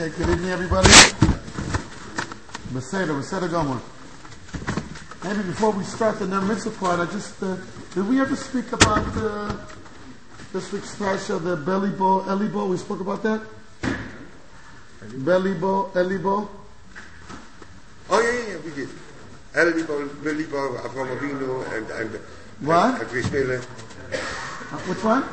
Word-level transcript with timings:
Okay, 0.00 0.16
good 0.16 0.28
evening, 0.28 0.50
everybody. 0.50 0.88
Beseder, 2.70 3.18
Beseder 3.18 3.50
Gomer. 3.50 3.80
Maybe 5.24 5.42
before 5.48 5.72
we 5.72 5.82
start 5.82 6.20
the 6.20 6.26
Ner 6.28 6.70
part, 6.78 7.00
I 7.00 7.06
just, 7.06 7.42
uh, 7.42 7.56
did 7.94 8.08
we 8.08 8.20
ever 8.20 8.36
speak 8.36 8.70
about 8.70 9.04
uh, 9.16 9.56
this 10.52 10.70
week's 10.70 10.94
Parsha, 10.94 11.42
the 11.42 11.56
belly 11.56 11.90
bow, 11.90 12.24
Eli 12.30 12.46
bow? 12.46 12.66
We 12.66 12.76
spoke 12.76 13.00
about 13.00 13.24
that? 13.24 13.42
Belly 15.24 15.54
bow, 15.54 15.90
Eli 15.96 16.18
bow? 16.18 16.48
Oh, 18.08 18.20
yeah, 18.20 18.30
yeah, 18.30 18.48
yeah, 18.52 18.58
we 18.64 18.70
did. 18.70 18.88
Ellibo, 19.52 20.22
Billibo, 20.22 20.76
Avram 20.78 21.18
Avinu, 21.18 21.76
and, 21.76 21.90
and, 21.90 22.20
What? 22.60 23.02
and, 23.02 23.34
and. 23.34 23.50
Uh, 23.50 24.78
which 24.86 25.02
one? 25.02 25.24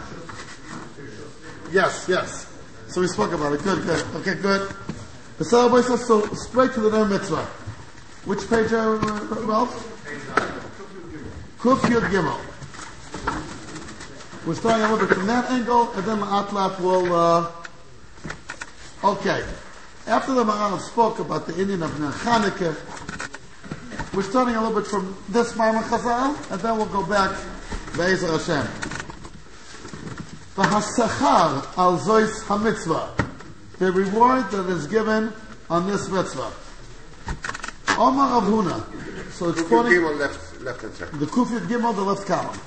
Yes, 1.71 2.07
yes. 2.09 2.54
So 2.95 3.01
we 3.01 3.07
spoke 3.07 3.33
about 3.33 3.51
it. 3.51 3.61
Good, 3.61 3.83
good. 3.83 4.01
Okay, 4.15 4.35
good. 4.35 4.73
Says, 5.41 6.07
so 6.07 6.25
straight 6.27 6.71
to 6.75 6.79
the 6.79 6.89
Ner 6.89 7.03
Mitzvah. 7.03 7.43
Which 8.23 8.49
page, 8.49 8.71
uh, 8.71 8.97
Ralph? 9.43 9.75
Kuf 11.59 11.79
Yud 11.79 12.09
Gimel. 12.09 12.39
We're 14.47 14.55
starting 14.55 14.85
a 14.85 14.91
little 14.93 15.07
bit 15.07 15.17
from 15.17 15.27
that 15.27 15.51
angle, 15.51 15.91
and 15.91 16.05
then 16.05 16.19
Atlap 16.19 16.79
will, 16.79 17.13
uh, 17.13 17.51
okay. 19.03 19.43
After 20.07 20.33
the 20.33 20.45
Maharal 20.45 20.79
spoke 20.79 21.19
about 21.19 21.47
the 21.47 21.59
Indian 21.59 21.83
of 21.83 21.99
Ner 21.99 22.13
we're 24.13 24.23
starting 24.23 24.55
a 24.55 24.63
little 24.63 24.79
bit 24.79 24.89
from 24.89 25.17
this 25.27 25.51
Maamar 25.51 25.83
Chazal, 25.83 26.49
and 26.49 26.61
then 26.61 26.77
we'll 26.77 26.85
go 26.85 27.05
back 27.05 27.35
Be'ezer 27.97 28.31
Hashem. 28.37 28.94
V'hasachar 30.55 31.77
al 31.77 31.97
zois 31.99 32.43
hamitzvah. 32.45 33.09
The 33.77 33.91
reward 33.91 34.49
that 34.51 34.67
is 34.67 34.87
given 34.87 35.33
on 35.69 35.87
this 35.87 36.07
mitzvah. 36.09 36.51
Omar 37.97 38.41
Rav 38.41 39.33
So 39.33 39.49
it's 39.49 39.61
quoting 39.63 39.91
Gimel 39.91 40.17
left, 40.17 40.61
left 40.61 40.81
hand 40.81 40.93
side. 40.93 41.11
the 41.11 41.25
Kuf 41.25 41.47
Yud 41.47 41.67
Gimel, 41.67 41.93
the 41.93 42.03
left 42.03 42.25
column. 42.25 42.57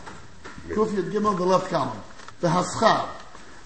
Kuf 0.69 0.89
Yud 0.89 1.11
Gimel, 1.11 1.36
the 1.39 1.45
left 1.45 1.70
column. 1.70 1.98
The 2.41 2.48
Haschar. 2.48 3.08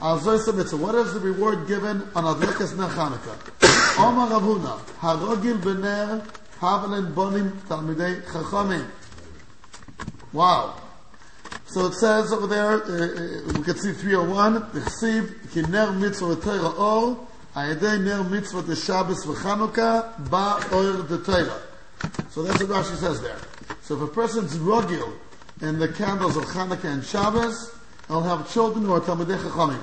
Al 0.01 0.21
zois 0.21 0.47
hamitzvah. 0.47 0.79
What 0.79 0.95
is 0.95 1.15
the 1.15 1.21
reward 1.21 1.67
given 1.67 2.09
on 2.15 2.25
Adlikas 2.25 2.77
Ner 2.77 2.89
Chanukah? 2.89 3.99
Omar 3.99 4.31
Rav 4.31 4.43
Huna. 4.43 4.79
Harogil 5.01 5.59
b'ner 5.61 6.25
havelen 6.61 7.13
bonim 7.13 7.51
talmidei 7.67 8.23
chachamim. 8.23 8.87
Wow. 10.33 10.82
So 11.73 11.87
it 11.87 11.95
says 11.95 12.35
over 12.35 12.47
there, 12.47 12.83
uh, 12.85 13.49
uh, 13.49 13.53
we 13.55 13.65
can 13.65 13.79
see 13.79 13.95
301, 13.95 14.61
Chsiv, 14.73 15.53
ki 15.53 15.63
ner 15.63 15.91
mitzvah 15.93 16.37
v'teira 16.37 16.79
or, 16.79 17.27
ayedei 17.57 17.99
ner 18.05 18.23
mitzvah 18.25 18.61
de 18.61 18.77
Shabbos 18.77 19.25
v'Chanukah, 19.25 20.29
ba 20.29 20.61
Or 20.71 21.03
de 21.03 21.17
teira. 21.17 21.59
So 22.29 22.43
that's 22.43 22.63
what 22.63 22.85
Rashi 22.85 22.97
says 22.97 23.23
there. 23.23 23.39
So 23.81 23.97
if 23.97 24.03
a 24.03 24.07
person's 24.07 24.59
rogil 24.59 25.15
in 25.63 25.79
the 25.79 25.89
candles 25.89 26.37
of 26.37 26.45
Chanukah 26.45 26.85
and 26.85 27.03
Shabbos, 27.03 27.75
he'll 28.07 28.21
have 28.21 28.53
children 28.53 28.85
who 28.85 28.93
are 28.93 29.01
Talmidei 29.01 29.39
Chachamim. 29.39 29.83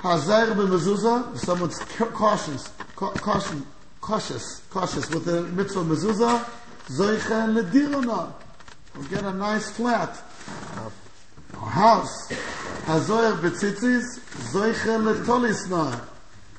Hazair 0.00 0.48
b'mezuzah, 0.48 1.38
someone's 1.38 1.78
cautious, 1.78 2.72
cautious, 2.96 3.62
cautious, 4.00 4.62
cautious 4.68 5.08
with 5.10 5.26
the 5.26 5.42
mitzvah 5.42 5.84
mezuzah, 5.84 6.44
zoicha 6.88 7.46
ledirona. 7.54 8.32
We'll 9.00 9.08
get 9.08 9.24
a 9.24 9.32
nice 9.32 9.70
flat. 9.70 10.22
A 11.54 11.56
house. 11.56 12.28
Hazoyer 12.84 13.40
betzitzis, 13.40 14.04
zoicha 14.52 15.00
letolisna. 15.00 16.04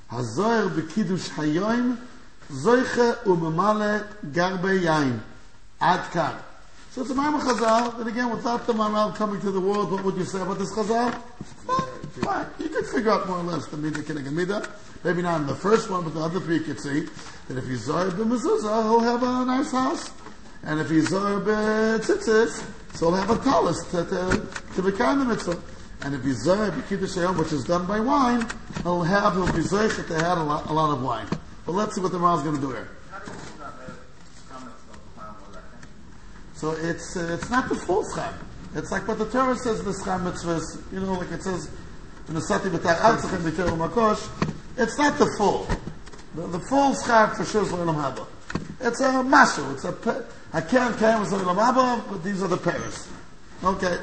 Hazoyer 0.10 0.70
bekidush 0.70 1.30
hayoim, 1.36 2.00
zoicha 2.50 3.24
umemale 3.26 4.08
garbe 4.32 4.82
yain. 4.82 5.22
Ad 5.80 6.12
kan. 6.12 6.36
So 6.90 7.02
it's 7.02 7.12
a 7.12 7.14
Maamar 7.14 7.42
Chazal, 7.42 8.00
and 8.00 8.10
again, 8.10 8.32
without 8.32 8.66
the 8.66 8.74
Maimon 8.74 9.14
coming 9.14 9.40
to 9.42 9.52
the 9.52 9.62
world, 9.62 9.92
what 9.92 10.04
would 10.04 10.18
you 10.18 10.26
say 10.26 10.42
about 10.42 10.58
this 10.58 10.74
Chazal? 10.74 11.14
Fine. 12.22 12.48
You 12.58 12.70
could 12.70 12.88
figure 12.88 13.12
out 13.12 13.28
more 13.28 13.38
or 13.38 13.44
less 13.44 13.68
the 13.68 13.78
Midah 13.78 14.02
Kinegah 14.02 14.30
Midah. 14.30 14.68
Maybe 15.04 15.22
not 15.22 15.42
in 15.42 15.48
the 15.48 15.56
first 15.56 15.92
one, 15.92 16.04
but 16.04 16.16
the 16.16 16.22
other 16.22 16.40
three 16.40 16.56
you 16.56 16.64
could 16.64 16.80
see 16.80 17.08
that 17.48 17.58
if 17.58 17.68
he's 17.68 17.86
Zohar 17.86 18.08
b'mezuzah, 18.08 18.84
he'll 18.84 19.00
have 19.00 19.22
a 19.22 19.46
nice 19.46 19.72
house. 19.72 20.10
And 20.64 20.80
if 20.80 20.90
he's 20.90 21.10
Zohar 21.10 21.42
b'tzitzis, 21.42 22.64
so 22.96 23.12
he'll 23.12 23.16
have 23.16 23.30
a 23.30 23.44
talus 23.44 23.84
to, 23.92 24.06
to, 24.06 24.48
to 24.76 24.82
become 24.82 25.20
the 25.20 25.26
mitzvah. 25.26 25.60
And 26.04 26.16
if 26.16 26.24
he's 26.24 26.44
Zohar 26.44 26.72
b'kiddush 26.72 27.18
hayom, 27.18 27.38
which 27.38 27.52
is 27.52 27.64
done 27.64 27.86
by 27.88 28.00
wine, 28.00 28.48
he'll 28.84 29.02
have, 29.02 29.34
he'll 29.34 29.52
be 29.54 29.62
Zohar 29.62 29.88
that 29.88 30.08
they 30.08 30.16
had 30.16 30.38
a 30.38 30.44
lot, 30.44 30.70
a 30.70 30.74
lot 30.74 30.92
of 30.92 31.02
wine. 31.02 31.28
But 31.66 31.74
let's 31.74 31.96
see 31.96 32.02
what 32.02 32.12
the 32.12 32.20
Mahar's 32.20 32.44
going 32.44 32.56
to 32.56 32.62
do 32.62 32.72
here. 32.72 32.90
So 36.62 36.72
it's 36.74 37.18
uh, 37.18 37.28
it's 37.34 37.50
not 37.50 37.70
the 37.70 37.76
full 37.76 38.04
scham. 38.04 38.36
It's 38.76 38.92
like 38.92 39.08
what 39.08 39.18
the 39.18 39.26
Torah 39.26 39.56
says 39.56 39.84
the 39.84 39.94
scham 39.94 40.26
mitzvahs. 40.26 40.94
You 40.94 41.00
know, 41.00 41.14
like 41.14 41.32
it 41.32 41.42
says 41.42 41.72
in 42.28 42.36
the 42.36 42.42
Sati 42.42 42.70
Makosh. 42.70 44.30
It's 44.78 44.98
not 45.00 45.18
the 45.18 45.26
full. 45.40 45.68
The, 46.36 46.48
the 46.48 46.60
full 46.60 46.94
scham 46.94 47.36
for 47.36 47.46
sure 47.46 47.64
is 47.64 47.70
Haba. 47.70 48.28
It's 48.80 49.02
a 49.02 49.06
mashu. 49.24 49.74
It's 49.74 49.86
a 49.86 49.92
pe- 50.53 50.59
a 50.59 50.63
keren 50.63 50.95
keren 50.95 51.23
is 51.23 51.33
L'Olam 51.33 51.57
Haba, 51.57 52.09
but 52.09 52.23
these 52.23 52.43
are 52.43 52.49
the 52.49 52.57
pairs. 52.57 53.09
Okay. 53.63 53.99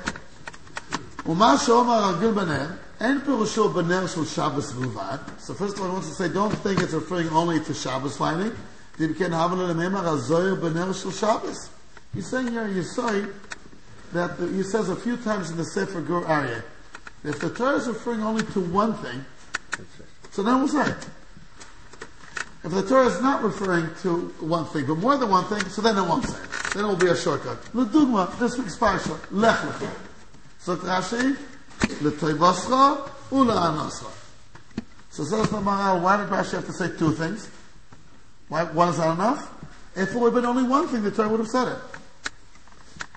ומה 1.26 1.58
שאומר 1.58 1.94
הרגיל 1.94 2.32
בנר, 2.32 2.66
אין 3.00 3.20
פירושו 3.26 3.70
בנר 3.70 4.08
של 4.08 4.26
שבס 4.26 4.72
בלבד. 4.72 5.18
So 5.40 5.54
first 5.54 5.78
of 5.78 5.82
all, 5.82 5.88
I 5.88 5.94
want 5.94 6.04
to 6.04 6.14
say, 6.14 6.28
don't 6.28 6.54
think 6.54 6.82
it's 6.82 6.94
referring 6.94 7.30
only 7.30 7.60
to 7.60 7.74
Shabbos 7.74 8.20
lighting. 8.20 8.52
דאם 9.00 9.14
כן, 9.14 9.34
הבה 9.34 9.56
ללממר 9.56 10.08
הזוהר 10.08 10.56
בנר 10.56 10.94
של 10.94 11.10
Shabbos. 11.10 11.70
He's 12.16 12.28
saying 12.28 12.50
here, 12.52 12.68
you 12.68 12.84
say, 12.84 13.26
that 14.14 14.38
the, 14.38 14.48
he 14.48 14.64
says 14.64 14.90
a 14.90 14.96
few 14.96 15.18
times 15.18 15.50
in 15.50 15.58
the 15.58 15.66
Sefer 15.66 16.02
Gur 16.02 16.26
area, 16.28 16.64
if 17.24 17.40
the 17.40 17.50
Torah 17.50 17.78
is 17.78 17.88
referring 17.88 18.22
only 18.22 18.44
to 18.54 18.60
one 18.60 18.94
thing, 18.96 19.26
so 20.32 20.44
then 20.44 20.60
we'll 20.60 20.68
say. 20.68 20.94
if 22.65 22.73
the 22.73 22.83
Torah 22.83 23.07
is 23.07 23.23
not 23.23 23.43
referring 23.43 23.95
to 24.03 24.29
one 24.41 24.65
thing, 24.67 24.87
but 24.87 24.97
more 24.97 25.17
than 25.17 25.31
one 25.31 25.45
thing, 25.45 25.61
so 25.71 25.81
then 25.81 25.97
it 25.97 26.03
won't 26.03 26.25
say. 26.25 26.39
Then 26.75 26.85
it 26.85 26.89
will 26.89 26.97
be 26.97 27.07
a 27.07 27.17
shortcut. 27.17 27.59
L'dugma, 27.75 28.37
this 28.39 28.59
week's 28.59 28.77
parsha, 28.77 29.19
lech 29.31 29.57
lecha. 29.57 29.91
So 30.59 30.77
Rashi, 30.77 31.37
l'toivoscha 32.03 33.09
ula'anoscha. 33.31 34.11
So 35.11 35.25
says 35.25 35.51
the 35.51 35.59
Maharal, 35.59 36.03
why 36.03 36.17
did 36.17 36.29
Rashi 36.29 36.53
have 36.53 36.67
to 36.67 36.73
say 36.73 36.89
two 36.97 37.13
things? 37.13 37.49
Why, 38.49 38.65
one 38.65 38.89
is 38.89 38.99
not 38.99 39.15
enough? 39.15 39.55
If 39.97 40.15
it 40.15 40.19
would 40.19 40.35
have 40.35 40.43
been 40.43 40.47
only 40.47 40.65
one 40.65 40.89
thing, 40.89 41.03
the 41.03 41.11
Torah 41.11 41.29
would 41.29 41.41
have 41.41 41.49
said 41.49 41.69
it. 41.69 41.79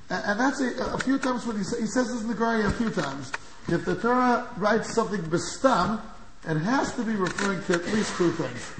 And, 0.10 0.24
and 0.26 0.40
that's 0.40 0.62
a, 0.62 0.94
a 0.94 0.98
few 1.00 1.18
times 1.18 1.46
when 1.48 1.58
he, 1.58 1.64
sa- 1.64 1.78
he 1.78 1.88
says 1.88 2.12
this 2.12 2.22
in 2.22 2.28
the 2.28 2.36
Gemara 2.36 2.68
a 2.68 2.72
few 2.72 2.90
times. 2.90 3.32
If 3.68 3.86
the 3.86 3.96
Torah 3.96 4.48
writes 4.58 4.94
something 4.94 5.22
bestam, 5.22 6.02
it 6.48 6.58
has 6.58 6.94
to 6.96 7.04
be 7.04 7.16
referring 7.16 7.64
to 7.64 7.74
at 7.74 7.86
least 7.94 8.16
two 8.18 8.32
things. 8.32 8.74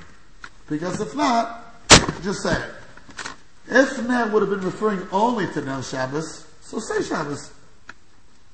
Because 0.72 1.02
if 1.02 1.14
not, 1.18 1.66
just 2.24 2.44
say 2.44 2.56
it. 2.56 2.72
If 3.68 4.08
Ner 4.08 4.30
would 4.32 4.42
have 4.42 4.50
been 4.50 4.62
referring 4.62 5.06
only 5.12 5.46
to 5.48 5.62
Ner 5.62 5.84
Shabbos, 5.84 6.48
so 6.62 6.80
say 6.80 7.04
Shabbos. 7.04 7.52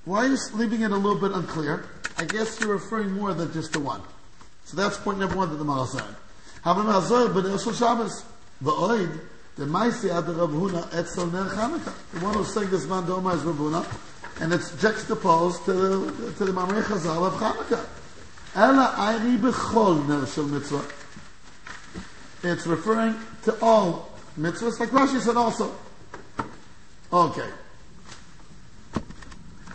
Why 0.03 0.25
are 0.25 0.29
you 0.29 0.37
leaving 0.55 0.81
it 0.81 0.89
a 0.89 0.95
little 0.95 1.19
bit 1.19 1.31
unclear? 1.31 1.85
I 2.17 2.25
guess 2.25 2.59
you're 2.59 2.73
referring 2.73 3.11
more 3.11 3.35
than 3.35 3.53
just 3.53 3.73
to 3.73 3.79
one. 3.79 4.01
So 4.65 4.75
that's 4.75 4.97
point 4.97 5.19
number 5.19 5.35
one 5.35 5.51
that 5.51 5.57
the 5.57 5.63
Maral 5.63 5.85
said. 5.85 6.15
Havim 6.65 6.85
b'Ner 6.87 7.63
Shel 7.63 7.73
Shabbos. 7.73 8.25
V'oid, 8.63 9.19
the 9.55 9.65
Maisi 9.65 10.09
ad 10.09 10.27
Rav 10.27 10.49
Huna 10.49 10.91
etzel 10.95 11.27
Ner 11.27 11.45
Chanukah. 11.45 11.93
The 12.13 12.25
one 12.25 12.33
who 12.33 12.43
saying 12.43 12.71
this 12.71 12.87
man 12.87 13.03
Doma 13.03 13.35
is 13.35 13.43
Rav 13.43 13.57
Huna, 13.57 14.41
and 14.41 14.51
it's 14.53 14.71
juxtaposed 14.81 15.65
to 15.65 15.73
the, 15.73 16.33
to 16.33 16.45
the 16.45 16.51
Mamre 16.51 16.81
Chazal 16.81 17.27
of 17.27 17.33
Chanukah. 17.35 17.85
Ela 18.55 18.95
ayri 18.97 19.37
b'chol 19.37 20.07
Ner 20.07 20.25
Shel 20.25 20.45
Mitzvah. 20.45 20.83
It's 22.43 22.67
referring 22.67 23.15
to 23.43 23.57
all 23.61 24.11
mitzvahs, 24.39 24.79
like 24.79 24.89
Rashi 24.89 25.19
said 25.19 25.37
also. 25.37 25.75
Okay. 27.11 27.49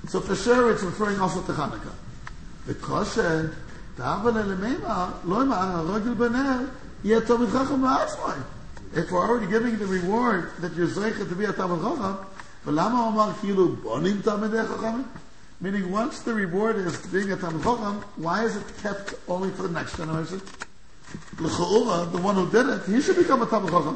So 0.09 0.21
for 0.21 0.37
sure 0.37 0.71
it's 0.73 0.83
referring 0.83 1.21
also 1.21 1.43
to 1.43 1.53
Hanukkah. 1.53 1.95
Because 2.67 3.19
if 8.95 9.11
we're 9.11 9.29
already 9.29 9.47
giving 9.47 9.79
the 9.79 9.87
reward 9.87 10.51
that 10.61 10.75
you're 10.75 10.87
zeichet 10.87 11.29
to 11.29 11.35
be 11.35 11.45
a 11.45 11.53
Talmid 11.53 11.83
Chacham, 11.83 12.27
Meaning 15.61 15.91
once 15.91 16.21
the 16.21 16.35
reward 16.35 16.77
is 16.77 16.97
being 17.07 17.33
a 17.33 17.37
Talmid 17.37 17.65
Chacham, 17.65 18.05
why 18.17 18.45
is 18.45 18.57
it 18.57 18.65
kept 18.83 19.15
only 19.29 19.51
for 19.51 19.63
the 19.63 19.71
next 19.71 19.97
generation? 19.97 20.41
L'cha'ura, 21.40 22.12
the 22.12 22.18
one 22.18 22.36
who 22.36 22.50
did 22.50 22.68
it, 22.68 22.84
he 22.86 23.02
should 23.02 23.16
become 23.16 23.42
a 23.42 23.46
tלמיד 23.46 23.70
חכם. 23.70 23.96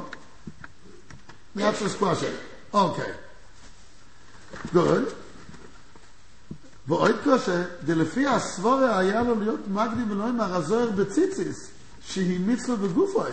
That's 1.55 1.79
his 1.79 1.95
question. 1.95 2.33
Okay. 2.73 3.11
Good. 4.73 5.13
ועוד 6.87 7.15
קשה, 7.25 7.63
דלפי 7.85 8.27
הסבורה 8.27 8.99
היה 8.99 9.23
לו 9.23 9.35
להיות 9.35 9.67
מקדים 9.67 10.11
אלוהים 10.11 10.41
הרזוהר 10.41 10.91
בציציס, 10.91 11.67
שהיא 12.05 12.39
מצווה 12.39 12.75
בגופוי, 12.75 13.31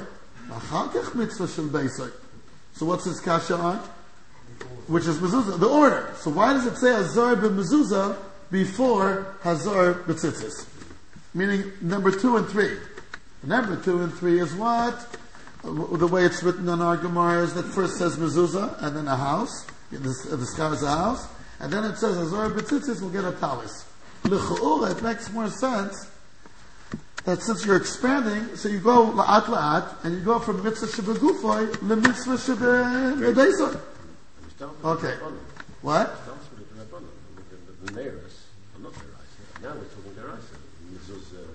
ואחר 0.48 0.86
כך 0.94 1.14
מצווה 1.14 1.48
של 1.48 1.66
בייסוי. 1.72 2.08
So 2.76 2.84
what's 2.84 3.04
his 3.04 3.20
kasha 3.20 3.56
on? 3.56 3.78
Which 4.86 5.06
is 5.06 5.18
mezuzah, 5.18 5.58
the 5.58 5.68
order. 5.68 6.10
So 6.20 6.30
why 6.30 6.52
does 6.52 6.66
it 6.66 6.76
say 6.78 6.92
Hazor 6.92 7.36
b'mezuzah 7.36 8.16
before 8.50 9.34
Hazor 9.42 10.04
b'tzitzis? 10.06 10.66
Meaning 11.34 11.72
number 11.80 12.10
two 12.10 12.36
and 12.36 12.48
three. 12.48 12.76
Number 13.43 13.75
two 13.81 14.01
and 14.01 14.13
three 14.13 14.39
is 14.39 14.53
what? 14.53 15.17
The 15.63 16.07
way 16.07 16.25
it's 16.25 16.43
written 16.43 16.67
on 16.69 16.81
our 16.81 16.97
Gemara 16.97 17.43
is 17.43 17.53
that 17.53 17.63
first 17.63 17.97
says 17.97 18.17
mezuzah 18.17 18.81
and 18.81 18.95
then 18.95 19.07
a 19.07 19.15
house. 19.15 19.65
The, 19.91 20.35
the 20.35 20.45
sky 20.45 20.71
is 20.71 20.83
a 20.83 20.89
house. 20.89 21.27
And 21.59 21.71
then 21.71 21.85
it 21.85 21.97
says 21.97 22.17
Hazor 22.17 22.49
b'tzitzis 22.49 23.01
will 23.01 23.09
get 23.09 23.23
a 23.23 23.31
talis. 23.33 23.85
L'chu'ura, 24.25 24.91
it 24.91 25.01
makes 25.01 25.31
more 25.31 25.49
sense 25.49 26.09
that 27.25 27.41
since 27.41 27.65
you're 27.65 27.77
expanding, 27.77 28.55
so 28.55 28.67
you 28.67 28.79
go 28.79 29.11
la'at 29.11 29.43
la'at, 29.43 30.03
and 30.03 30.13
you 30.13 30.21
go 30.21 30.39
from 30.39 30.61
mitzvah 30.63 30.87
shebegufoy 30.87 31.79
to 31.79 31.95
mitzvah 31.95 32.35
shebebesoy. 32.35 33.79
Okay. 34.83 35.15
What? 35.81 36.25
The 36.25 36.31
I'm 37.91 38.83
not 38.83 38.93
Deraisa. 38.93 39.61
Now 39.61 39.73
we're 39.75 39.85
talking 39.85 40.13
Deraisa. 40.17 40.55
Mezuzah 40.91 41.47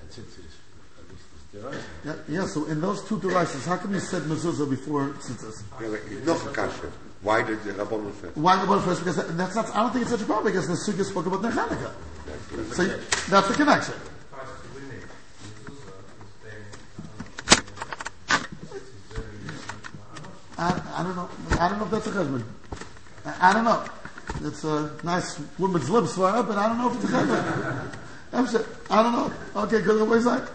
and 0.00 0.10
Tzitzis, 0.10 0.54
at 0.98 1.04
least 1.10 1.26
it's 1.34 1.46
Deraisa. 1.54 1.95
Yeah, 2.06 2.14
yeah, 2.28 2.46
so 2.46 2.66
in 2.66 2.80
those 2.80 3.02
two 3.08 3.18
devices, 3.18 3.66
how 3.66 3.78
come 3.78 3.92
you 3.94 3.98
said 3.98 4.22
mezuzah 4.22 4.70
before 4.70 5.08
tzitzis? 5.18 5.64
Ja, 5.80 5.88
maar 5.88 5.98
nog 6.24 6.44
een 6.46 6.52
kasje. 6.52 6.86
Why 7.20 7.42
did 7.42 7.62
the 7.64 7.72
Rabbanon 7.72 8.12
say? 8.20 8.30
Why 8.34 8.56
the 8.60 8.66
one 8.70 8.80
first? 8.80 9.00
Because 9.00 9.16
that, 9.16 9.36
that's 9.36 9.56
not, 9.56 9.66
I 9.74 9.80
don't 9.80 9.90
think 9.92 10.02
it's 10.02 10.12
such 10.12 10.20
a 10.22 10.24
problem 10.24 10.52
because 10.52 10.68
the 10.68 10.74
Sukkah 10.92 11.04
spoke 11.04 11.26
about 11.26 11.42
Nechanika. 11.42 11.90
So 12.74 12.82
you- 12.82 13.00
that's 13.28 13.48
the 13.48 13.54
connection. 13.54 13.94
I, 20.58 20.80
I 20.94 21.02
don't 21.02 21.16
know. 21.16 21.28
I 21.58 21.68
don't 21.68 21.78
know 21.78 21.84
if 21.86 21.90
that's 21.90 22.06
a 22.06 22.10
husband. 22.12 22.44
I, 23.24 23.50
I 23.50 23.52
don't 23.52 23.64
know. 23.64 23.84
It's 24.44 24.62
a 24.62 24.92
nice 25.02 25.40
woman's 25.58 25.90
lips 25.90 26.16
but 26.16 26.56
I 26.56 26.68
don't 26.68 26.78
know 26.78 26.90
if 26.90 27.02
it's 27.02 27.12
a 27.12 28.46
sure- 28.50 28.66
I 28.90 29.02
don't 29.02 29.12
know. 29.12 29.32
Okay, 29.62 29.82
good. 29.82 30.08
What 30.08 30.18
is 30.18 30.24
that? 30.24 30.48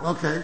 Okay. 0.00 0.42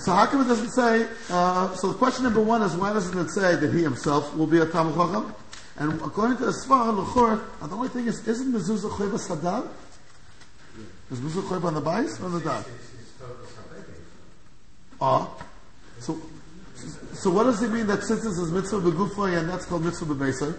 So 0.00 0.12
how 0.12 0.26
come 0.26 0.42
it 0.42 0.48
doesn't 0.48 0.70
say? 0.70 1.06
Uh, 1.28 1.74
so 1.74 1.92
question 1.92 2.24
number 2.24 2.40
one 2.40 2.62
is 2.62 2.74
why 2.76 2.92
doesn't 2.92 3.18
it 3.18 3.30
say 3.30 3.56
that 3.56 3.72
he 3.72 3.82
himself 3.82 4.34
will 4.36 4.46
be 4.46 4.58
a 4.58 4.66
Talmud 4.66 4.94
Chacham? 4.94 5.34
And 5.76 6.00
according 6.02 6.38
to 6.38 6.44
Asfar 6.44 6.94
Luchor, 6.96 7.40
the 7.60 7.74
only 7.74 7.88
thing 7.88 8.06
is, 8.06 8.26
isn't 8.26 8.52
mezuzah 8.52 8.90
choyva 8.90 9.18
sadar? 9.18 9.68
Is 11.10 11.18
mezuzah 11.18 11.42
choyva 11.42 11.64
on 11.64 11.74
the 11.74 11.80
bais 11.80 12.20
or 12.20 12.26
on 12.26 12.32
the 12.32 12.40
dad? 12.40 12.64
Ah, 15.00 15.28
so 15.98 16.20
so 17.12 17.30
what 17.30 17.44
does 17.44 17.62
it 17.62 17.70
mean 17.70 17.86
that 17.86 18.02
since 18.02 18.22
this 18.22 18.38
is 18.38 18.50
mitzvah 18.50 18.80
begufoy 18.80 19.38
and 19.38 19.48
that's 19.48 19.66
called 19.66 19.84
mitzvah 19.84 20.14
bebeisay? 20.14 20.58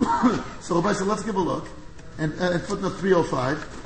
so 0.60 0.76
Rabbi 0.76 0.92
said, 0.92 1.06
let's 1.06 1.22
give 1.22 1.36
a 1.36 1.40
look. 1.40 1.68
And, 2.18 2.32
and 2.34 2.62
footnote 2.62 2.96
305. 2.98 3.83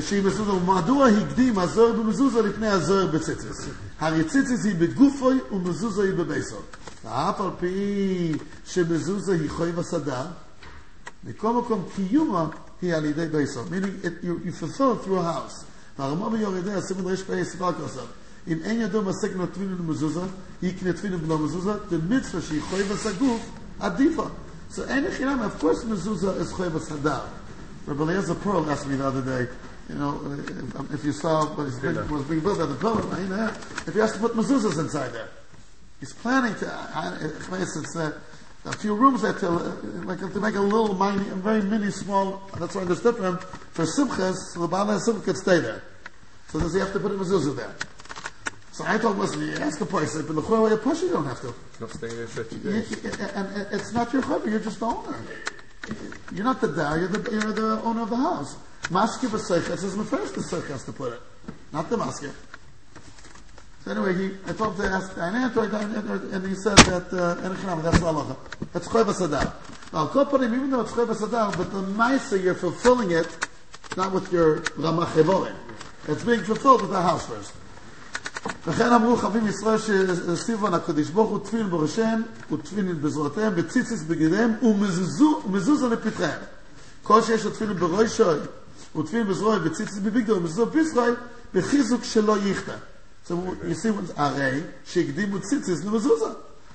שהיא 0.00 0.22
מזוזה, 0.22 0.52
ומדוע 0.52 1.08
הקדים 1.08 1.58
הזוהר 1.58 1.92
במזוזה 1.92 2.42
לפני 2.42 2.68
הזוהר 2.68 3.06
בציציס? 3.06 3.66
הרי 4.00 4.24
ציציס 4.24 4.64
היא 4.64 4.74
בגופוי 4.76 5.38
ומזוזה 5.52 6.02
היא 6.02 6.14
בביסו. 6.14 6.56
ואף 7.04 7.40
על 7.40 7.50
פי 7.60 8.32
שמזוזה 8.64 9.32
היא 9.32 9.50
חוי 9.50 9.72
וסדר, 9.76 10.26
מכל 11.24 11.52
מקום 11.52 11.84
קיומה 11.96 12.46
היא 12.82 12.94
על 12.94 13.04
ידי 13.04 13.26
ביסו. 13.26 13.60
meaning 13.70 14.04
it, 14.04 14.24
you, 14.24 14.40
you 14.46 14.52
fulfill 14.52 14.92
it 14.92 15.04
through 15.04 15.18
a 15.18 15.22
house. 15.22 15.64
והרמב"ם 15.98 16.36
יורדי 16.36 16.72
הסימן 16.72 17.06
רש 17.06 17.22
פ"א 17.22 17.44
סיפר 17.44 17.72
כוסף. 17.72 18.06
אם 18.48 18.58
אין 18.64 18.80
ידו 18.80 19.02
מסק 19.02 19.36
נטבינו 19.36 19.76
למזוזה, 19.78 20.20
יקנה 20.62 20.92
תבינו 20.92 21.18
בלא 21.18 21.38
מזוזה, 21.38 21.72
the 21.72 21.94
מצווה 22.08 22.42
שהיא 22.42 22.62
חוי 22.62 22.82
וסגוף, 22.82 23.50
עדיפה. 23.80 24.26
So 24.72 24.80
אין 24.88 25.04
חינם, 25.16 25.38
of 25.42 25.62
course 25.62 25.84
mezuzah 25.84 26.42
is 26.42 26.54
חוי 26.54 26.66
וסדר. 26.74 27.20
Rabbi 27.88 28.02
Eliezer 28.02 28.36
Pearl 28.36 28.70
asked 28.70 28.86
me 28.86 28.94
the 28.94 29.04
other 29.04 29.22
day, 29.22 29.48
you 29.92 29.98
know, 29.98 30.20
if, 30.32 30.94
if 30.94 31.04
you 31.04 31.12
saw 31.12 31.46
what 31.48 31.58
was 31.66 31.78
being, 31.78 31.94
was 32.10 32.24
being 32.24 32.40
built 32.40 32.60
at 32.60 32.68
the 32.68 32.74
pillar, 32.76 33.02
you 33.20 33.34
if 33.86 33.92
he 33.92 34.00
has 34.00 34.12
to 34.12 34.18
put 34.18 34.32
mezuzahs 34.32 34.78
inside 34.78 35.12
there. 35.12 35.28
He's 36.00 36.12
planning 36.14 36.54
to, 36.56 36.72
uh, 36.72 37.18
it's 37.20 37.96
uh, 37.96 38.18
a 38.64 38.72
few 38.72 38.94
rooms 38.94 39.22
there 39.22 39.34
to, 39.34 39.48
uh, 39.48 39.74
like, 40.04 40.18
to 40.20 40.40
make 40.40 40.54
a 40.54 40.60
little, 40.60 40.94
mini, 40.94 41.28
a 41.28 41.34
very 41.34 41.62
mini, 41.62 41.90
small, 41.90 42.42
that's 42.58 42.74
understood 42.74 43.16
from 43.16 43.24
him, 43.36 43.38
for 43.72 43.84
simchas, 43.84 44.34
so 44.54 44.60
the 44.60 44.68
Baal 44.68 44.98
Simcha 44.98 45.20
could 45.22 45.36
stay 45.36 45.60
there. 45.60 45.82
So 46.48 46.58
does 46.58 46.72
he 46.74 46.80
have 46.80 46.92
to 46.92 47.00
put 47.00 47.12
a 47.12 47.14
mezuzah 47.14 47.54
there? 47.54 47.74
So 48.72 48.84
I 48.86 48.96
told 48.96 49.16
him, 49.16 49.20
listen, 49.20 49.42
you 49.42 49.52
ask 49.56 49.80
a 49.80 49.86
place, 49.86 50.16
but 50.16 50.34
the 50.34 50.40
way 50.40 50.72
a 50.72 50.76
push, 50.78 51.02
you 51.02 51.10
don't 51.10 51.26
have 51.26 51.40
to. 51.42 51.54
Not 51.80 51.90
staying 51.90 52.16
there 52.16 52.26
50 52.26 52.56
You- 52.56 52.62
days. 52.62 52.90
you- 52.90 53.10
and 53.34 53.66
it's 53.70 53.92
not 53.92 54.12
your 54.12 54.22
chubby, 54.22 54.50
you're 54.50 54.60
just 54.60 54.80
the 54.80 54.86
owner. 54.86 55.14
You're 56.32 56.44
not 56.44 56.60
the 56.60 56.68
dad, 56.68 57.00
you're 57.00 57.08
the, 57.08 57.30
you're 57.30 57.52
the 57.52 57.82
owner 57.82 58.02
of 58.02 58.10
the 58.10 58.16
house. 58.16 58.56
Maske 58.84 59.28
b'seiches 59.28 59.78
says 59.78 59.96
the 59.96 60.04
first 60.04 60.34
the 60.34 60.40
seich 60.40 60.68
has 60.68 60.84
to 60.84 60.92
put 60.92 61.12
it, 61.12 61.20
not 61.72 61.90
the 61.90 61.96
maske. 61.96 62.32
So 63.84 63.90
anyway, 63.90 64.14
he, 64.14 64.36
I 64.46 64.52
told 64.52 64.76
him 64.76 64.82
to 64.82 64.88
ask, 64.88 65.18
I 65.18 65.28
answered, 65.28 65.72
and 65.74 66.46
he 66.46 66.54
said 66.54 66.78
that, 66.78 67.12
uh, 67.12 67.34
that's 67.34 67.98
the 67.98 68.06
halacha. 68.06 68.36
It's 68.74 68.88
choy 68.88 69.04
b'sadar. 69.04 69.52
Now, 69.92 70.06
panim, 70.06 70.54
even 70.54 70.70
though 70.70 70.82
it's 70.82 70.92
choy 70.92 71.06
b'sadar, 71.06 71.56
but 71.56 71.72
the 71.72 71.82
maisa, 71.82 72.42
you're 72.42 72.54
fulfilling 72.54 73.10
it, 73.10 73.28
not 73.96 74.12
with 74.12 74.32
your 74.32 74.60
ramach. 74.78 75.54
It's 76.08 76.24
being 76.24 76.42
fulfilled 76.42 76.82
with 76.82 76.90
the 76.90 77.02
house 77.02 77.26
first. 77.26 77.52
וכן 78.66 78.92
אמרו 78.92 79.16
חבים 79.16 79.48
ישראל 79.48 79.78
שסיבון 79.78 80.74
הקדוש 80.74 81.08
ברוך 81.08 81.30
הוא 81.30 81.38
תפילין 81.38 81.70
בראשיהם 81.70 82.22
ותפילין 82.52 83.02
בזרועותיהם 83.02 83.52
וציציס 83.56 84.02
בגדיהם 84.02 84.54
ומזוזו 85.46 85.88
לפתחיהם. 85.88 86.40
כל 87.02 87.22
שיש 87.22 87.46
תפילין 87.46 87.76
בראשו 87.76 88.24
ותפילין 88.96 89.28
בזרועי 89.28 89.58
וציציס 89.64 89.98
בבגדו 89.98 90.36
ומזוזו 90.36 90.66
בישראל 90.66 91.14
בחיזוק 91.54 92.04
שלא 92.04 92.36
יכתה. 92.38 92.74
So 93.28 93.30
you 93.30 93.74
see, 93.74 94.12
הרי 94.16 94.60
שהקדימו 94.84 95.40
ציציס 95.40 95.84
למזוזה. 95.84 96.24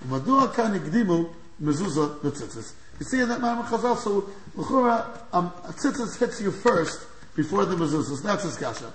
ומדוע 0.10 0.48
כאן 0.48 0.74
הקדימו 0.74 1.30
מזוזה 1.60 2.02
לציציס? 2.24 2.74
You 3.00 3.04
see 3.04 3.22
in 3.22 3.30
that 3.30 3.42
Maimon 3.42 3.70
Chazal, 3.70 3.98
so 4.04 4.10
לכאורה, 4.58 5.02
um, 5.34 5.38
ציציס 5.76 6.18
hits 6.22 6.42
you 6.42 6.52
first 6.68 7.00
before 7.36 7.66
the 7.66 7.76
mezuzahs. 7.76 8.24
That's 8.24 8.44
his 8.44 8.58
kasha. 8.58 8.92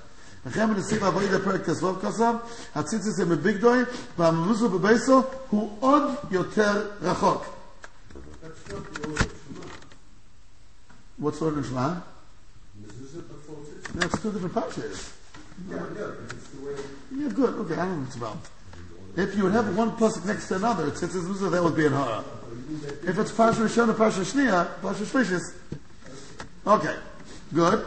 לכן 0.47 0.75
בנסיך 0.75 1.03
העברי 1.03 1.29
לפרק 1.29 1.65
כסבוב 1.65 1.99
כסב, 2.03 2.35
הציציס 2.75 3.21
הם 3.21 3.29
בביגדוי, 3.29 3.83
והממוזו 4.19 4.69
בבייסו 4.69 5.23
הוא 5.51 5.77
עוד 5.81 6.03
יותר 6.31 6.89
רחוק. 7.03 7.45
What's 11.21 11.41
Lord 11.41 11.55
and 11.55 11.65
Shema? 11.65 11.95
That's 13.95 14.21
two 14.21 14.33
different 14.33 14.55
parshas. 14.55 15.13
Yeah, 15.71 15.77
yeah, 15.97 16.11
yeah, 17.17 17.29
good. 17.29 17.55
Okay, 17.61 17.75
I 17.75 17.77
don't 17.77 17.91
know 17.91 17.99
what 17.99 18.07
it's 18.09 18.17
about. 18.17 18.39
If 19.17 19.37
you 19.37 19.45
would 19.45 19.53
have 19.53 19.77
one 19.77 19.93
plus 19.93 20.25
next 20.25 20.49
to 20.49 20.57
another, 20.57 20.89
it's 20.89 21.03
it's 21.03 21.15
Mezuzah, 21.15 21.51
that 21.53 21.63
would 21.63 21.77
be 21.77 21.87
in 21.87 21.93
hara. 21.93 22.25
If 23.07 23.19
it's 23.19 23.31
Parsha 23.31 23.67
Rishon 23.67 23.91
or 23.91 23.95
Parsha 23.95 24.25
Shnia, 24.25 24.67
Parsha 24.81 25.05
Shlishis. 25.05 25.55
Okay, 26.67 26.97
good. 27.55 27.85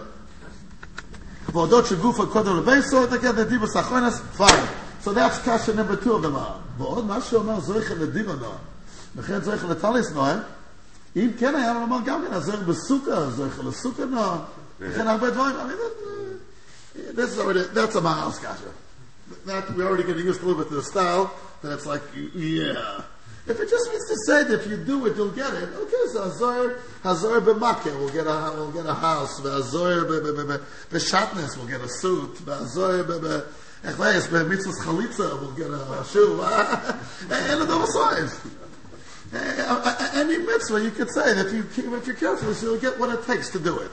ועודות 1.55 1.87
שגופה 1.87 2.27
קודם 2.27 2.57
לבייסו, 2.57 3.07
תגיד 3.07 3.35
לדיבוס 3.39 3.77
אחרונס, 3.77 4.21
fine. 4.39 4.43
So 5.05 5.13
that's 5.13 5.39
kasha 5.39 5.73
number 5.75 5.97
two 5.97 6.13
of 6.15 6.23
the 6.23 6.31
Maha. 6.31 6.61
ועוד 6.79 7.05
מה 7.05 7.21
שאומר 7.21 7.61
זויכה 7.61 7.95
לדיבה 7.95 8.33
נועה, 8.35 8.57
וכן 9.17 9.41
זויכה 9.41 9.67
לטליס 9.67 10.11
נועה, 10.11 10.37
אם 11.17 11.31
כן 11.39 11.55
היה 11.55 11.73
לו 11.75 11.81
לומר 11.81 11.99
גם 12.05 12.23
כן, 12.29 12.35
אז 12.35 12.45
זויכה 12.45 12.63
בסוכה, 12.63 13.31
זויכה 13.31 13.63
לסוכה 13.63 14.05
נועה, 14.05 14.39
וכן 14.81 15.09
הרבה 15.09 15.31
דברים, 15.31 15.57
I 15.57 15.59
mean, 15.59 15.77
that, 15.77 17.17
this 17.17 17.33
is 17.33 17.39
already, 17.39 17.63
that's 17.75 17.95
a 17.95 18.01
Mahal's 18.01 18.39
kasha. 18.39 18.71
That, 19.47 19.77
we're 19.77 19.87
already 19.87 20.05
getting 20.05 20.27
used 20.27 20.43
a 20.43 20.47
little 20.47 20.63
bit 20.63 20.69
to 20.69 20.77
the 20.77 20.83
style, 20.83 21.31
that 21.63 21.73
it's 21.73 21.87
like, 21.87 22.03
yeah. 22.35 23.03
If 23.48 23.60
it 23.60 23.70
just 23.70 23.90
means 23.92 24.08
to 24.08 24.16
say 24.26 24.44
that 24.44 24.62
if 24.62 24.68
you 24.68 24.78
do 24.78 25.06
it, 25.06 25.16
you'll 25.16 25.30
get 25.30 25.54
it. 25.54 25.70
Okay, 25.70 26.06
so 26.12 26.24
Hazor, 26.24 26.82
Hazor 27.04 27.42
b'makeh 27.42 27.96
will 28.00 28.10
get 28.10 28.26
a, 28.26 28.54
we'll 28.56 28.72
get 28.72 28.88
a 28.88 28.94
house. 28.94 29.38
Hazor 29.38 30.06
b'shatnes 30.06 31.56
will 31.58 31.68
get 31.68 31.82
a 31.82 31.88
suit. 31.88 32.34
B'echleis 32.38 33.04
b'mitzvahs 33.84 34.82
chalitza 34.84 35.40
will 35.40 35.52
get 35.52 35.70
a 35.70 36.04
shoe. 36.06 36.42
And 37.32 37.62
a 37.62 37.68
double 37.68 37.86
sign. 37.88 38.30
Any 40.16 40.38
mitzvah 40.38 40.82
you 40.82 40.92
could 40.92 41.12
say 41.12 41.34
that 41.34 41.48
if 41.48 41.54
you 41.54 41.94
if 41.98 42.08
you're 42.08 42.16
careful, 42.16 42.54
you'll 42.54 42.80
get 42.80 43.00
what 43.00 43.14
it 43.14 43.26
takes 43.26 43.50
to 43.52 43.60
do 43.60 43.78
it. 43.80 43.92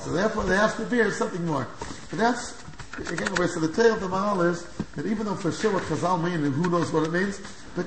So 0.00 0.12
therefore, 0.12 0.44
there 0.44 0.58
has 0.58 0.74
to 0.76 0.86
be 0.86 1.10
something 1.10 1.44
more. 1.46 1.68
But 2.10 2.18
that's 2.18 2.64
again, 3.10 3.34
so 3.48 3.60
the 3.60 3.72
tale 3.72 3.94
of 3.94 4.00
the 4.00 4.08
Mahal 4.08 4.42
is 4.42 4.64
that 4.96 5.06
even 5.06 5.26
though 5.26 5.34
for 5.34 5.52
sure 5.52 5.72
what 5.72 5.82
Chazal 5.84 6.22
mean 6.22 6.44
and 6.44 6.54
who 6.54 6.70
knows 6.70 6.92
what 6.92 7.04
it 7.04 7.12
means, 7.12 7.40
but 7.74 7.86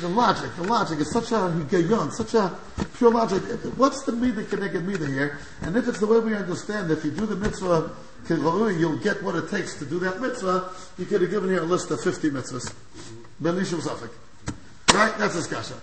the 0.00 0.08
logic, 0.08 0.50
the 0.56 0.64
logic 0.64 1.00
is 1.00 1.10
such 1.10 1.32
a 1.32 1.36
higayon, 1.36 2.12
such 2.12 2.34
a 2.34 2.56
pure 2.98 3.10
logic. 3.10 3.42
What's 3.76 4.04
the 4.04 4.12
midah 4.12 4.48
connected 4.48 4.84
midah 4.84 5.08
here? 5.08 5.38
And 5.62 5.76
if 5.76 5.88
it's 5.88 6.00
the 6.00 6.06
way 6.06 6.20
we 6.20 6.34
understand, 6.34 6.90
if 6.90 7.04
you 7.04 7.10
do 7.10 7.26
the 7.26 7.36
mitzvah 7.36 7.90
you'll 8.28 8.98
get 8.98 9.22
what 9.22 9.34
it 9.34 9.50
takes 9.50 9.78
to 9.78 9.84
do 9.84 9.98
that 10.00 10.20
mitzvah. 10.20 10.70
You 10.98 11.06
could 11.06 11.20
have 11.22 11.30
given 11.30 11.50
here 11.50 11.62
a 11.62 11.66
list 11.66 11.90
of 11.90 12.00
50 12.00 12.30
mitzvahs. 12.30 12.74
Belishum 13.42 13.80
Suffolk. 13.80 14.12
Right? 14.92 15.16
That's 15.18 15.34
his 15.34 15.46
kasha. 15.46 15.74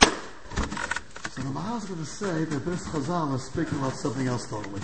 So 0.00 1.42
the 1.42 1.50
Maharal 1.50 1.78
is 1.78 1.84
going 1.84 2.00
to 2.00 2.06
say 2.06 2.44
that 2.44 2.64
this 2.64 2.86
Chazal 2.88 3.34
is 3.34 3.44
speaking 3.44 3.78
about 3.78 3.94
something 3.94 4.26
else 4.26 4.48
totally. 4.48 4.80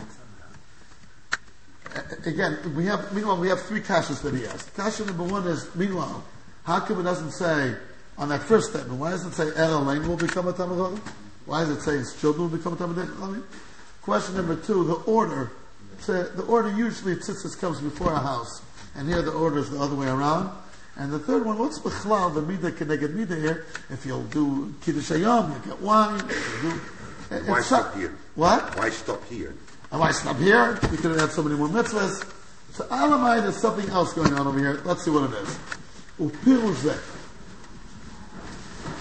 Again, 2.25 2.75
we 2.75 2.87
have, 2.87 3.13
meanwhile, 3.13 3.39
we 3.39 3.49
have 3.49 3.61
three 3.63 3.81
kashas 3.81 4.23
that 4.23 4.35
he 4.35 4.43
has. 4.43 4.63
Kasha 4.71 5.05
number 5.05 5.25
one 5.25 5.47
is, 5.47 5.75
meanwhile, 5.75 6.25
how 6.65 6.81
come 6.81 7.01
it 7.01 7.03
doesn't 7.03 7.33
say, 7.33 7.75
on 8.19 8.29
that 8.29 8.43
first 8.43 8.71
statement, 8.71 8.99
why 9.01 9.11
does 9.11 9.25
it 9.27 9.33
say 9.35 9.49
Er 9.49 9.73
Elaine 9.73 10.07
will 10.07 10.17
become 10.17 10.49
a 10.49 10.53
Talmud 10.53 11.01
Why 11.47 11.61
does 11.61 11.71
it 11.71 11.83
say 11.83 11.93
his 11.93 12.19
children 12.21 12.51
will 12.51 12.57
become 12.57 12.75
a 12.75 12.77
Talmud 12.77 13.43
Question 14.03 14.37
number 14.37 14.57
two, 14.57 14.85
the 14.85 14.95
order. 15.11 15.53
So 16.01 16.25
the 16.25 16.43
order 16.45 16.71
usually 16.71 17.15
tzitzis 17.15 17.59
comes 17.59 17.81
before 17.81 18.13
a 18.13 18.19
house, 18.19 18.63
and 18.97 19.09
here 19.09 19.23
the 19.23 19.33
order 19.33 19.59
is 19.59 19.71
the 19.71 19.79
other 19.79 19.95
way 19.95 20.09
around. 20.09 20.51
And 20.97 21.13
the 21.13 21.19
third 21.19 21.45
one, 21.45 21.59
what's 21.59 21.79
b'chlal, 21.79 22.35
the 22.35 22.43
midah 22.43 22.77
connected 22.77 23.13
midah 23.13 23.41
here? 23.41 23.67
If 23.91 24.05
you'll 24.05 24.25
do 24.25 24.75
kiddush 24.83 25.11
hayom, 25.11 25.55
you 25.55 25.71
get 25.71 25.81
wine. 25.81 26.21
You 26.63 26.71
do, 26.71 27.51
Why 27.51 27.61
stop 27.61 27.95
here? 27.95 28.15
What? 28.35 28.77
Why 28.77 28.91
stop 28.91 29.25
here? 29.29 29.55
I 29.93 29.99
might 29.99 30.13
stop 30.13 30.39
here. 30.39 30.79
We 30.91 30.97
could 30.97 31.11
have 31.11 31.21
had 31.21 31.31
so 31.33 31.43
many 31.43 31.55
more 31.55 31.69
mitzvahs. 31.69 32.27
So 32.73 32.85
Alamai, 32.85 33.43
there's 33.43 33.59
something 33.59 33.89
else 33.91 34.15
going 34.15 34.33
on 34.33 34.47
over 34.47 34.59
here. 34.59 34.81
Let's 34.85 35.05
see 35.05 35.11
what 35.11 35.31
it 35.31 35.37
is. 35.37 35.59
Upiruzeh. 36.19 36.99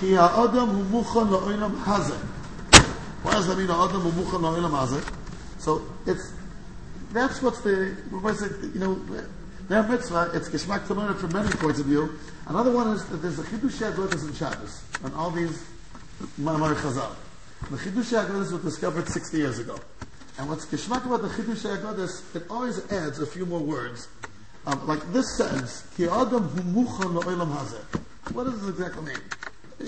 Ki 0.01 0.13
ha'odam 0.15 0.67
hu 0.67 1.01
muchan 1.01 1.29
la'olam 1.29 1.81
hazeh. 1.83 2.19
Why 3.24 3.31
does 3.31 3.48
that 3.48 3.57
mean, 3.57 3.67
ha'odam 3.67 4.01
hu 4.01 4.12
muchan 4.21 4.41
la'olam 4.41 4.71
hazeh? 4.71 5.13
So 5.60 5.81
it's, 6.05 6.33
that's 7.13 7.41
what 7.41 7.63
the, 7.63 7.95
you 8.74 8.79
know, 8.79 8.95
their 9.69 9.83
mitzvah, 9.83 10.31
it's 10.33 10.50
geshmak 10.50 10.88
tamara 10.88 11.15
from 11.15 11.31
many 11.31 11.50
points 11.51 11.79
of 11.79 11.86
view. 11.86 12.19
Another 12.48 12.71
one 12.71 12.89
is 12.89 13.05
that 13.05 13.17
there's 13.17 13.39
a 13.39 13.43
chidush 13.43 13.89
agredas 13.89 14.27
in 14.27 14.33
Shabbos, 14.33 14.83
and 15.05 15.13
all 15.13 15.31
these 15.31 15.63
mamar 16.38 16.75
chazal. 16.75 17.15
The 17.69 17.77
chidush 17.77 18.25
agredas 18.25 18.51
was 18.51 18.62
discovered 18.62 19.07
60 19.07 19.38
years 19.38 19.60
ago. 19.60 19.79
And 20.40 20.49
what's 20.49 20.66
geschmack 20.66 21.06
about 21.06 21.23
the 21.23 21.28
chidush 21.28 21.64
HaGodes, 21.64 22.37
it 22.37 22.42
always 22.50 22.78
adds 22.92 23.20
a 23.20 23.26
few 23.26 23.46
more 23.46 23.61
words. 23.61 24.08
Um, 24.66 24.87
like 24.87 25.12
this 25.12 25.37
sentence, 25.37 25.87
Ki 25.96 26.08
Adam 26.08 26.42
hu 26.42 26.85
muchan 26.85 27.20
la'olam 27.20 27.56
hazeh. 27.56 28.00
What 28.32 28.44
does 28.44 28.61
this 28.61 28.70
exactly 28.70 29.04
mean? 29.04 29.18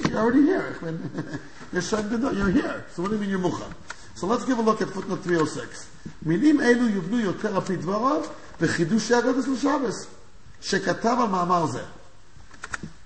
You're 0.09 0.21
already 0.21 0.43
here. 0.43 0.77
When 0.81 1.41
you're 1.73 1.83
showing 1.83 2.09
the 2.09 2.19
door, 2.19 2.33
you're 2.33 2.51
here. 2.51 2.87
So 2.93 3.03
what 3.03 3.09
do 3.09 3.17
you 3.17 3.21
mean 3.21 3.31
you're 3.31 3.39
muchan? 3.41 3.73
So 4.15 4.27
let's 4.27 4.45
give 4.45 4.59
a 4.59 4.63
look 4.63 4.81
at 4.81 4.89
footnote 4.89 5.23
306. 5.23 5.87
מילים 6.23 6.61
אלו 6.61 6.89
יובנו 6.89 7.21
יותר 7.21 7.57
על 7.57 7.63
פי 7.63 7.77
דבריו 7.77 8.23
בחידוש 8.61 9.11
האגדס 9.11 9.49
לשבס, 9.49 10.07
שכתב 10.61 11.17
על 11.21 11.29
מאמר 11.29 11.67
זה. 11.67 11.83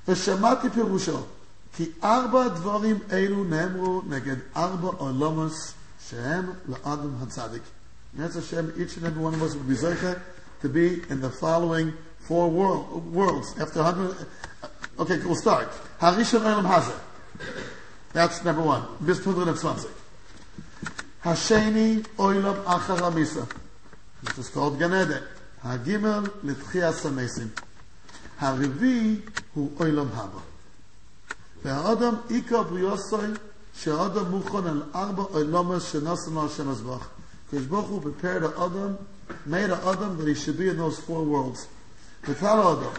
ושמעתי 0.08 0.70
פירושו, 0.70 1.18
כי 1.76 1.90
ארבע 2.04 2.48
דברים 2.48 2.98
אלו 3.12 3.44
נאמרו 3.44 4.02
נגד 4.08 4.36
ארבע 4.56 4.88
עולמוס 4.88 5.72
שהם 6.08 6.50
לאדם 6.68 7.14
הצדיק. 7.22 7.62
That's 8.14 8.34
Hashem, 8.34 8.74
each 8.76 8.96
and 8.98 9.06
every 9.06 9.22
one 9.22 9.32
of 9.34 9.42
us 9.42 9.54
will 9.54 9.62
be 9.62 9.74
zeicha 9.74 10.20
to 10.60 10.68
be 10.68 11.02
in 11.08 11.20
the 11.22 11.30
following 11.30 11.94
four 12.18 12.50
world, 12.50 13.12
worlds. 13.12 13.58
After 13.58 13.82
100, 13.82 14.26
okay, 14.98 15.18
we'll 15.24 15.34
start. 15.34 15.68
Harishon 15.98 16.40
Olam 16.40 16.66
Hazeh. 16.66 16.98
That's 18.12 18.44
number 18.44 18.62
one. 18.62 18.82
Bis 19.04 19.24
120. 19.24 19.88
Hasheni 21.24 22.02
Olam 22.18 22.62
Achar 22.64 22.98
Hamisa. 22.98 23.50
Which 24.20 24.38
is 24.38 24.50
called 24.50 24.78
Gan 24.78 24.92
Eden. 24.92 25.22
Hagimel 25.64 26.26
Litchias 26.44 27.04
Hamesim. 27.04 27.50
הרביעי 28.42 29.20
הוא 29.54 29.70
עולם 29.76 30.06
הבא. 30.14 30.38
והאדם 31.64 32.14
עיקר 32.28 32.62
בריאוסוי 32.62 33.26
שהאדם 33.26 33.45
מוכן 34.30 34.66
על 34.66 34.82
ארבע 34.94 35.22
עולמות 35.22 35.82
שנוסן 35.82 36.32
לו 36.34 36.46
השם 36.46 36.68
הזבח. 36.68 37.08
because 37.52 37.66
Baruch 37.66 37.86
Hu 37.86 38.00
prepared 38.00 38.42
the 38.44 38.54
Adam, 38.58 38.98
made 39.44 39.68
the 39.68 39.76
Adam 39.86 40.16
that 40.16 40.26
he 40.26 40.34
should 40.34 40.58
be 40.58 40.68
in 40.68 40.78
those 40.78 40.98
four 40.98 41.22
worlds. 41.22 41.66
וכל 42.28 42.46
האדם. 42.46 42.92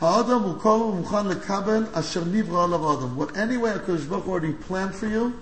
האדם 0.00 0.42
הוא 0.42 0.60
כל 0.60 0.78
מוכן 0.96 1.26
לקבל 1.26 1.84
אשר 1.92 2.24
נברא 2.24 2.64
עליו 2.64 2.92
אדם. 2.92 3.18
What 3.18 3.36
anyway 3.36 3.72
HaKadosh 3.72 4.08
Baruch 4.08 4.24
Hu 4.24 4.32
already 4.32 4.52
planned 4.52 4.94
for 4.94 5.06
you, 5.06 5.32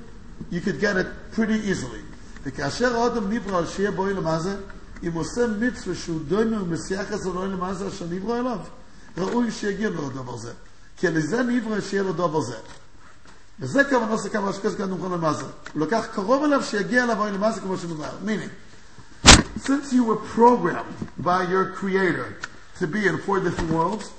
you 0.51 0.61
could 0.61 0.81
get 0.81 0.97
it 0.97 1.07
pretty 1.33 1.59
easily. 1.67 2.03
וכאשר 2.45 2.97
האדם 2.97 3.33
נברא 3.33 3.59
על 3.59 3.67
שיהיה 3.67 3.91
בו 3.91 4.03
עולם 4.03 4.27
הזה, 4.27 4.57
אם 5.03 5.13
עושה 5.13 5.47
מצווה 5.47 5.95
שהוא 5.95 6.21
דומה 6.29 6.63
ומסייחס 6.63 7.27
על 7.27 7.33
עולם 7.33 7.65
הזה 7.65 7.89
אשר 7.89 8.07
נברא 8.11 8.39
אליו, 8.39 8.59
ראוי 9.19 9.51
שיגיע 9.51 9.91
לו 9.91 10.07
הדבר 10.07 10.35
הזה. 10.35 10.53
כי 10.97 11.11
לזה 11.11 11.43
נברא 11.43 11.81
שיהיה 11.81 12.03
לו 12.03 12.13
דבר 12.13 12.41
זה. 12.41 12.57
וזה 13.61 13.85
כוונו 13.85 14.19
של 14.19 14.29
כמה 14.29 14.53
שקז 14.53 14.75
כאן 14.75 14.89
נוכל 14.89 15.15
למעשה. 15.15 15.45
הוא 15.73 15.83
לקח 15.83 16.07
קרוב 16.15 16.45
אליו 16.45 16.63
שיגיע 16.63 17.05
אליו 17.05 17.21
אוי 17.21 17.33
למעשה 17.33 17.61
כמו 17.61 17.79
שמדבר. 17.79 18.11
meaning, 18.25 18.51
since 19.59 19.93
you 19.93 20.05
were 20.05 20.17
programmed 20.17 20.95
by 21.19 21.43
your 21.43 21.67
creator 21.73 22.39
to 22.79 22.87
be 22.87 23.07
in 23.07 23.19
four 23.19 23.41
different 23.41 23.71
worlds, 23.71 24.11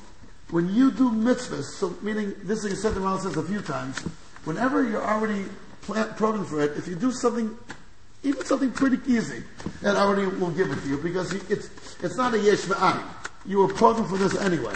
when 0.51 0.67
you 0.69 0.91
do 0.91 1.09
mitzvahs, 1.09 1.63
so 1.79 1.95
meaning, 2.01 2.33
this 2.43 2.63
is 2.65 2.81
said 2.81 2.93
the 2.93 2.99
Rambam 2.99 3.21
says 3.21 3.37
a 3.37 3.43
few 3.43 3.61
times, 3.61 3.97
whenever 4.43 4.83
you're 4.83 5.03
already 5.03 5.45
plan, 5.81 6.07
programmed 6.15 6.47
for 6.47 6.61
it, 6.61 6.71
if 6.77 6.87
you 6.87 6.95
do 6.95 7.11
something, 7.11 7.57
even 8.23 8.45
something 8.45 8.71
pretty 8.71 8.99
easy, 9.07 9.43
that 9.81 9.95
already 9.95 10.27
will 10.27 10.51
give 10.51 10.69
it 10.69 10.79
to 10.83 10.87
you 10.89 10.97
because 10.97 11.33
you, 11.33 11.41
it's, 11.49 11.69
it's 12.03 12.17
not 12.17 12.33
a 12.33 12.39
yesh 12.39 12.59
v'ayin. 12.59 13.01
You 13.46 13.58
were 13.58 13.68
programmed 13.68 14.10
for 14.10 14.16
this 14.16 14.36
anyway. 14.36 14.74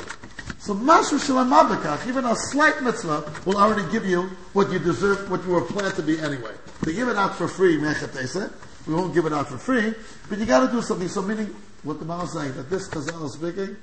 So 0.58 0.74
Mashu 0.74 1.24
Shalom 1.24 1.50
Abakach, 1.50 2.06
even 2.06 2.24
a 2.24 2.36
slight 2.36 2.82
mitzvah, 2.82 3.32
will 3.46 3.56
already 3.56 3.90
give 3.90 4.04
you 4.04 4.24
what 4.52 4.70
you 4.70 4.78
deserve, 4.78 5.30
what 5.30 5.42
you 5.44 5.52
were 5.52 5.62
planned 5.62 5.94
to 5.94 6.02
be 6.02 6.20
anyway. 6.20 6.52
They 6.82 6.92
give 6.92 7.08
it 7.08 7.16
out 7.16 7.34
for 7.34 7.48
free, 7.48 7.78
Mechatesa. 7.78 8.52
We 8.86 8.94
won't 8.94 9.14
give 9.14 9.26
it 9.26 9.32
out 9.32 9.48
for 9.48 9.58
free, 9.58 9.94
but 10.28 10.38
you 10.38 10.46
gotta 10.46 10.70
do 10.70 10.82
something. 10.82 11.08
So 11.08 11.22
meaning, 11.22 11.54
what 11.82 11.98
the 11.98 12.04
Mao 12.04 12.22
is 12.24 12.32
saying, 12.32 12.54
that 12.54 12.70
this 12.70 12.88
Chazal 12.88 13.24
is 13.24 13.32
speaking, 13.32 13.76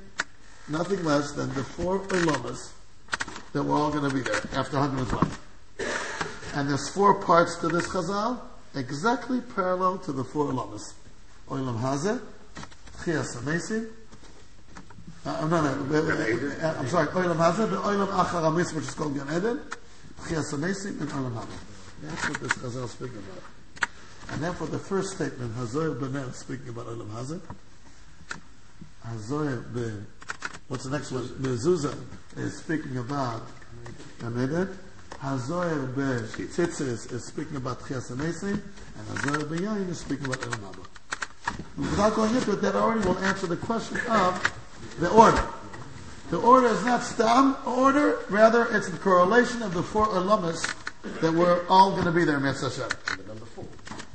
nothing 0.70 1.03
less 1.03 1.32
than 1.32 1.53
the 1.53 1.63
four 1.63 2.00
Ulamas 2.00 2.72
that 3.53 3.63
we're 3.63 3.75
all 3.75 3.91
gonna 3.91 4.13
be 4.13 4.22
there 4.22 4.41
after 4.53 4.77
120. 4.77 5.32
And 6.56 6.70
there's 6.70 6.89
four 6.89 7.22
parts 7.22 7.58
to 7.58 7.67
this 7.67 7.88
Chazal, 7.88 8.39
exactly 8.75 9.41
parallel 9.41 9.98
to 10.00 10.12
the 10.12 10.24
four 10.24 10.51
Ulamas. 10.51 10.94
Olam 11.50 11.79
Hazeh, 11.79 12.22
Chias 13.03 13.36
Amesim, 13.38 13.89
uh, 15.27 15.48
no, 15.48 15.62
no, 15.62 15.67
uh, 15.67 16.67
uh, 16.67 16.75
I'm 16.79 16.88
sorry, 16.88 17.07
Olam 17.07 17.36
Hazeh, 17.36 17.69
the 17.69 17.75
Olam 17.77 18.07
Achar 18.07 18.46
Amis, 18.46 18.74
which 18.74 18.86
is 18.86 18.93
called 18.93 19.13
Gan 19.13 19.27
Eden, 19.27 19.60
Chias 20.22 20.53
Amesim, 20.53 21.01
and 21.01 21.10
Olam 21.10 21.34
Haba. 21.34 21.48
That's 22.01 22.29
what 22.29 22.39
this 22.39 22.53
Chazal 22.53 22.86
is 22.86 22.91
speaking 22.91 23.17
about. 23.17 23.89
And 24.29 24.41
then 24.41 24.53
for 24.53 24.67
the 24.67 24.79
first 24.79 25.15
statement, 25.15 25.53
Hazoyer 25.55 26.00
Bener 26.00 26.34
speaking 26.34 26.69
about 26.69 26.86
Olam 26.88 27.10
Hazeh. 27.10 27.41
Hazoyer 29.05 29.74
Be, 29.74 30.05
what's 30.69 30.86
the 30.86 30.91
next 30.91 31.12
one? 31.12 31.24
Mezuzah 31.24 31.98
is 32.38 32.57
speaking 32.57 32.98
about 32.98 33.43
Gan 34.19 34.31
Eden. 34.41 34.79
Hazoyer 35.15 35.93
Be 35.93 36.43
Tzitzis 36.46 37.12
is 37.12 37.25
speaking 37.25 37.57
about 37.57 37.81
Chias 37.81 38.12
Amesim, 38.12 38.53
and 38.53 39.07
Hazoyer 39.17 39.50
Be 39.50 39.57
Yain 39.57 39.89
is 39.89 40.00
speaking 40.00 40.25
about 40.27 40.39
Olam 40.39 40.72
Haba. 40.72 40.86
Without 41.75 42.15
going 42.15 42.34
into 42.34 42.53
it, 42.53 42.62
that 42.62 42.75
already 42.75 43.05
will 43.05 43.17
answer 43.19 43.48
the 43.48 43.57
question 43.57 43.98
of 44.10 44.63
the 44.99 45.11
order. 45.11 45.43
The 46.31 46.38
order 46.38 46.69
is 46.69 46.85
not 46.85 47.02
stam 47.02 47.57
order, 47.67 48.19
rather 48.31 48.67
it's 48.75 48.88
the 48.88 48.99
correlation 48.99 49.62
of 49.62 49.75
the 49.75 49.83
four 49.83 50.07
ulamas 50.07 50.61
that 51.21 51.33
we're 51.33 51.67
all 51.69 51.91
going 51.93 52.05
to 52.05 52.12
be 52.12 52.25
there, 52.25 52.41
Mitzvah 52.41 52.69
Hashem. 52.71 52.88
Number 53.09 53.25
number 53.29 53.45
four. 53.47 53.64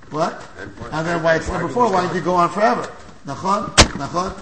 What? 0.10 0.42
And 0.60 0.72
why- 0.80 0.90
And 0.92 1.08
then 1.08 1.24
why 1.24 1.36
it's 1.36 1.48
why 1.48 1.54
number 1.58 1.68
do 1.68 1.74
four, 1.74 1.86
we 1.88 1.92
why 1.92 2.00
stop? 2.00 2.10
don't 2.10 2.16
you 2.20 2.26
go 2.26 2.36
on 2.36 2.50
forever? 2.50 2.92
Nachon? 3.26 3.76
Nachon? 3.98 4.34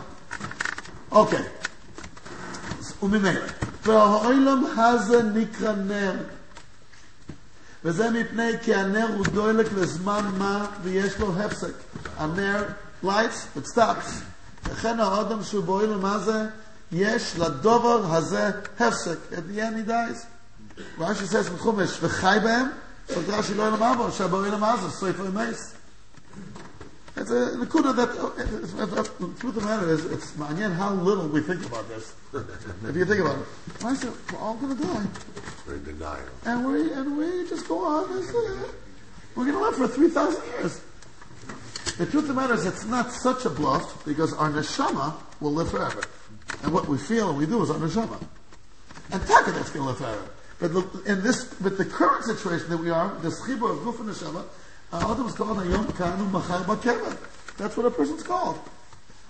Okay. 1.11 1.45
וממילא, 3.03 3.41
והעולם 3.83 4.65
הזה 4.77 5.23
נקרא 5.23 5.71
נר. 5.71 6.13
וזה 7.83 8.09
מפני 8.09 8.51
כי 8.61 8.75
הנר 8.75 9.07
הוא 9.17 9.25
דולק 9.25 9.65
לזמן 9.73 10.31
מה 10.37 10.65
ויש 10.83 11.19
לו 11.19 11.33
הפסק. 11.39 11.73
הנר 12.17 12.63
lights, 13.03 13.47
it 13.57 13.65
stops. 13.75 14.21
לכן 14.71 14.99
האדם 14.99 15.43
שהוא 15.43 15.63
בעולם 15.63 16.05
הזה, 16.05 16.45
יש 16.91 17.35
לדובר 17.37 18.15
הזה 18.15 18.47
הפסק. 18.47 19.17
At 19.31 19.35
the 19.35 19.59
end 19.59 19.85
he 19.85 19.89
dies. 19.89 20.25
רש"י 20.99 21.25
says 21.25 21.49
בחומש, 21.49 21.97
וחי 22.01 22.37
בהם, 22.43 22.67
so 23.09 23.13
רש"י 23.27 23.53
לא 23.53 23.63
ילם 23.63 23.83
אבו, 23.83 24.11
שבעולם 24.11 24.63
הזה, 24.63 24.89
סוף 24.89 25.19
ומייס. 25.19 25.75
It's 27.17 27.31
a 27.31 27.55
nakuda 27.55 27.95
that, 27.95 28.09
uh, 28.09 28.31
it's, 28.37 28.73
it's, 28.73 28.93
it's, 28.93 29.09
the 29.09 29.33
truth 29.39 29.55
of 29.55 29.55
the 29.55 29.61
matter 29.61 29.89
is, 29.89 30.03
it's 30.05 30.31
manyan 30.31 30.75
how 30.75 30.91
little 30.91 31.29
we 31.29 31.39
think 31.39 31.65
about 31.65 31.87
this. 31.87 32.13
if 32.33 32.93
you 32.93 33.05
think 33.05 33.21
about 33.21 33.37
it. 33.39 33.85
I 33.85 33.95
said, 33.95 34.11
we're 34.33 34.39
all 34.39 34.55
going 34.55 34.75
to 34.75 34.83
die. 34.83 35.05
We're 35.65 35.75
in 35.75 35.83
denial. 35.85 36.27
And 36.43 36.65
we, 36.67 36.91
and 36.91 37.17
we 37.17 37.47
just 37.47 37.69
go 37.69 37.85
on. 37.85 38.17
It's, 38.17 38.35
uh, 38.35 38.67
we're 39.33 39.45
going 39.45 39.57
to 39.57 39.63
live 39.63 39.75
for 39.75 39.87
3,000 39.87 40.43
years. 40.59 40.81
The 42.00 42.06
truth 42.06 42.22
of 42.22 42.28
the 42.28 42.34
matter 42.34 42.54
is, 42.54 42.64
it's 42.64 42.86
not 42.86 43.12
such 43.12 43.44
a 43.44 43.50
bluff 43.50 44.06
because 44.06 44.32
our 44.32 44.50
neshama 44.50 45.12
will 45.38 45.52
live 45.52 45.70
forever. 45.70 46.02
And 46.62 46.72
what 46.72 46.88
we 46.88 46.96
feel 46.96 47.28
and 47.28 47.36
we 47.36 47.44
do 47.44 47.62
is 47.62 47.68
our 47.68 47.76
neshama. 47.76 48.18
And 49.12 49.20
taka 49.26 49.50
that's 49.50 49.68
going 49.68 49.84
to 49.84 49.88
live 49.90 49.98
forever. 49.98 50.30
But 50.60 50.70
in 51.06 51.22
this, 51.22 51.52
but 51.60 51.76
the 51.76 51.84
current 51.84 52.24
situation 52.24 52.70
that 52.70 52.78
we 52.78 52.88
are, 52.88 53.14
the 53.16 53.28
schibur 53.28 53.72
of 53.72 53.80
guf 53.80 54.00
and 54.00 54.08
neshama, 54.08 54.46
uh, 54.94 55.12
Adam 55.12 55.26
is 55.26 55.34
called 55.34 55.58
Ayom 55.58 55.84
Kanu 55.88 56.30
Machar. 56.30 57.18
That's 57.58 57.76
what 57.76 57.84
a 57.84 57.90
person's 57.90 58.22
called. 58.22 58.58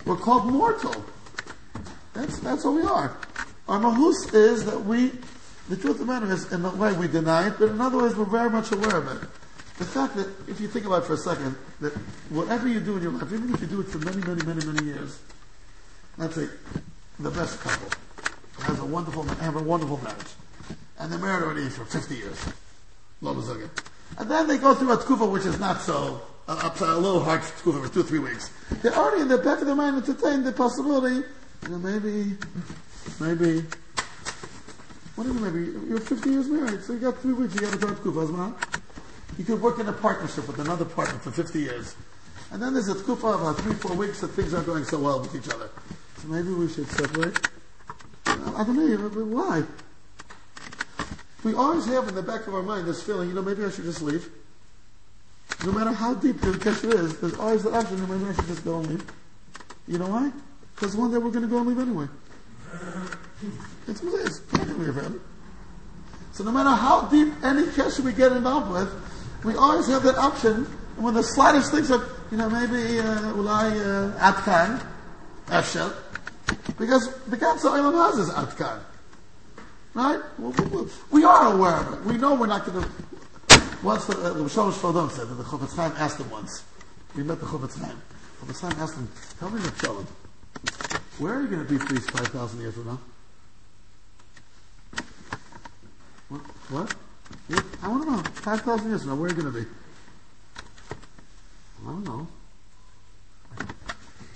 We're 0.06 0.14
called 0.14 0.46
mortal. 0.46 0.94
That's, 2.12 2.38
that's 2.38 2.64
what 2.64 2.74
we 2.74 2.82
are. 2.82 3.16
Our 3.66 3.80
mahus 3.80 4.32
is 4.32 4.64
that 4.66 4.84
we, 4.84 5.10
the 5.68 5.76
truth 5.76 5.98
of 5.98 5.98
the 5.98 6.04
matter 6.04 6.30
is, 6.32 6.52
in 6.52 6.64
a 6.64 6.70
way 6.76 6.92
we 6.92 7.08
deny 7.08 7.48
it, 7.48 7.54
but 7.58 7.70
in 7.70 7.80
other 7.80 8.00
ways 8.00 8.14
we're 8.14 8.26
very 8.26 8.48
much 8.48 8.70
aware 8.70 8.98
of 8.98 9.08
it. 9.20 9.28
The 9.80 9.86
fact 9.86 10.14
that, 10.16 10.28
if 10.46 10.60
you 10.60 10.68
think 10.68 10.84
about 10.84 11.04
it 11.04 11.06
for 11.06 11.14
a 11.14 11.16
second, 11.16 11.56
that 11.80 11.94
whatever 12.28 12.68
you 12.68 12.80
do 12.80 12.98
in 12.98 13.02
your 13.02 13.12
life, 13.12 13.32
even 13.32 13.54
if 13.54 13.62
you 13.62 13.66
do 13.66 13.80
it 13.80 13.88
for 13.88 13.96
many, 14.00 14.18
many, 14.18 14.44
many, 14.44 14.62
many 14.66 14.84
years, 14.84 15.18
let's 16.18 16.34
say 16.34 16.48
the 17.18 17.30
best 17.30 17.58
couple 17.60 17.88
has 18.60 18.78
a 18.78 18.84
wonderful, 18.84 19.22
have 19.24 19.56
a 19.56 19.62
wonderful 19.62 19.96
marriage, 20.04 20.32
and 20.98 21.10
they're 21.10 21.18
married 21.18 21.44
already 21.44 21.66
for 21.70 21.86
50 21.86 22.14
years. 22.14 22.38
And 23.22 24.30
then 24.30 24.48
they 24.48 24.58
go 24.58 24.74
through 24.74 24.92
a 24.92 24.98
tkufa 24.98 25.32
which 25.32 25.46
is 25.46 25.58
not 25.58 25.80
so, 25.80 26.20
uh, 26.46 26.76
a 26.78 26.98
little 26.98 27.24
hard 27.24 27.40
tkufa 27.40 27.86
for 27.86 27.90
two, 27.90 28.02
three 28.02 28.18
weeks. 28.18 28.50
They're 28.82 28.94
already 28.94 29.22
in 29.22 29.28
the 29.28 29.38
back 29.38 29.60
of 29.60 29.66
their 29.66 29.74
mind 29.74 29.96
entertained 29.96 30.44
the 30.44 30.52
possibility, 30.52 31.26
you 31.62 31.68
know, 31.70 31.78
maybe, 31.78 32.36
maybe, 33.18 33.66
what 35.14 35.24
do 35.24 35.32
you 35.32 35.40
maybe, 35.40 35.88
you're 35.88 36.00
50 36.00 36.28
years 36.28 36.48
married, 36.48 36.82
so 36.82 36.92
you 36.92 36.98
got 36.98 37.16
three 37.20 37.32
weeks, 37.32 37.54
you 37.54 37.62
got 37.62 37.72
to 37.72 37.78
go 37.78 37.94
to. 37.94 38.54
You 39.38 39.44
could 39.44 39.60
work 39.60 39.78
in 39.78 39.88
a 39.88 39.92
partnership 39.92 40.46
with 40.46 40.58
another 40.58 40.84
partner 40.84 41.18
for 41.18 41.30
50 41.30 41.60
years. 41.60 41.94
And 42.52 42.60
then 42.60 42.74
there's 42.74 42.88
a 42.88 42.94
tkufa 42.94 43.34
of 43.34 43.40
about 43.42 43.58
three, 43.58 43.74
four 43.74 43.94
weeks 43.96 44.20
that 44.20 44.28
things 44.28 44.52
aren't 44.52 44.66
going 44.66 44.84
so 44.84 44.98
well 44.98 45.20
with 45.20 45.34
each 45.34 45.52
other. 45.52 45.70
So 46.18 46.28
maybe 46.28 46.52
we 46.52 46.68
should 46.68 46.88
separate. 46.88 47.48
I 48.26 48.64
don't 48.64 48.76
know, 48.76 49.08
but 49.08 49.24
why? 49.24 49.62
We 51.44 51.54
always 51.54 51.86
have 51.86 52.08
in 52.08 52.14
the 52.14 52.22
back 52.22 52.46
of 52.46 52.54
our 52.54 52.62
mind 52.62 52.86
this 52.86 53.02
feeling, 53.02 53.28
you 53.28 53.34
know, 53.34 53.42
maybe 53.42 53.64
I 53.64 53.70
should 53.70 53.84
just 53.84 54.02
leave. 54.02 54.28
No 55.64 55.72
matter 55.72 55.92
how 55.92 56.14
deep 56.14 56.40
the 56.40 56.52
kesher 56.52 56.92
is, 56.92 57.18
there's 57.20 57.34
always 57.34 57.62
the 57.62 57.70
option, 57.70 58.00
maybe 58.08 58.30
I 58.30 58.34
should 58.34 58.46
just 58.46 58.64
go 58.64 58.78
and 58.78 58.88
leave. 58.88 59.04
You 59.86 59.98
know 59.98 60.08
why? 60.08 60.30
Because 60.74 60.96
one 60.96 61.10
day 61.10 61.18
we're 61.18 61.30
going 61.30 61.42
to 61.42 61.48
go 61.48 61.58
and 61.58 61.68
leave 61.68 61.78
anyway. 61.78 62.06
It's 63.86 64.02
what 64.02 64.20
it 64.20 64.26
is. 64.26 64.42
So 66.32 66.44
no 66.44 66.52
matter 66.52 66.70
how 66.70 67.02
deep 67.08 67.32
any 67.42 67.64
kesher 67.64 68.00
we 68.00 68.12
get 68.12 68.32
involved 68.32 68.70
with, 68.70 68.88
we 69.44 69.54
always 69.56 69.86
have 69.88 70.02
that 70.02 70.16
option. 70.16 70.66
And 70.96 71.04
when 71.04 71.14
the 71.14 71.22
slightest 71.22 71.72
things 71.72 71.90
are, 71.90 72.04
you 72.30 72.36
know, 72.36 72.50
maybe 72.50 73.00
uh, 73.00 73.32
ulai 73.32 73.72
uh, 73.72 74.32
atkan, 74.32 74.84
efshel, 75.46 75.94
because 76.78 77.12
the 77.24 77.36
Olam 77.36 77.94
Haz 77.94 78.18
is 78.18 78.30
atkan. 78.30 78.80
Right? 79.94 80.20
We 81.10 81.24
are 81.24 81.52
aware 81.54 81.76
of 81.76 81.92
it. 81.94 82.04
We 82.04 82.16
know 82.16 82.34
we're 82.34 82.46
not 82.46 82.64
going 82.64 82.82
to. 82.82 82.90
Once 83.82 84.04
the 84.04 84.12
uh, 84.12 84.34
Shlomo 84.34 84.72
Schwadron 84.72 85.10
said 85.10 85.28
that 85.28 85.34
the 85.34 85.42
Chofetz 85.42 85.74
Chaim 85.74 85.92
asked 85.96 86.20
him 86.20 86.30
once. 86.30 86.62
We 87.16 87.22
met 87.22 87.40
the 87.40 87.46
Chofetz 87.46 87.78
Chaim. 87.82 88.00
Chofetz 88.40 88.60
Chaim 88.60 88.80
asked 88.80 88.94
him, 88.94 89.08
"Tell 89.38 89.50
me 89.50 89.60
the. 89.60 90.06
Where 91.18 91.34
are 91.34 91.42
you 91.42 91.48
going 91.48 91.66
to 91.66 91.68
be 91.68 91.78
for 91.78 91.92
these 91.92 92.08
five 92.10 92.28
thousand 92.28 92.60
years 92.60 92.74
from 92.74 92.86
now?" 92.86 93.00
What? 96.28 96.40
What? 96.70 96.94
I 97.82 97.86
to 97.86 98.10
know. 98.10 98.22
Five 98.34 98.60
thousand 98.62 98.88
years 98.90 99.02
from 99.02 99.10
now, 99.10 99.16
where 99.16 99.30
are 99.30 99.34
you 99.34 99.42
going 99.42 99.52
to 99.52 99.60
be? 99.60 99.66
I 101.82 101.86
don't 101.86 102.04
know. 102.04 102.26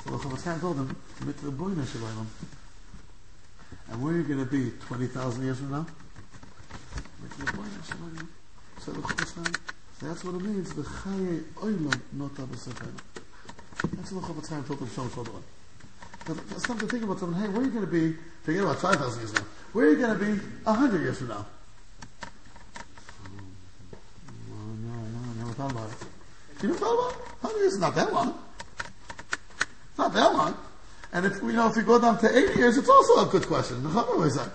So 0.05 0.11
the 0.17 0.37
Chaim 0.37 0.61
told 0.61 0.77
him, 0.77 0.97
"Commit 1.19 1.39
to 1.39 1.45
the 1.47 1.53
Boyna 1.53 1.87
Shalom." 1.91 2.29
And 3.91 4.03
where 4.03 4.15
are 4.15 4.17
you 4.17 4.25
going 4.25 4.39
to 4.39 4.47
be 4.47 4.71
20,000 4.87 5.45
years 5.45 5.59
from 5.59 5.71
now? 5.71 5.87
So 8.79 8.93
that's 10.01 10.25
what 10.25 10.35
it 10.35 10.41
means. 10.41 10.73
The 10.75 10.83
Chaye 10.83 11.43
Oilam 11.57 12.01
not 12.13 12.35
Abasafena. 12.35 12.99
That's 13.93 14.13
what 14.13 14.27
the 14.27 14.33
Chofetz 14.33 14.49
Chaim 14.49 14.65
told 14.65 14.79
them 14.81 14.91
Shalom. 14.91 15.43
But 16.27 16.39
it's 16.51 16.63
time 16.63 16.79
to 16.79 16.87
think 16.87 17.05
about 17.05 17.19
something. 17.19 17.41
Hey, 17.41 17.49
where 17.49 17.61
are 17.61 17.65
you 17.65 17.71
going 17.71 17.85
to 17.85 17.91
be? 17.91 18.17
Forget 18.43 18.63
about 18.63 18.79
5,000 18.79 19.21
years 19.21 19.35
now. 19.35 19.45
Where 19.73 19.87
are 19.87 19.91
you 19.91 19.97
going 19.97 20.19
to 20.19 20.25
be 20.25 20.33
100 20.65 21.01
years 21.03 21.19
from 21.19 21.29
now? 21.29 21.47
No, 24.49 24.95
no, 25.44 25.44
I 25.59 25.63
never 25.63 25.73
thought 25.73 25.73
about 25.73 25.91
it. 25.91 26.63
You 26.63 26.69
never 26.69 26.81
thought 26.81 26.95
about 26.95 27.13
it? 27.13 27.43
100 27.43 27.59
years 27.59 27.73
is 27.75 27.81
not 27.81 27.95
that 27.95 28.13
long. 28.13 28.39
It's 28.79 29.99
not 29.99 30.13
that 30.15 30.33
long. 30.33 30.57
And 31.13 31.27
if 31.27 31.41
you 31.43 31.53
know, 31.53 31.69
if 31.69 31.77
you 31.77 31.83
go 31.83 32.01
down 32.01 32.19
to 32.19 32.39
80 32.39 32.59
years, 32.59 32.77
it's 32.77 32.89
also 32.89 33.29
a 33.29 33.31
good 33.31 33.47
question. 33.47 33.83
The 33.83 33.89
Chamer 33.91 34.27
is 34.27 34.35
that. 34.37 34.51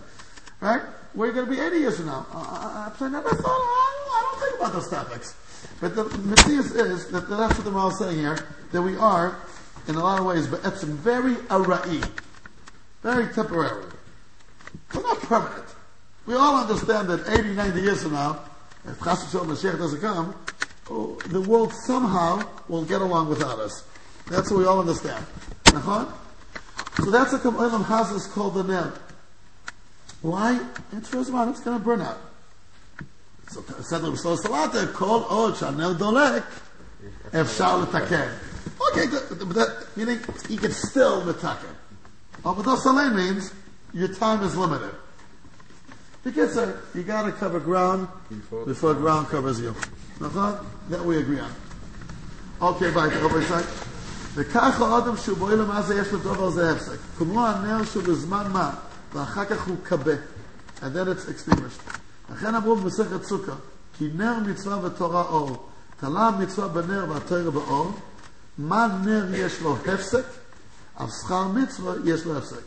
Right? 0.59 0.81
Where 1.13 1.29
are 1.29 1.31
you 1.31 1.35
going 1.35 1.45
to 1.45 1.51
be 1.51 1.59
80 1.59 1.77
years 1.77 1.97
from 1.97 2.07
now? 2.07 2.25
Uh, 2.33 2.91
I 2.99 3.07
never 3.07 3.29
thought, 3.29 3.45
I 3.47 4.31
don't, 4.31 4.41
think 4.41 4.59
about 4.59 4.73
those 4.73 4.89
topics. 4.89 5.35
But 5.79 5.95
the 5.95 6.03
Matthias 6.19 6.71
is, 6.71 7.07
that 7.11 7.29
that's 7.29 7.55
what 7.55 7.63
the 7.63 7.71
Mal 7.71 7.89
is 7.89 7.97
saying 7.97 8.17
here, 8.17 8.37
that 8.71 8.81
we 8.81 8.97
are, 8.97 9.37
in 9.87 9.95
a 9.95 10.03
lot 10.03 10.19
of 10.19 10.25
ways, 10.25 10.47
but 10.47 10.63
it's 10.65 10.83
very 10.83 11.35
arai. 11.35 12.07
Very 13.01 13.33
temporary. 13.33 13.85
We're 14.93 15.01
not 15.01 15.19
permanent. 15.21 15.65
We 16.25 16.35
all 16.35 16.57
understand 16.57 17.09
that 17.09 17.27
80, 17.27 17.53
90 17.53 17.81
years 17.81 18.03
from 18.03 18.13
now, 18.13 18.41
if 18.85 18.99
Chas 18.99 19.33
Mashiach 19.33 19.77
doesn't 19.77 20.01
come, 20.01 20.35
the 20.89 21.41
world 21.41 21.73
somehow 21.85 22.41
will 22.67 22.85
get 22.85 23.01
along 23.01 23.29
without 23.29 23.59
us. 23.59 23.83
That's 24.27 24.51
what 24.51 24.59
we 24.59 24.65
all 24.65 24.79
understand. 24.79 25.25
Uh-huh? 25.67 26.05
So 27.03 27.11
that's 27.11 27.33
a 27.33 27.39
Olam 27.39 27.85
Haz 27.85 28.27
called 28.27 28.55
the 28.55 28.63
Ner. 28.63 28.93
Why? 30.21 30.59
It's 30.91 31.11
Rozman, 31.11 31.51
it's 31.51 31.61
going 31.61 31.77
to 31.77 31.83
burn 31.83 32.01
out. 32.01 32.19
So 33.49 33.63
said 33.81 34.01
the 34.01 34.11
Rasul 34.11 34.37
Salanter, 34.37 34.91
call 34.93 35.23
Od 35.25 35.53
Shanel 35.53 35.95
Dolek, 35.95 36.43
Efshar 37.31 37.85
Letaken. 37.85 38.31
Okay, 38.91 39.05
but 39.07 39.53
that, 39.55 39.87
meaning 39.95 40.19
you 40.49 40.57
can 40.57 40.71
still 40.71 41.21
metaken. 41.21 41.75
Oh, 42.45 42.53
but 42.53 42.75
Saleh 42.77 43.13
means 43.13 43.53
your 43.93 44.07
time 44.13 44.43
is 44.43 44.55
limited. 44.55 44.95
Because 46.23 46.57
uh, 46.57 46.79
you 46.93 47.03
got 47.03 47.23
to 47.23 47.31
cover 47.31 47.59
ground 47.59 48.07
before, 48.29 48.65
before 48.65 48.93
ground 48.93 49.27
covers 49.27 49.59
you. 49.59 49.75
That 50.19 51.05
we 51.05 51.17
agree 51.17 51.39
on. 51.39 51.51
Okay, 52.61 52.91
bye. 52.91 53.09
וכך 54.35 54.81
האדם 54.81 55.17
שהוא 55.17 55.37
בועל 55.37 55.65
מה 55.65 55.81
זה 55.81 55.95
יש 55.95 56.11
לו 56.11 56.19
דבר 56.19 56.49
זה 56.49 56.71
הפסק. 56.71 56.97
כמו 57.17 57.47
הנר 57.47 57.83
שהוא 57.83 58.03
בזמן 58.03 58.51
מה, 58.51 58.71
ואחר 59.13 59.45
כך 59.45 59.67
הוא 59.67 59.77
כבה. 59.85 60.13
And 60.81 60.83
then 60.83 61.07
it's 61.07 61.29
extinguished. 61.29 61.93
לכן 62.33 62.55
אמרו 62.55 62.75
במסכת 62.75 63.23
סוכה, 63.23 63.51
כי 63.97 64.09
נר 64.15 64.33
מצווה 64.45 64.85
ותורה 64.85 65.21
אור. 65.21 65.69
תלה 65.99 66.31
מצווה 66.39 66.67
בנר 66.67 67.05
והתורה 67.09 67.51
באור. 67.51 67.99
מה 68.57 68.87
נר 69.03 69.25
יש 69.33 69.61
לו 69.61 69.77
הפסק? 69.85 70.25
אף 70.95 71.09
שכר 71.21 71.47
מצווה 71.47 71.93
יש 72.03 72.25
לו 72.25 72.37
הפסק. 72.37 72.63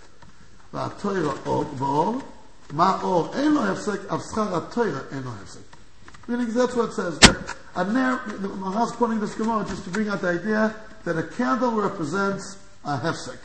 והתורה 0.75 1.33
אור 1.47 1.65
באור. 1.79 2.21
מה 2.73 2.99
אור 3.03 3.35
אין 3.35 3.55
לו 3.55 3.65
הפסק, 3.65 4.01
אף 4.15 4.21
שכר 4.31 4.57
התורה 4.57 4.99
אין 5.11 5.23
לו 5.25 5.31
הפסק. 5.43 5.72
Meaning 6.29 6.53
that's 6.53 6.77
what 6.77 6.91
it 6.91 6.93
says. 6.95 7.19
A 7.75 7.85
ner, 7.85 8.21
the 8.27 8.49
Mahar's 8.49 8.93
quoting 8.93 9.19
this 9.19 9.35
Gemara 9.35 9.65
just 9.65 9.85
to 9.85 9.91
bring 9.91 10.09
out 10.09 10.21
the 10.21 10.29
idea 10.29 10.75
that 11.05 11.17
a 11.17 11.23
candle 11.23 11.73
represents 11.73 12.59
a 12.85 12.99
hefsek. 12.99 13.39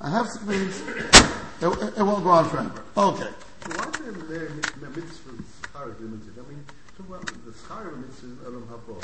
A 0.00 0.08
hefsek 0.08 0.46
means 0.46 0.80
it, 1.60 1.98
it, 1.98 2.02
won't 2.02 2.24
go 2.24 2.30
on 2.30 2.48
forever. 2.48 2.82
Okay. 2.96 3.30
Why 3.66 3.88
is 3.88 3.94
the 3.94 4.90
mitzvah 4.90 5.42
schar 5.62 6.00
limited? 6.00 6.34
I 6.36 6.42
mean, 6.48 6.64
the 6.96 7.52
schar 7.52 7.96
mitzvah 7.96 8.26
is 8.26 8.38
Olam 8.44 8.66
Haba, 8.66 8.96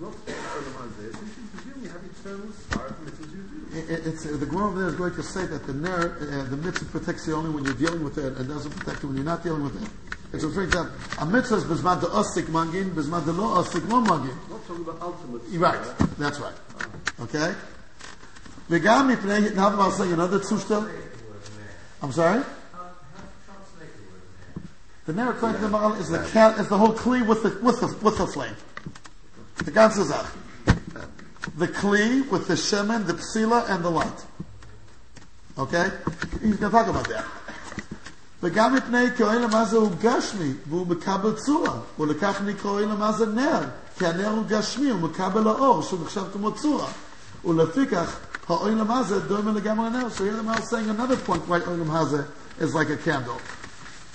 not 0.00 0.12
Olam 0.12 0.74
Hazeh. 0.82 1.12
So 1.12 1.20
you 1.20 1.48
presumably 1.54 1.88
have 1.88 2.04
eternal 2.04 2.50
schar 2.68 2.88
mitzvahs 3.04 3.32
you 3.32 3.42
do. 3.42 3.75
It, 3.75 3.75
it's, 3.88 4.26
uh, 4.26 4.36
the 4.36 4.46
Gemara 4.46 4.68
over 4.68 4.78
there 4.80 4.88
is 4.88 4.94
going 4.94 5.14
to 5.14 5.22
say 5.22 5.46
that 5.46 5.66
the 5.66 5.74
ner, 5.74 6.16
uh, 6.20 6.50
the 6.50 6.56
mitzvah 6.56 6.84
protects 6.86 7.26
you 7.26 7.34
only 7.34 7.50
when 7.50 7.64
you're 7.64 7.74
dealing 7.74 8.02
with 8.04 8.18
it, 8.18 8.36
and 8.36 8.48
doesn't 8.48 8.70
protect 8.72 9.02
you 9.02 9.08
when 9.08 9.16
you're 9.16 9.26
not 9.26 9.42
dealing 9.42 9.62
with 9.62 9.82
it. 9.82 9.88
It's 10.32 10.44
a 10.44 10.50
drink 10.50 10.72
that 10.72 10.90
a 11.20 11.26
mitzvah 11.26 11.56
is 11.56 11.64
bezmad 11.64 12.00
de 12.00 12.06
osik 12.06 12.46
mangin, 12.46 12.90
bezmad 12.90 13.24
de 13.24 13.32
lo 13.32 13.62
osik 13.62 13.88
lo 13.88 14.02
mangin. 14.02 14.34
Not 14.50 14.66
talking 14.66 14.82
about 14.82 15.00
ultimate. 15.00 15.42
Right, 15.52 15.80
that's 16.18 16.40
right. 16.40 16.54
Okay. 17.20 17.54
V'gam 18.68 19.14
mipnei 19.14 19.54
now 19.54 19.68
I'm 19.68 19.92
saying 19.92 20.12
another 20.12 20.40
tzushta. 20.40 20.90
I'm 22.02 22.12
sorry. 22.12 22.42
The 25.06 25.12
ner 25.12 25.30
according 25.30 25.60
to 25.60 25.68
the 25.68 25.78
Maral 25.78 25.98
is 26.00 26.08
the 26.08 26.18
cat 26.30 26.58
is 26.58 26.68
the 26.68 26.76
whole 26.76 26.92
kli 26.92 27.24
with 27.24 27.44
the 27.44 27.50
with 27.62 27.80
the 27.80 27.86
with 28.02 28.18
the 28.18 28.26
flame. 28.26 28.56
The 29.58 29.70
ganze 29.70 30.04
Sache 30.04 30.32
the 31.57 31.67
kli 31.67 32.29
with 32.29 32.47
the 32.47 32.53
shemen, 32.55 33.07
the 33.07 33.13
psila, 33.13 33.69
and 33.69 33.83
the 33.83 33.89
light. 33.89 34.25
Okay? 35.57 35.89
He's 36.41 36.57
going 36.57 36.57
to 36.57 36.69
talk 36.69 36.87
about 36.87 37.07
that. 37.09 37.25
וגם 38.43 38.75
מפני 38.75 39.15
כי 39.17 39.23
העולם 39.23 39.55
הזה 39.55 39.77
הוא 39.77 39.91
גשמי, 40.01 40.53
והוא 40.69 40.87
מקבל 40.87 41.33
צורה, 41.35 41.73
ולכך 41.99 42.41
נקרא 42.45 42.69
העולם 42.71 43.03
הזה 43.03 43.25
נר, 43.25 43.59
כי 43.97 44.07
הנר 44.07 44.29
הוא 44.29 44.43
גשמי, 44.47 44.89
הוא 44.89 44.99
מקבל 44.99 45.47
האור, 45.47 45.81
שהוא 45.81 45.99
נחשב 46.03 46.23
כמו 46.33 46.51
צורה. 46.51 46.87
ולפיכך, 47.45 48.15
העולם 48.47 48.91
הזה 48.91 49.19
דומה 49.19 49.51
לגמרי 49.51 49.89
לנר. 49.89 50.07
So 50.07 50.23
here 50.23 50.35
the 50.35 50.43
Mal 50.43 50.57
is 50.57 50.69
saying 50.69 50.89
another 50.89 51.17
point 51.17 51.47
why 51.47 51.59
העולם 51.65 51.91
הזה 51.91 52.23
is 52.59 52.73
like 52.73 52.89
a 52.89 52.97
candle. 52.97 53.39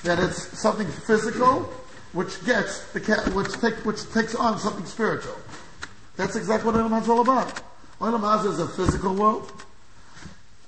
That 0.05 0.19
it's 0.19 0.61
something 0.61 0.89
physical, 1.07 1.73
which 2.13 2.45
gets, 2.45 2.81
the 2.93 3.01
ca- 3.01 3.31
which, 3.31 3.53
take, 3.61 3.77
which 3.85 4.03
takes 4.13 4.35
on 4.35 4.59
something 4.59 4.87
spiritual. 4.87 5.37
That's 6.22 6.36
exactly 6.36 6.72
what 6.72 6.80
Olam 6.80 7.02
is 7.02 7.10
all 7.10 7.22
about. 7.22 7.64
Olam 8.00 8.46
is 8.46 8.60
a 8.60 8.68
physical 8.68 9.16
world, 9.16 9.52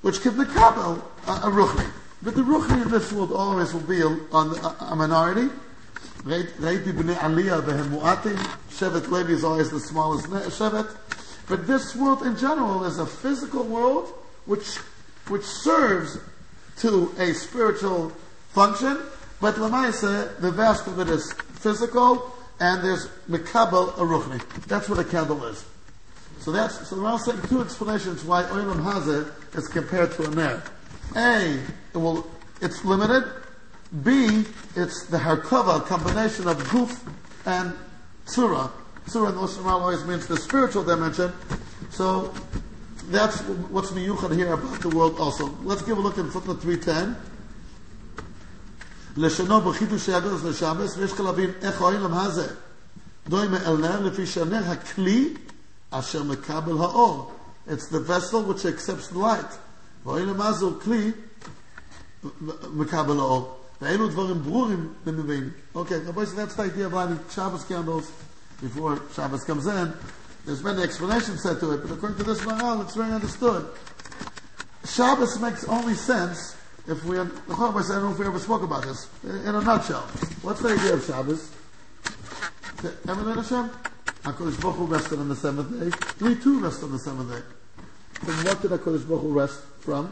which 0.02 0.20
can 0.22 0.36
be 0.36 0.42
a, 0.42 0.46
a 0.46 1.52
ruchni. 1.52 1.88
But 2.24 2.34
the 2.34 2.42
ruchni 2.42 2.82
in 2.82 2.89
this 2.89 3.13
world 3.13 3.32
always 3.32 3.72
will 3.72 3.82
be 3.82 4.02
a, 4.02 4.08
a, 4.08 4.76
a 4.80 4.96
minority. 4.96 5.54
Reiti 6.24 6.92
b'nei 6.92 7.13
aliyah 7.18 7.62
v'hem 7.62 7.89
mu'atim. 7.92 8.36
Shevet 8.72 9.10
Levi 9.10 9.34
is 9.34 9.44
always 9.44 9.70
the 9.70 9.80
smallest 9.80 10.26
shevet. 10.26 10.89
But 11.48 11.68
this 11.68 11.96
world 11.96 12.24
in 12.24 12.36
general 12.36 12.84
is 12.86 12.98
a 12.98 13.06
physical 13.06 13.63
world 13.63 14.12
which, 14.48 14.78
which 15.28 15.44
serves 15.44 16.18
to 16.78 17.13
a 17.20 17.32
spiritual 17.36 18.10
function. 18.50 18.98
But 19.39 19.54
Lamaisa, 19.58 20.36
the 20.39 20.50
vast 20.50 20.88
of 20.88 20.98
it 20.98 21.10
is 21.10 21.32
physical, 21.34 22.34
and 22.63 22.82
there's 22.82 23.08
Mekabel 23.30 23.89
a 23.97 24.06
ruchni. 24.06 24.39
That's 24.67 24.88
what 24.88 24.97
a 24.97 25.04
candle 25.04 25.43
is. 25.47 25.65
So 26.39 26.52
that's 26.52 26.88
so 26.88 27.06
I'll 27.06 27.19
say 27.19 27.34
two 27.49 27.62
explanations 27.62 28.23
why 28.23 28.43
Olam 28.43 28.82
Hazeh 28.82 29.58
is 29.58 29.67
compared 29.67 30.13
to 30.13 30.23
a 30.23 30.30
ner. 30.30 30.63
A, 31.17 31.60
it 31.93 31.97
will, 31.97 32.26
it's 32.62 32.86
limited. 32.86 33.26
B, 34.02 34.45
it's 34.78 35.06
the 35.08 35.17
harkava 35.17 35.86
combination 35.86 36.47
of 36.47 36.58
guf 36.63 36.97
and 37.45 37.73
tzura. 38.28 38.71
Tzura 39.08 39.30
in 39.30 39.36
the 39.36 39.41
Lashon 39.41 39.65
always 39.65 40.06
means 40.06 40.26
the 40.28 40.38
spiritual 40.38 40.86
dimension. 40.86 41.34
So 41.89 42.34
that's 43.10 43.41
what's 43.71 43.91
miyuchad 43.91 44.38
here 44.38 44.54
about 44.54 44.80
the 44.80 44.89
world 44.89 45.19
also. 45.19 45.47
Let's 45.63 45.82
give 45.82 45.97
a 45.97 46.02
look 46.02 46.17
in 46.17 46.32
footnote 46.32 46.62
310. 46.62 47.33
לשונו 49.16 49.61
בחידוש 49.61 50.09
הגוז 50.09 50.44
לשבס, 50.44 50.97
ויש 50.97 51.21
להבין 51.21 51.51
איך 51.62 51.81
העולם 51.81 52.14
הזה 52.14 52.47
דומה 53.29 53.66
אל 53.66 53.77
נר, 53.77 54.01
לפי 54.01 54.27
שהנר 54.27 54.71
הכלי 54.71 55.35
אשר 55.90 56.23
מקבל 56.23 56.79
האור. 56.79 57.33
It's 57.68 57.88
the 57.90 58.01
vessel 58.01 58.42
which 58.42 58.64
accepts 58.64 59.09
the 59.09 59.18
light. 59.18 59.57
והעולם 60.07 60.40
הזה 60.40 60.64
הוא 60.64 60.81
כלי 60.81 61.12
מקבל 62.73 63.18
האור. 63.18 63.59
ואלו 63.83 64.09
דברים 64.09 64.42
ברורים 64.42 64.92
ומבינים. 65.07 65.51
Okay, 65.75 65.99
Rabbi, 66.07 66.25
so 66.25 66.35
that's 66.35 66.55
the 66.55 66.62
idea 66.62 66.87
of 66.87 66.92
lighting 66.92 67.21
Shabbos 67.31 67.64
candles 67.64 68.11
before 68.61 68.99
Shabbos 69.14 69.44
comes 69.44 69.66
in. 69.66 69.92
There's 70.44 70.62
many 70.64 70.83
explanations 70.83 71.42
said 71.42 71.61
to 71.61 71.73
it, 71.73 71.83
but 71.83 71.92
according 71.92 72.18
to 72.18 72.25
this 72.25 72.40
Maral, 72.40 72.83
it's 72.83 72.94
very 72.94 73.12
understood. 73.12 73.66
Shabbos 74.85 75.38
makes 75.40 75.64
only 75.68 75.94
sense 75.94 76.57
if 76.88 77.04
we, 77.06 77.17
I 77.17 77.26
don't 77.26 77.48
know 77.48 78.12
if 78.12 78.19
we 78.19 78.26
ever 78.26 78.39
spoke 78.39 78.63
about 78.63 78.84
this, 78.84 79.08
in 79.24 79.56
a 79.56 79.62
nutshell. 79.62 80.02
What's 80.41 80.62
the 80.62 80.69
idea 80.69 80.93
of 80.93 81.06
Shabbos? 81.06 81.52
Eminent 83.08 83.38
Hashem? 83.38 83.69
HaKadosh 84.24 84.62
Baruch 84.62 84.76
Hu 84.76 84.86
rested 84.86 85.19
on 85.19 85.30
the 85.30 85.36
seventh 85.36 85.72
day. 85.80 85.91
We 86.26 86.36
too 86.36 86.60
rest 86.60 86.84
on 86.84 86.91
the 86.91 87.00
seventh 87.00 87.30
day. 87.32 87.41
From 88.13 88.36
what 88.46 88.62
did 88.62 88.72
HaKadosh 88.72 89.08
Baruch 89.08 89.22
Hu 89.22 89.32
rest 89.34 89.62
from? 89.80 90.12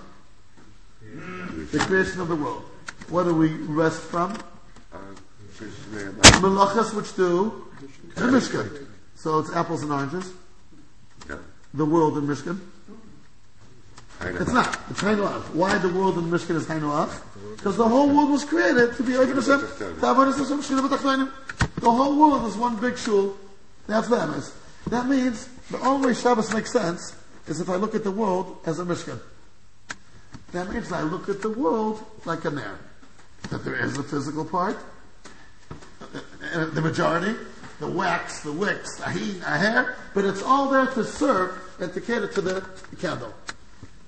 The 1.72 1.80
creation 1.80 2.22
of 2.22 2.28
the 2.30 2.36
world. 2.36 2.64
What 3.10 3.24
do 3.24 3.34
we 3.36 3.50
rest 3.50 4.02
from? 4.02 4.38
Melachas 6.40 6.94
which 6.94 7.16
do 7.16 7.68
the 8.16 8.22
Mishkan. 8.22 8.88
So 9.16 9.40
it's 9.40 9.52
apples 9.54 9.84
and 9.84 9.92
oranges. 9.92 10.32
The 11.74 11.86
world 11.86 12.18
in 12.18 12.28
Mishkan. 12.28 12.60
It's 14.24 14.52
not. 14.52 14.80
It's 14.90 15.02
Hainu 15.02 15.28
Why 15.54 15.78
the 15.78 15.90
world 15.90 16.18
in 16.18 16.26
Mishkan 16.26 16.56
is 16.56 16.66
Hainu 16.66 17.56
Because 17.56 17.78
the 17.78 17.88
whole 17.88 18.08
world 18.08 18.30
was 18.30 18.46
created 18.46 18.96
to 18.96 19.04
be 19.04 19.14
Ogen 19.14 19.36
Hashem. 19.36 20.00
Ta'avodas 20.00 20.38
Hashem 20.38 20.60
Shechina 20.62 20.88
B'tachtonim. 20.88 21.32
The 21.76 21.92
whole 21.92 22.20
world 22.20 22.46
is 22.46 22.56
one 22.56 22.80
big 22.80 22.98
shul. 22.98 23.36
That's 23.88 24.08
the 24.08 24.18
emes. 24.18 24.54
That 24.88 25.08
means 25.08 25.48
the 25.70 25.80
only 25.80 26.08
way 26.08 26.14
Shabbos 26.14 26.54
makes 26.54 26.72
sense 26.72 27.16
is 27.48 27.60
if 27.60 27.70
I 27.70 27.76
look 27.76 27.96
at 27.96 28.04
the 28.04 28.12
world 28.12 28.58
as 28.66 28.80
a 28.80 28.86
Mishkan. 28.86 29.20
That 30.52 30.72
means 30.72 30.92
I 30.92 31.02
look 31.02 31.30
at 31.30 31.42
the 31.42 31.50
world 31.50 32.04
like 32.26 32.46
a 32.46 32.52
ner. 32.52 32.78
That 33.50 33.64
there 33.66 33.76
is 33.76 33.98
a 33.98 34.04
physical 34.04 34.46
part, 34.46 34.78
uh, 36.02 36.66
the 36.66 36.82
majority, 36.82 37.36
the 37.80 37.88
wax, 37.88 38.42
the 38.42 38.52
wicks, 38.52 38.98
the 38.98 39.10
heat, 39.10 39.40
the 39.40 39.46
hair, 39.46 39.96
but 40.14 40.26
it's 40.26 40.44
all 40.44 40.70
there 40.70 40.86
to 40.86 41.04
serve 41.04 41.60
and 41.80 41.92
to 41.94 42.02
cater 42.02 42.28
to 42.28 42.42
the 42.42 42.70
candle. 43.00 43.34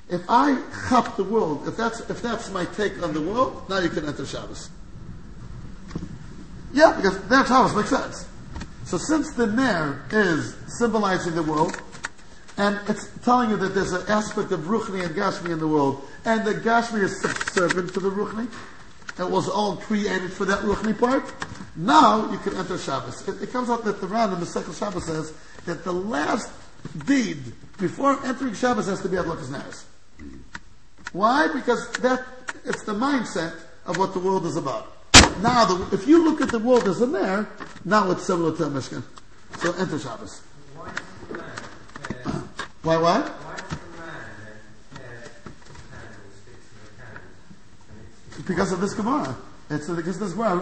If 0.09 0.21
I 0.29 0.61
chop 0.89 1.15
the 1.15 1.23
world, 1.23 1.67
if 1.67 1.77
that's 1.77 2.01
if 2.09 2.21
that's 2.21 2.51
my 2.51 2.65
take 2.65 3.01
on 3.01 3.13
the 3.13 3.21
world, 3.21 3.69
now 3.69 3.79
you 3.79 3.89
can 3.89 4.05
enter 4.05 4.25
Shabbos. 4.25 4.69
Yeah, 6.73 6.93
because 6.95 7.21
that 7.27 7.47
Shabbos 7.47 7.75
makes 7.75 7.89
sense. 7.89 8.27
So 8.85 8.97
since 8.97 9.31
the 9.33 9.47
Ner 9.47 10.03
is 10.11 10.55
symbolizing 10.67 11.35
the 11.35 11.43
world, 11.43 11.81
and 12.57 12.79
it's 12.87 13.09
telling 13.23 13.49
you 13.49 13.57
that 13.57 13.73
there's 13.73 13.93
an 13.93 14.05
aspect 14.09 14.51
of 14.51 14.61
Ruchni 14.61 15.05
and 15.05 15.15
Gashmi 15.15 15.51
in 15.51 15.59
the 15.59 15.67
world, 15.67 16.07
and 16.25 16.45
the 16.45 16.53
Gashmi 16.53 17.01
is 17.01 17.21
subservient 17.21 17.93
to 17.93 17.99
the 17.99 18.09
Ruchni, 18.09 18.51
it 19.19 19.29
was 19.29 19.47
all 19.47 19.77
created 19.77 20.33
for 20.33 20.45
that 20.45 20.59
Ruchni 20.59 20.97
part, 20.99 21.31
now 21.75 22.29
you 22.31 22.37
can 22.39 22.55
enter 22.55 22.77
Shabbos. 22.77 23.27
It, 23.27 23.43
it 23.43 23.51
comes 23.51 23.69
out 23.69 23.83
that 23.85 24.01
the 24.01 24.07
Ran 24.07 24.33
in 24.33 24.39
the 24.39 24.45
second 24.45 24.75
Shabbos 24.75 25.05
says 25.05 25.33
that 25.65 25.83
the 25.83 25.93
last 25.93 26.51
deed 27.05 27.39
before 27.79 28.23
entering 28.25 28.53
Shabbos 28.53 28.87
has 28.87 29.01
to 29.01 29.09
be 29.09 29.17
at 29.17 29.25
Adlakas 29.25 29.47
Neres. 29.47 29.85
Why? 31.13 31.47
Because 31.53 31.89
that 31.93 32.25
it's 32.65 32.83
the 32.83 32.93
mindset 32.93 33.55
of 33.85 33.97
what 33.97 34.13
the 34.13 34.19
world 34.19 34.45
is 34.45 34.57
about. 34.57 34.91
Now, 35.41 35.65
the, 35.65 35.95
if 35.95 36.07
you 36.07 36.23
look 36.23 36.41
at 36.41 36.49
the 36.49 36.59
world 36.59 36.87
as 36.87 37.01
a 37.01 37.07
Ner, 37.07 37.47
now 37.85 38.11
it's 38.11 38.25
similar 38.25 38.55
to 38.57 38.63
a 38.65 38.69
Mishkan. 38.69 39.03
So 39.59 39.73
enter 39.73 39.97
Shabbos. 39.97 40.41
Why? 42.83 42.97
Why 42.97 43.31
Because 48.45 48.73
of 48.73 48.81
this 48.81 48.93
Gemara. 48.93 49.35
It's 49.69 49.87
because 49.87 50.19
this 50.19 50.33
Gemara. 50.33 50.59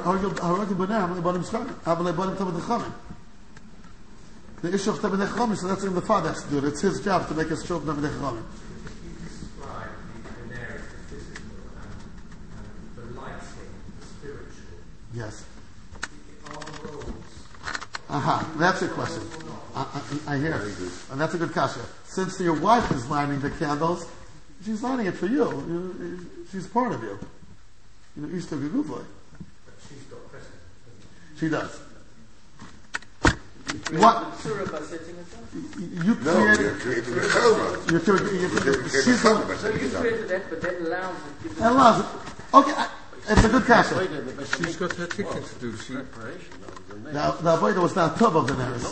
The 4.61 4.73
issue 4.75 4.91
of 4.91 4.99
tamid 4.99 5.25
nechamim, 5.25 5.57
so 5.57 5.67
that's 5.67 5.81
something 5.81 5.95
the 5.95 6.01
father 6.01 6.29
has 6.29 6.43
to 6.43 6.49
do 6.51 6.59
it. 6.59 6.65
It's 6.65 6.81
his 6.81 7.01
job 7.01 7.27
to 7.27 7.33
make 7.33 7.47
his 7.47 7.63
children 7.63 7.97
tamid 7.97 8.11
nechamim. 8.11 8.43
you 9.03 9.15
describe 9.27 9.89
the, 10.13 10.29
the 10.29 10.45
narrative, 10.53 10.85
the 10.91 11.15
physical, 11.15 11.57
and, 11.81 11.89
and 12.57 13.15
the 13.15 13.19
lighting, 13.19 13.73
the 13.99 14.05
spiritual. 14.05 14.85
Yes. 15.13 15.43
Are 16.47 16.53
the 16.53 16.87
roles 16.87 17.05
Aha, 18.09 18.49
that's 18.57 18.81
a 18.81 18.87
question. 18.89 19.23
I, 19.75 20.01
I, 20.27 20.33
I 20.33 20.37
hear. 20.37 20.53
And 21.11 21.19
that's 21.21 21.33
a 21.33 21.37
good 21.37 21.53
kasha. 21.53 21.79
Since 22.05 22.39
your 22.41 22.59
wife 22.59 22.91
is 22.91 23.09
lighting 23.09 23.39
the 23.39 23.49
candles, 23.51 24.05
she's 24.65 24.83
lighting 24.83 25.05
it 25.07 25.13
for 25.15 25.27
you. 25.27 25.45
You- 25.45 26.27
She's 26.51 26.67
part 26.67 26.91
of 26.91 27.01
you. 27.01 27.17
You 28.17 28.23
know, 28.27 28.35
Easter 28.37 28.57
Guguvlay. 28.57 29.05
but 29.65 29.73
she's 29.87 30.03
got 30.03 30.19
present, 30.29 30.51
She 31.39 31.47
does. 31.47 31.79
What? 34.01 34.37
Surah 34.39 34.65
by 34.69 34.79
setting 34.81 35.15
it 35.15 35.25
up. 35.33 36.05
You 36.05 36.15
No, 36.15 36.43
you're 36.43 36.55
created. 36.55 36.81
creating 36.81 37.13
a 37.13 37.21
Torah. 37.29 37.79
You're 37.89 37.99
creating. 38.01 38.27
You're 38.41 38.41
You're 38.41 38.49
creating 38.49 38.89
creating 38.89 39.01
she's 39.13 39.23
the 39.23 39.33
one. 39.33 39.49
a 39.49 39.57
So 39.57 39.69
you 39.69 39.89
created 39.89 40.27
that, 40.27 40.49
but 40.49 40.61
that 40.61 40.81
allows 40.81 41.15
it. 41.15 41.51
And 41.51 41.59
allows 41.61 41.99
it. 42.01 42.05
Okay, 42.53 42.71
I- 42.75 42.89
it's 43.31 43.43
a 43.43 43.49
good 43.49 43.67
best 43.67 44.57
She's 44.57 44.75
got 44.75 44.93
her 44.93 45.07
ticket 45.07 45.45
to 45.45 45.55
do. 45.59 45.77
She, 45.77 45.93
the. 45.93 47.37
The 47.41 47.81
was 47.81 47.95
not 47.95 48.17
tub 48.17 48.35
of 48.35 48.47
the 48.47 48.53
neres, 48.53 48.83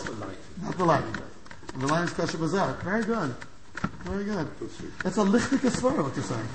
Not 0.62 0.76
the 0.76 0.84
light. 0.84 1.04
the. 1.04 1.22
And 1.74 1.82
lighting's 1.86 2.12
kasha 2.12 2.36
was 2.38 2.54
out. 2.54 2.82
Very 2.82 3.04
good. 3.04 3.34
Very 4.04 4.24
good. 4.24 4.48
It's 5.04 5.16
a 5.16 5.24
lichtige 5.24 5.70
svara, 5.70 6.02
what 6.02 6.14
you're 6.16 6.24
saying. 6.24 6.48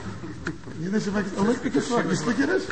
Yiddish 0.80 1.08
makes 1.08 1.32
a 1.32 1.42
lichtige 1.42 1.82
svara. 1.82 2.10
You 2.10 2.16
speak 2.16 2.38
Yiddish? 2.38 2.68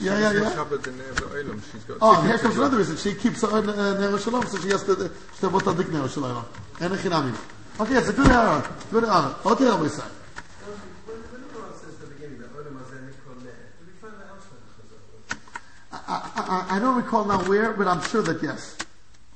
Yeah, 0.00 0.18
yeah, 0.18 0.32
yeah. 0.32 0.50
Shabbat 0.50 0.86
in 0.88 0.98
the 0.98 1.04
Olam. 1.04 1.62
She's 1.70 1.84
got. 1.84 1.98
Oh, 2.00 2.20
ticket 2.20 2.26
here 2.26 2.38
comes 2.38 2.56
another 2.56 2.78
reason. 2.78 2.96
She 2.96 3.14
keeps 3.14 3.44
on 3.44 3.68
uh, 3.68 3.98
Nero 4.00 4.18
Shalom, 4.18 4.46
so 4.46 4.58
she 4.58 4.68
has 4.68 4.82
to 4.84 4.96
to 4.96 5.50
put 5.50 5.66
on 5.66 5.76
Dik 5.76 5.90
Nero 5.90 6.08
Shalom. 6.08 6.44
And 6.80 6.92
a 6.94 6.96
chinamim. 6.96 7.36
Okay, 7.78 7.94
it's 7.96 8.08
a 8.08 8.12
good 8.12 8.26
error. 8.28 8.62
Good 8.90 9.04
error. 9.04 9.34
Okay, 9.46 9.68
I 9.68 9.74
will 9.76 9.88
say. 9.88 10.02
When, 10.02 11.20
when 11.30 11.42
the 11.42 11.48
Quran 11.54 11.74
says 11.78 11.94
at 11.94 12.00
the 12.00 12.06
beginning 12.14 12.38
that 12.40 12.50
Olam 12.52 12.74
Hazeh 12.82 12.98
Mikol 13.06 13.44
Ner, 13.44 13.54
do 13.78 13.86
we 13.86 13.92
find 14.02 14.14
that 14.18 14.26
elsewhere 14.34 14.58
in 14.58 14.64
the 14.66 15.94
Chazal? 15.94 16.01
I, 16.12 16.66
I, 16.70 16.76
I 16.76 16.78
don't 16.78 16.96
recall 16.96 17.24
now 17.24 17.42
where, 17.44 17.72
but 17.72 17.86
I'm 17.86 18.02
sure 18.02 18.22
that 18.22 18.42
yes. 18.42 18.76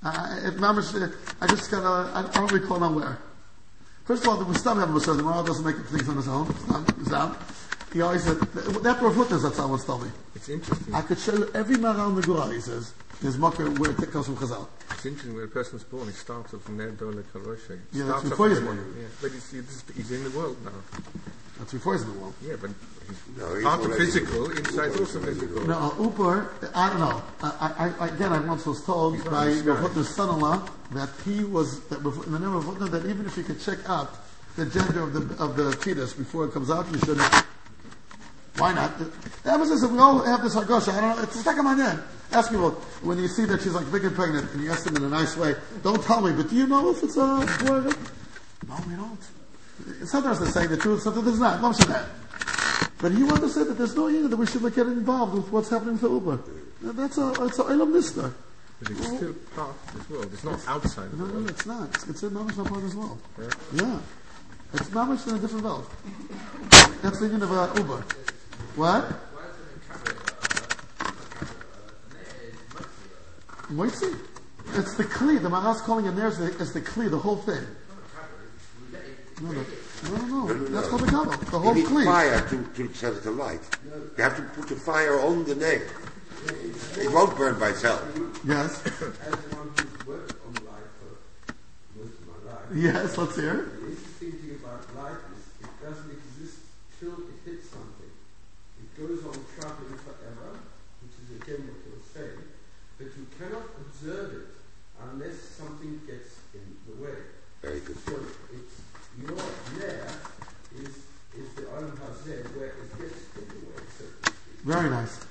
Uh, 0.02 0.40
it, 0.44 0.56
mamish, 0.56 0.92
I 1.40 1.46
just 1.46 1.70
got 1.70 1.84
I, 1.84 2.30
don't 2.32 2.52
recall 2.52 2.78
now 2.78 2.92
where. 2.92 3.18
First 4.04 4.24
of 4.24 4.28
all, 4.28 4.36
the 4.36 4.44
Mustam 4.44 4.76
have 4.76 4.90
a 4.90 4.92
Musar. 4.92 5.16
The 5.16 5.22
Gemara 5.22 5.44
doesn't 5.44 5.64
make 5.64 5.76
up 5.76 5.86
things 5.86 6.08
on 6.08 6.16
his 6.16 6.28
own. 6.28 6.48
It's 6.50 6.68
not, 6.68 6.88
it's. 7.00 7.65
He 7.92 8.00
always 8.02 8.24
said, 8.24 8.38
that 8.40 9.00
Rav 9.00 9.14
Hutner, 9.14 9.42
that's 9.42 9.58
how 9.58 9.68
once 9.68 9.84
told 9.84 10.02
me. 10.04 10.10
It's 10.34 10.48
interesting. 10.48 10.94
I 10.94 11.02
could 11.02 11.18
show 11.18 11.34
you 11.34 11.50
every 11.54 11.76
Mara 11.76 11.98
on 12.00 12.14
the 12.14 12.20
Gura, 12.22 12.52
he 12.52 12.60
says, 12.60 12.92
his 13.22 13.38
mocker 13.38 13.70
where 13.70 13.92
it 13.92 13.96
comes 14.10 14.26
from 14.26 14.36
Chazal. 14.36 14.66
It's 14.90 15.06
interesting 15.06 15.34
when 15.34 15.44
a 15.44 15.48
person's 15.48 15.84
born, 15.84 16.06
he 16.06 16.12
starts 16.12 16.52
off 16.52 16.62
from 16.62 16.76
Ner 16.76 16.90
Dole 16.90 17.12
Kaloshe. 17.32 17.78
Yeah, 17.92 18.04
that's 18.04 18.20
Starts 18.20 18.24
off 18.24 18.30
before 18.30 18.48
he's 18.50 18.58
from- 18.58 18.66
born. 18.66 18.96
Yeah, 19.00 19.06
but 19.22 19.30
he's, 19.32 19.50
he's, 19.50 19.84
he's 19.96 20.12
in 20.12 20.24
the 20.24 20.30
world 20.36 20.56
now. 20.64 20.72
That's 21.58 21.72
before 21.72 21.94
he's 21.94 22.02
in 22.02 22.12
the 22.12 22.18
world. 22.18 22.34
Yeah, 22.44 22.56
but 22.60 22.70
he's 23.08 23.36
No, 23.38 23.54
he's 23.54 23.64
part 23.64 23.84
of 23.84 23.96
physical, 23.96 24.50
inside 24.50 24.90
also 25.00 25.20
physical. 25.20 25.66
No, 25.66 25.78
uh, 25.98 26.02
Uber, 26.02 26.50
I 26.74 26.88
don't 26.90 27.00
know. 27.00 27.22
I, 27.42 27.94
I, 27.98 28.04
I, 28.04 28.08
again, 28.08 28.32
I 28.32 28.40
once 28.40 28.66
was 28.66 28.84
told 28.84 29.16
not 29.18 29.30
by 29.30 29.48
in 29.48 29.64
the 29.64 29.72
Rav 29.72 29.78
sky. 29.78 29.88
Hutner's 30.00 30.08
son-in-law 30.14 30.68
that 30.92 31.08
he 31.24 31.44
was, 31.44 31.80
that 31.88 32.02
Rav- 32.02 32.26
in 32.26 32.32
the 32.32 32.38
name 32.40 32.54
of 32.54 32.66
Rav 32.66 32.76
Hutner, 32.76 32.90
that 32.90 33.06
even 33.06 33.24
if 33.24 33.36
you 33.38 33.44
could 33.44 33.60
check 33.60 33.78
out 33.88 34.12
the 34.56 34.66
gender 34.66 35.00
of 35.02 35.12
the, 35.14 35.42
of 35.42 35.56
the 35.56 35.72
fetus 35.72 36.12
before 36.12 36.44
it 36.44 36.52
comes 36.52 36.70
out, 36.70 36.86
you 36.92 36.98
shouldn't. 36.98 37.44
Why 38.58 38.72
not? 38.72 38.98
The 38.98 39.52
emphasis 39.52 39.82
if 39.82 39.90
we 39.90 39.98
all 39.98 40.22
have 40.24 40.42
this 40.42 40.54
hargosha, 40.54 40.92
I 40.92 41.00
don't 41.00 41.16
know, 41.16 41.22
it's 41.22 41.38
stuck 41.40 41.58
in 41.58 41.64
my 41.64 41.74
head. 41.74 42.02
Ask 42.32 42.50
people, 42.50 42.70
when 43.02 43.18
you 43.18 43.28
see 43.28 43.44
that 43.44 43.62
she's 43.62 43.74
like 43.74 43.90
big 43.92 44.04
and 44.04 44.14
pregnant, 44.14 44.52
and 44.52 44.62
you 44.62 44.70
ask 44.70 44.84
them 44.84 44.96
in 44.96 45.04
a 45.04 45.08
nice 45.08 45.36
way, 45.36 45.54
don't 45.82 46.02
tell 46.02 46.20
me, 46.20 46.32
but 46.32 46.50
do 46.50 46.56
you 46.56 46.66
know 46.66 46.90
if 46.90 47.02
it's 47.02 47.16
a 47.16 47.46
boy? 47.64 47.92
No, 48.68 48.76
we 48.88 48.94
don't. 48.96 50.08
Sometimes 50.08 50.40
they're 50.40 50.50
saying 50.50 50.70
the 50.70 50.76
truth, 50.76 51.02
sometimes 51.02 51.26
there's 51.26 51.40
not. 51.40 51.60
Don't 51.60 51.76
that. 51.88 52.08
But 52.98 53.12
he 53.12 53.22
wanted 53.22 53.42
to 53.42 53.48
say 53.50 53.64
that 53.64 53.74
there's 53.74 53.94
no 53.94 54.08
union 54.08 54.30
that 54.30 54.36
we 54.36 54.46
should 54.46 54.62
get 54.74 54.86
involved 54.86 55.34
with 55.34 55.52
what's 55.52 55.68
happening 55.68 55.98
to 55.98 56.08
Uber. 56.08 56.40
That's 56.82 57.18
a, 57.18 57.44
it's 57.44 57.58
a 57.58 57.62
Elam 57.62 57.92
Nista. 57.92 58.32
But 58.80 58.90
it's 58.90 59.06
still 59.06 59.34
part 59.54 59.70
of 59.70 59.94
this 59.94 60.10
world. 60.10 60.30
It's 60.32 60.44
not 60.44 60.68
outside 60.68 61.06
of 61.06 61.18
No, 61.18 61.26
the 61.26 61.40
no, 61.40 61.48
it's 61.48 61.66
not. 61.66 61.88
It's 61.94 62.04
considered 62.04 62.34
not 62.34 62.54
part 62.54 62.70
of 62.70 62.82
this 62.82 62.94
world. 62.94 63.18
Yeah. 63.38 63.48
Yeah. 63.74 63.98
It's 64.74 64.88
mamish 64.90 65.28
in 65.28 65.36
a 65.36 65.38
different 65.38 65.64
world. 65.64 65.86
That's 67.02 67.20
the 67.20 67.26
union 67.26 67.42
of 67.42 67.52
uh, 67.52 67.72
Uber. 67.76 68.04
What? 68.76 69.04
Moitzi. 73.70 74.16
It's 74.74 74.94
the 74.94 75.04
kli. 75.04 75.40
The 75.40 75.48
Maras 75.48 75.80
calling 75.82 76.06
it 76.06 76.12
there 76.12 76.28
is 76.28 76.38
the, 76.38 76.46
is 76.58 76.72
the 76.72 76.80
kli, 76.80 77.10
the 77.10 77.18
whole 77.18 77.36
thing. 77.36 77.64
No, 79.42 79.50
no, 79.52 79.64
no, 80.10 80.26
no, 80.26 80.46
no. 80.46 80.64
That's 80.68 80.88
called 80.88 81.02
the 81.02 81.06
kabel. 81.06 81.24
The 81.32 81.52
You 81.52 81.58
whole 81.58 81.74
need 81.74 81.86
kli. 81.86 82.04
fire 82.04 82.48
to, 82.48 82.64
to 82.64 82.94
set 82.94 83.14
it 83.14 83.26
alight. 83.26 83.60
You 84.16 84.22
have 84.22 84.36
to 84.36 84.42
put 84.60 84.68
the 84.68 84.76
fire 84.76 85.20
on 85.20 85.44
the 85.44 85.54
nail. 85.54 85.82
It 86.98 87.10
won't 87.12 87.36
burn 87.36 87.58
by 87.58 87.70
itself. 87.70 88.02
Yes. 88.46 88.84
As 88.86 88.92
one 89.56 89.72
who's 89.76 90.06
worked 90.06 90.32
on 90.46 90.52
light 90.64 90.90
for 91.00 91.10
most 91.98 92.14
of 92.20 92.26
my 92.28 92.52
life, 92.52 92.62
Yes, 92.72 93.18
let's 93.18 93.36
hear. 93.36 93.60
it. 93.66 93.80
the 93.80 93.86
interesting 93.88 94.32
thing 94.32 94.60
about 94.62 94.80
light 94.96 95.20
is 95.34 95.42
it 95.66 95.74
doesn't 95.82 96.10
exist 96.12 96.58
till 97.00 97.12
it 97.18 97.36
hits 97.44 97.68
something. 97.70 98.12
It 98.78 98.88
goes 99.00 99.24
on 99.26 99.34
traveling 99.58 99.98
forever, 100.06 100.54
which 101.02 101.16
is 101.18 101.28
again 101.42 101.66
what 101.66 101.80
you're 101.82 102.06
saying, 102.14 102.40
but 102.98 103.08
you 103.18 103.26
cannot 103.36 103.66
observe 103.82 104.32
it 104.32 104.48
unless 105.10 105.36
something 105.58 106.00
gets 106.06 106.38
in 106.54 106.62
the 106.86 106.94
way. 107.02 107.18
Very 107.62 107.80
good. 107.80 107.98
So 108.06 108.14
it's 108.54 108.76
your 109.18 109.34
there 109.80 110.06
is 110.78 110.94
is 111.34 111.48
the 111.56 111.62
Olam 111.74 111.90
Hazeh 111.96 112.44
where 112.54 112.70
it 112.76 112.90
gets 113.00 113.18
in 113.34 113.48
the 113.50 113.60
way, 113.66 113.82
so 113.98 114.04
to 114.04 114.30
speak. 114.30 114.55
Very 114.66 114.90
nice. 114.90 115.24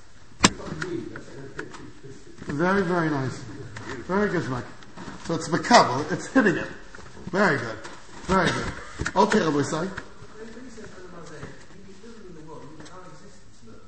Very, 2.47 2.83
very 2.83 3.09
nice. 3.09 3.37
Very 4.07 4.29
good, 4.29 4.49
Mike. 4.49 4.63
So 5.25 5.33
it's 5.35 5.49
makabel. 5.49 6.09
It's 6.09 6.27
hitting 6.27 6.55
it. 6.55 6.69
Very 7.31 7.57
good. 7.57 7.77
Very 8.27 8.49
good. 8.49 8.71
Okay, 9.13 9.39
Rabbi 9.41 9.61
Sai. 9.63 9.89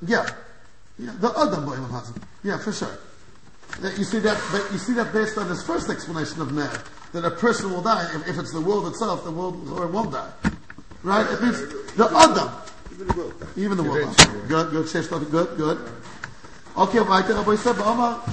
Yeah. 0.05 0.27
Yeah, 0.99 1.13
the 1.19 1.29
Adam 1.29 1.65
boy 1.65 1.75
Hazim. 1.75 2.21
Yeah, 2.43 2.57
for 2.57 2.73
sure. 2.73 2.99
You 3.81 4.03
see 4.03 4.19
that, 4.19 4.37
but 4.51 4.69
you 4.73 4.79
see 4.79 4.93
that 4.95 5.13
based 5.13 5.37
on 5.37 5.47
his 5.47 5.63
first 5.63 5.89
explanation 5.89 6.41
of 6.41 6.51
Ner, 6.51 6.69
that 7.13 7.23
a 7.23 7.31
person 7.31 7.71
will 7.71 7.81
die. 7.81 8.05
If, 8.15 8.27
if 8.27 8.37
it's 8.37 8.51
the 8.51 8.59
world 8.59 8.87
itself, 8.87 9.23
the 9.23 9.31
world 9.31 9.65
won't 9.93 10.11
die. 10.11 10.29
Right? 11.03 11.25
It 11.25 11.41
means 11.41 11.59
the 11.95 12.09
Adam. 12.13 12.51
Even 12.97 13.07
the 13.07 13.13
world. 13.13 13.47
Even 13.55 13.77
the 13.77 13.83
world. 13.83 14.17
Good, 14.47 14.71
good, 14.71 14.89
says 14.89 15.07
something 15.07 15.29
good, 15.29 15.55
good. 15.55 15.77
Okay, 16.75 16.99
weiter, 16.99 17.35
aber 17.35 17.53
ich 17.53 17.59
sage, 17.59 17.77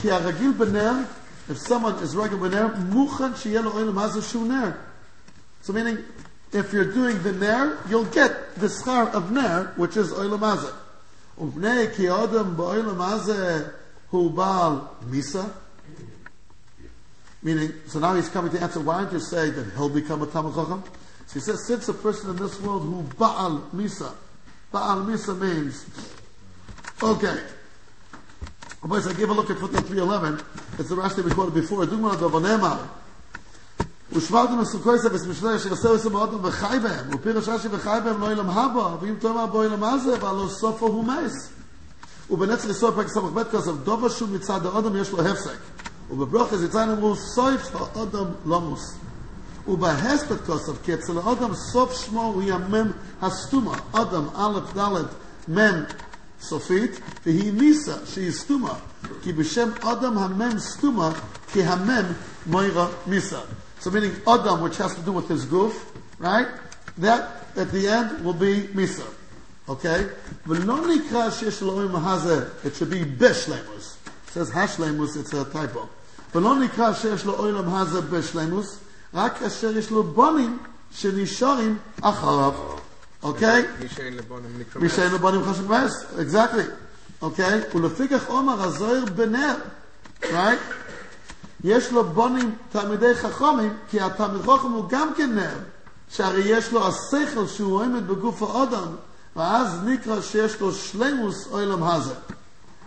ki 0.00 0.08
a 0.08 0.20
ragil 0.20 1.06
if 1.46 1.58
someone 1.58 1.94
is 2.02 2.16
regular 2.16 2.48
b'ner, 2.48 2.74
muchan 2.90 3.34
shiye 3.34 3.62
lo 3.62 3.72
oil 3.72 3.92
mazo 3.92 4.22
shu 4.22 4.46
ner. 4.46 4.78
So 5.60 5.74
meaning, 5.74 5.98
if 6.52 6.72
you're 6.72 6.90
doing 6.90 7.22
the 7.22 7.32
ner, 7.32 7.78
you'll 7.88 8.06
get 8.06 8.54
the 8.54 8.68
schar 8.68 9.12
of 9.12 9.30
ner, 9.30 9.74
which 9.76 9.98
is 9.98 10.10
oil 10.12 10.38
mazo. 10.38 10.72
Ubnei 11.38 11.94
ki 11.94 12.04
odem 12.04 12.56
bo 12.56 12.68
oil 12.68 13.74
hu 14.10 14.30
baal 14.30 14.96
misa, 15.04 15.52
Meaning, 17.42 17.74
so 17.86 17.98
now 17.98 18.14
he's 18.14 18.30
coming 18.30 18.50
to 18.52 18.62
answer, 18.62 18.80
why 18.80 19.02
don't 19.02 19.12
you 19.12 19.20
say 19.20 19.50
that 19.50 19.74
he'll 19.74 19.90
become 19.90 20.22
a 20.22 20.26
Talmid 20.26 20.54
Chacham? 20.54 20.82
So 21.26 21.34
he 21.34 21.40
says, 21.40 21.66
since 21.66 21.86
a 21.90 21.92
person 21.92 22.30
in 22.30 22.36
this 22.36 22.58
world 22.58 22.84
who 22.84 23.02
ba'al 23.18 23.68
misa, 23.70 24.14
baal 24.74 25.04
misa 25.06 25.34
means, 25.38 25.86
okay, 27.00 27.38
Boys, 28.82 29.06
I 29.06 29.14
give 29.14 29.30
a 29.30 29.32
look 29.32 29.48
at 29.48 29.56
footnote 29.56 29.86
311. 29.86 30.44
It's 30.78 30.90
the 30.90 30.96
Rashi 30.96 31.24
we 31.24 31.30
quoted 31.30 31.54
before. 31.54 31.86
Dugma 31.86 32.16
Dovanema. 32.16 32.78
ושמרתם 34.12 34.60
לסוכויסה 34.60 35.08
וסמשלי 35.12 35.56
אשר 35.56 35.72
עשו 35.72 35.94
עשו 35.94 36.10
מאוד 36.10 36.38
וחי 36.42 36.78
בהם 36.82 37.14
ופירש 37.14 37.48
רש"י 37.48 37.68
וחי 37.70 37.98
בהם 38.04 38.20
לא 38.20 38.32
ילם 38.32 38.50
הבא 38.50 38.96
ואם 39.00 39.14
תאמר 39.18 39.46
בו 39.46 39.64
ילם 39.64 39.84
הזה 39.84 40.14
והלא 40.20 40.48
סופו 40.48 40.86
הוא 40.86 41.04
מייס 41.04 41.48
ובנצר 42.30 42.70
ישראל 42.70 42.92
פרק 42.92 43.08
סמך 43.08 43.32
בית 43.34 43.46
כסף 43.48 43.72
דובה 43.84 44.10
שוב 44.10 44.32
מצד 44.32 44.66
האדם 44.66 44.96
יש 44.96 45.10
לו 45.10 45.20
הפסק 45.20 45.58
ובברוכס 46.10 46.62
יצאין 46.62 46.90
אמרו 46.90 47.16
סויף 47.16 47.62
האדם 47.74 48.26
לא 48.46 48.60
מוס 48.60 48.94
ובהספת 49.67 50.45
כוסף 50.45 50.73
כי 50.83 50.93
אצל 50.93 51.17
האדם 51.23 51.55
סוף 51.55 52.05
שמו 52.05 52.23
הוא 52.23 52.43
ימם 52.45 52.91
הסתומה 53.21 53.77
אדם 53.91 54.25
א' 54.35 54.59
ד' 54.77 55.03
מם 55.47 55.83
סופית 56.41 56.99
והיא 57.25 57.53
ניסה 57.53 57.93
שהיא 58.05 58.31
סתומה 58.31 58.73
כי 59.21 59.33
בשם 59.33 59.69
אדם 59.81 60.17
המם 60.17 60.59
סתומה 60.59 61.11
כי 61.53 61.63
המם 61.63 62.05
moira 62.49 62.89
misa. 63.05 63.41
So 63.79 63.91
meaning 63.91 64.15
Adam, 64.27 64.61
which 64.61 64.77
has 64.77 64.95
to 64.95 65.01
do 65.01 65.11
with 65.11 65.27
his 65.29 65.45
goof, 65.45 65.93
right? 66.19 66.47
That 66.97 67.45
at 67.55 67.71
the 67.71 67.87
end 67.87 68.25
will 68.25 68.33
be 68.33 68.67
misa. 68.73 69.05
Okay? 69.67 70.05
ולא 70.47 70.87
נקרא 70.87 71.29
שיש 71.29 71.61
לאלוהים 71.61 71.95
הזה, 71.95 72.45
it 72.65 72.75
should 72.75 72.89
be 72.89 73.05
בשלמוס. 73.17 73.95
It 74.27 74.33
says 74.33 74.51
השלמוס, 74.51 75.17
it's 75.17 75.33
a 75.33 75.45
typo. 75.53 75.87
ולא 76.35 76.55
נקרא 76.55 76.93
שיש 76.93 77.25
לאלוהים 77.25 77.75
הזה 77.75 78.01
בשלמוס, 78.01 78.77
רק 79.14 79.38
כאשר 79.38 79.76
יש 79.76 79.90
לו 79.90 80.02
בונים 80.02 80.58
שנשארים 80.92 81.78
אחריו. 82.02 82.52
אוקיי? 83.22 83.64
מי 84.80 84.88
שאין 84.88 85.12
לו 85.12 85.18
בונים 85.18 85.44
חשוב 85.44 85.72
מס, 85.72 86.04
exactly. 86.18 86.70
אוקיי? 87.22 87.60
ולפיכך 87.74 88.26
עומר 88.26 88.62
הזוהר 88.62 89.04
בנר, 89.14 89.54
right? 90.22 90.74
יש 91.64 91.92
לו 91.92 92.04
בונים 92.04 92.54
תלמידי 92.72 93.14
חכמים, 93.14 93.76
כי 93.90 94.00
התלמיד 94.00 94.42
חכם 94.42 94.70
הוא 94.72 94.84
גם 94.88 95.08
כן 95.16 95.34
נר, 95.34 95.54
שהרי 96.10 96.42
יש 96.44 96.72
לו 96.72 96.88
השכל 96.88 97.46
שהוא 97.46 97.82
עומד 97.82 98.08
בגוף 98.08 98.42
האדם, 98.42 98.88
ואז 99.36 99.68
נקרא 99.84 100.20
שיש 100.20 100.60
לו 100.60 100.72
שלמוס 100.72 101.46
אוילם 101.50 101.82
הזה. 101.82 102.14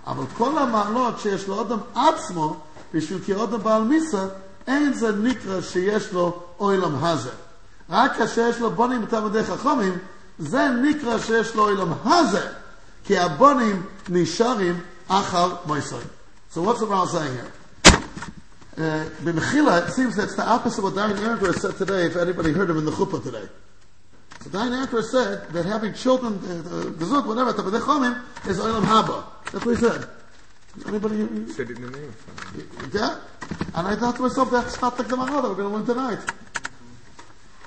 אבל 0.08 0.24
כל 0.38 0.58
המעלות 0.58 1.20
שיש 1.20 1.48
לאדם 1.48 1.80
עצמו, 1.96 2.60
בשביל 2.94 3.20
כי 3.26 3.36
אדם 3.36 3.64
בעל 3.64 3.84
מיסה, 3.84 4.26
אין 4.68 4.94
זה 4.94 5.12
נקרא 5.12 5.62
שיש 5.62 6.14
לו 6.14 6.44
אוילם 6.60 7.06
הזה. 7.06 7.30
רק 7.90 8.18
כאשר 8.18 8.48
יש 8.50 8.60
לו 8.60 8.72
בונים 8.72 9.06
תלמידי 9.06 9.44
חכמים, 9.44 9.98
זה 10.40 10.70
נקרא 10.70 11.20
שיש 11.20 11.56
לו 11.56 11.64
אוילם 11.64 11.94
הזה, 12.06 12.48
כי 13.04 13.18
הבונים 13.20 13.86
נשארים 14.10 14.80
אחר 15.08 15.56
מויסוי. 15.66 16.04
So 16.54 16.62
what's 16.62 16.80
the 16.80 16.86
Baal 16.86 17.08
saying 17.08 17.34
here? 17.34 17.52
Uh, 18.78 19.10
B'mechila, 19.24 19.88
it 19.88 19.92
seems 19.92 20.16
that's 20.16 20.36
the 20.36 20.48
opposite 20.48 20.80
of 20.80 20.84
what 20.86 20.94
Dayan 20.94 21.18
Erenker 21.18 21.54
said 21.54 21.76
today, 21.78 22.06
if 22.06 22.16
anybody 22.16 22.52
heard 22.52 22.70
him 22.70 22.78
in 22.78 22.86
the 22.86 22.92
chuppah 22.92 23.22
today. 23.24 23.48
So 24.42 24.50
Dayan 24.50 24.72
Erenker 24.72 25.04
said 25.04 25.50
that 25.50 25.66
having 25.66 25.94
children, 25.94 26.36
uh, 26.36 26.90
gezut, 27.00 27.26
whatever, 27.26 27.50
is 27.50 28.60
oilam 28.60 28.84
haba. 28.84 29.24
That's 29.52 29.66
what 29.66 29.78
he 29.78 29.82
said. 29.82 30.08
Anybody, 30.86 31.18
you- 31.18 31.52
said 31.52 31.70
it 31.72 31.78
in 31.78 31.92
the 31.92 31.98
name. 31.98 32.14
yeah? 32.94 33.20
And 33.76 33.88
I 33.88 33.96
thought 33.96 34.16
to 34.18 34.22
myself, 34.22 34.52
that's 34.52 34.82
not 34.82 34.98
the 34.98 35.04
Gemara 35.04 35.42
that 35.42 35.50
we're 35.50 35.56
going 35.56 35.70
to 35.70 35.76
learn 35.78 35.86
tonight. 35.86 36.20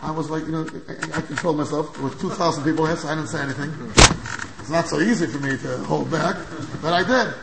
I 0.02 0.10
was 0.10 0.30
like, 0.30 0.46
you 0.46 0.52
know, 0.52 0.66
I, 0.88 1.18
I 1.18 1.20
controlled 1.20 1.58
myself. 1.58 1.92
There 1.94 2.04
were 2.04 2.10
2,000 2.10 2.64
people 2.64 2.86
here, 2.86 2.96
so 2.96 3.08
I 3.08 3.14
didn't 3.14 3.28
say 3.28 3.42
anything. 3.42 3.72
It's 4.58 4.70
not 4.70 4.88
so 4.88 5.00
easy 5.00 5.26
for 5.26 5.38
me 5.38 5.56
to 5.58 5.78
hold 5.84 6.10
back, 6.10 6.36
but 6.80 6.92
I 6.92 7.02
did. 7.02 7.34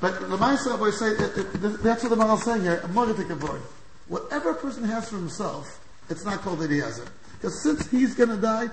But 0.00 0.20
the 0.20 0.36
Maisa, 0.36 0.80
I 0.80 0.90
say, 0.90 1.10
it, 1.12 1.38
it, 1.38 1.82
that's 1.82 2.02
what 2.02 2.10
the 2.10 2.16
Maral 2.16 2.36
is 2.36 2.42
saying 2.44 2.62
here. 2.62 2.80
I'm 2.82 2.92
going 2.92 3.14
take 3.14 3.30
a 3.30 3.36
word. 3.36 3.62
Whatever 4.08 4.50
a 4.50 4.54
person 4.54 4.84
has 4.84 5.08
for 5.08 5.16
himself, 5.16 5.80
it's 6.10 6.24
not 6.24 6.40
called 6.40 6.58
that 6.58 6.70
he 6.70 6.78
has 6.78 6.98
it. 6.98 7.08
Because 7.34 7.62
since 7.62 7.88
he's 7.90 8.14
going 8.14 8.28
to 8.28 8.36
die, 8.36 8.68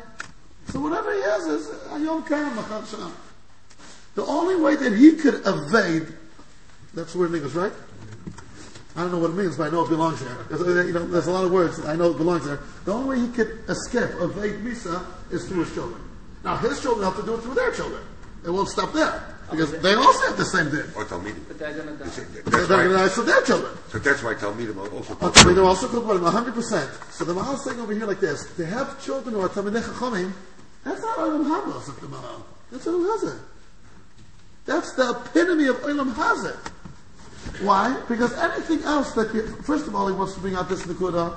so 0.70 0.80
whatever 0.80 1.14
he 1.14 1.22
has 1.22 1.46
is 1.48 1.68
Ayom 1.90 2.28
Karam. 2.28 2.56
The 4.16 4.26
only 4.26 4.56
way 4.58 4.76
that 4.76 4.94
he 4.94 5.14
could 5.14 5.42
evade, 5.46 6.14
that's 7.00 7.14
the 7.14 7.20
word 7.20 7.30
in 7.30 7.36
English, 7.36 7.54
right? 7.54 7.72
I 8.96 9.04
don't 9.04 9.12
know 9.12 9.20
what 9.20 9.32
it 9.32 9.36
means, 9.36 9.56
but 9.56 9.68
I 9.68 9.70
know 9.70 9.86
it 9.86 9.90
belongs 9.90 10.20
there. 10.20 10.36
There's, 10.50 10.88
you 10.88 10.94
know, 10.94 11.08
there's 11.08 11.28
a 11.28 11.32
lot 11.32 11.46
of 11.46 11.52
words 11.52 11.80
I 11.86 11.96
know 11.96 12.12
it 12.12 12.18
belongs 12.18 12.46
there. 12.46 12.60
The 12.86 12.92
only 12.92 13.18
way 13.18 13.26
he 13.26 13.32
could 13.32 13.64
escape, 13.70 14.10
evade 14.20 14.60
Misa, 14.60 15.06
is 15.32 15.48
through 15.48 15.64
his 15.64 15.74
children. 15.74 16.02
Now, 16.44 16.58
his 16.58 16.82
children 16.82 17.06
have 17.06 17.16
to 17.16 17.26
do 17.26 17.36
it 17.36 17.42
through 17.42 17.54
their 17.54 17.72
children. 17.72 18.02
It 18.46 18.50
won't 18.50 18.68
stop 18.68 18.92
there. 18.94 19.38
Because 19.52 19.72
they 19.82 19.94
also 19.96 20.28
have 20.28 20.38
the 20.38 20.46
same 20.46 20.70
thing. 20.70 20.84
Oh, 20.96 21.02
or 21.02 21.06
Talmidim. 21.06 21.48
But 21.48 21.58
they're 21.58 21.74
going 21.74 21.98
to 21.98 22.04
die. 22.04 22.10
They're 22.10 22.44
That's 22.44 22.68
going 22.68 22.90
to 22.90 22.96
why, 22.96 23.02
die 23.02 23.10
for 23.10 23.22
their 23.24 23.42
children. 23.42 23.72
so 23.90 24.00
that's 24.00 24.24
why 24.24 24.34
Talmidim 24.36 24.78
are 24.78 24.94
also 24.94 25.14
oh, 25.14 25.18
But 25.20 25.34
Talmidim 25.34 25.66
also 25.66 25.88
could 25.88 26.04
put 26.04 26.18
him 26.18 26.24
100%. 26.24 27.12
So 27.12 27.26
the 27.26 27.34
Maharal 27.34 27.56
is 27.56 27.64
saying 27.64 27.80
over 27.80 27.94
here 27.94 28.06
like 28.06 28.20
this, 28.20 28.54
to 28.56 28.66
have 28.66 29.02
children 29.04 29.36
who 29.36 29.42
are 29.42 29.50
Talmidei 29.50 29.82
Chachamim, 29.82 30.32
that's 30.84 31.02
not 31.02 31.18
Olam 31.18 31.46
Haba, 31.46 31.82
says 31.82 31.96
the 31.96 32.08
Maharal. 32.08 32.44
That's 32.72 32.86
Olam 32.86 33.18
Hazeh. 33.18 33.40
That's 34.66 34.94
the 34.94 35.10
epitome 35.10 35.68
of 35.68 35.78
Olam 35.78 36.14
Hazeh. 36.14 36.58
Why? 37.62 38.02
Because 38.08 38.34
anything 38.38 38.84
else 38.84 39.14
that 39.14 39.34
you, 39.34 39.48
first 39.64 39.88
of 39.88 39.96
all, 39.96 40.08
he 40.08 40.14
wants 40.14 40.34
to 40.36 40.40
bring 40.40 40.56
out 40.56 40.70
this 40.70 40.84
Nakuda, 40.84 41.36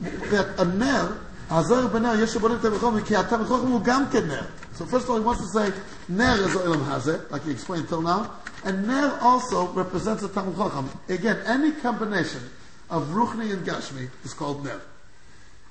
that 0.00 0.58
a 0.58 0.64
ner, 0.64 1.18
Hazar 1.48 1.88
b'ner, 1.88 2.18
yesh 2.18 2.34
bonim 2.34 2.58
tevechom, 2.58 3.06
ki 3.06 3.14
ha-tevechom 3.14 3.66
hu 3.68 3.84
gam 3.84 4.28
ner. 4.28 4.46
So 4.74 4.84
first 4.84 5.04
of 5.04 5.10
all, 5.10 5.18
he 5.18 5.24
wants 5.24 5.40
to 5.40 5.48
say, 5.48 5.72
ner 6.08 6.34
is 6.34 6.54
Olam 6.54 6.84
Hazeh, 6.84 7.30
like 7.30 7.44
he 7.44 7.50
explained 7.50 7.88
till 7.88 8.02
now, 8.02 8.32
and 8.64 8.86
ner 8.86 9.18
also 9.22 9.68
represents 9.68 10.22
a 10.22 10.28
Talmid 10.28 10.56
Chacham. 10.56 10.90
Again, 11.08 11.38
any 11.46 11.72
combination 11.72 12.42
of 12.90 13.04
Ruchni 13.08 13.52
and 13.52 13.66
Gashmi 13.66 14.10
is 14.24 14.34
called 14.34 14.64
ner. 14.64 14.80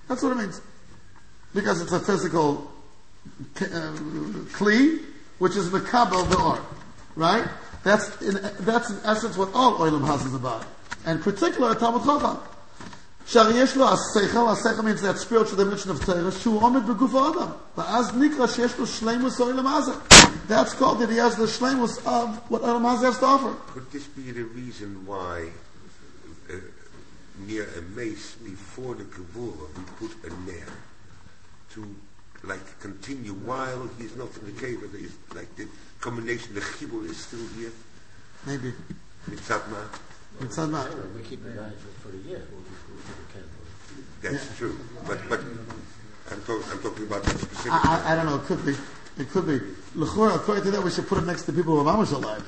That's 0.08 0.24
what 0.24 0.32
it 0.32 0.38
means. 0.38 0.62
Because 1.54 1.82
it's 1.82 1.92
a 1.92 2.00
physical 2.00 2.72
uh, 3.58 3.92
kli, 4.54 5.04
which 5.40 5.56
is 5.56 5.70
Mekabel 5.70 6.30
the 6.30 6.42
or. 6.42 6.60
Right? 7.16 7.48
That's 7.86 8.20
in, 8.20 8.34
that's 8.62 8.90
in 8.90 8.98
essence 9.06 9.38
what 9.38 9.54
all 9.54 9.78
Oilam 9.78 10.06
Has 10.08 10.26
is 10.26 10.34
about. 10.34 10.66
And 11.06 11.22
particularly 11.22 11.76
Talmid 11.76 12.04
Chacham. 12.04 12.40
שהרי 13.28 13.64
לו 13.76 13.88
השכל, 13.90 14.50
השכל 14.50 14.82
means 14.84 15.02
that 15.02 15.20
spiritual 15.20 15.58
dimension 15.58 15.92
of 15.92 16.04
Torah, 16.04 16.32
Shu 16.32 16.60
Omid 16.60 16.88
בגוף 16.88 17.14
Adam, 17.14 17.54
Ba'Az 17.78 18.14
נקרא 18.16 18.48
שיש 18.48 18.78
לו 18.80 18.86
Shleimus 18.86 19.40
אוילם 19.40 19.68
הזה. 19.68 19.92
That's 20.48 20.74
called 20.74 21.00
that 21.00 21.10
he 21.10 21.18
has 21.18 21.36
the 21.36 21.46
Shleimus 21.46 22.04
of 22.08 22.38
what 22.50 22.64
Olam 22.64 22.82
Hazeh 22.82 23.04
has 23.04 23.20
to 23.20 23.26
offer. 23.26 23.56
Could 23.74 23.92
this 23.92 24.06
be 24.06 24.32
the 24.32 24.44
reason 24.44 25.06
why 25.06 25.50
uh, 26.50 26.54
near 27.46 27.68
a 27.78 27.82
mace 27.96 28.34
before 28.44 28.96
the 28.96 29.04
kibbutz 29.04 29.78
we 29.78 29.84
put 30.00 30.12
a 30.24 30.34
nail 30.50 30.74
to 31.74 31.96
like 32.44 32.80
continue 32.80 33.34
while 33.34 33.90
he's 34.00 34.16
not 34.16 34.30
in 34.38 34.46
the 34.56 34.60
cave, 34.60 34.80
he's 34.92 35.16
like 35.36 35.56
this? 35.56 35.68
combination, 36.00 36.54
the 36.54 36.62
Hebrew 36.80 37.04
is 37.04 37.18
still 37.18 37.46
here. 37.58 37.72
Maybe. 38.46 38.74
Mitzadma. 39.30 39.88
Mitzadma. 40.40 41.16
We 41.16 41.24
keep 41.24 41.46
it 41.46 41.56
for, 41.56 42.10
for 42.10 42.16
a 42.16 42.20
year. 42.30 42.44
That's 44.22 44.46
yeah. 44.46 44.58
true. 44.58 44.80
But, 45.08 45.20
but 45.30 45.40
I'm, 46.32 46.42
talk, 46.42 46.64
I'm 46.72 46.80
talking 46.80 47.06
about 47.06 47.24
that 47.24 47.38
specific. 47.38 47.72
I, 47.72 48.02
I, 48.06 48.12
I, 48.12 48.16
don't 48.16 48.26
know. 48.26 48.36
It 48.36 48.46
could 48.46 48.66
be. 48.66 48.76
It 49.18 49.30
could 49.30 49.48
be. 49.48 49.60
L'chor, 49.96 50.32
according 50.32 50.64
to 50.66 50.72
that, 50.72 50.84
we 50.84 50.92
should 50.92 51.08
put 51.08 51.20
it 51.20 51.26
next 51.26 51.44
to 51.44 51.54
people 51.54 51.76
who 51.76 51.82
are 51.82 51.84
mama's 51.84 52.12
alive. 52.12 52.44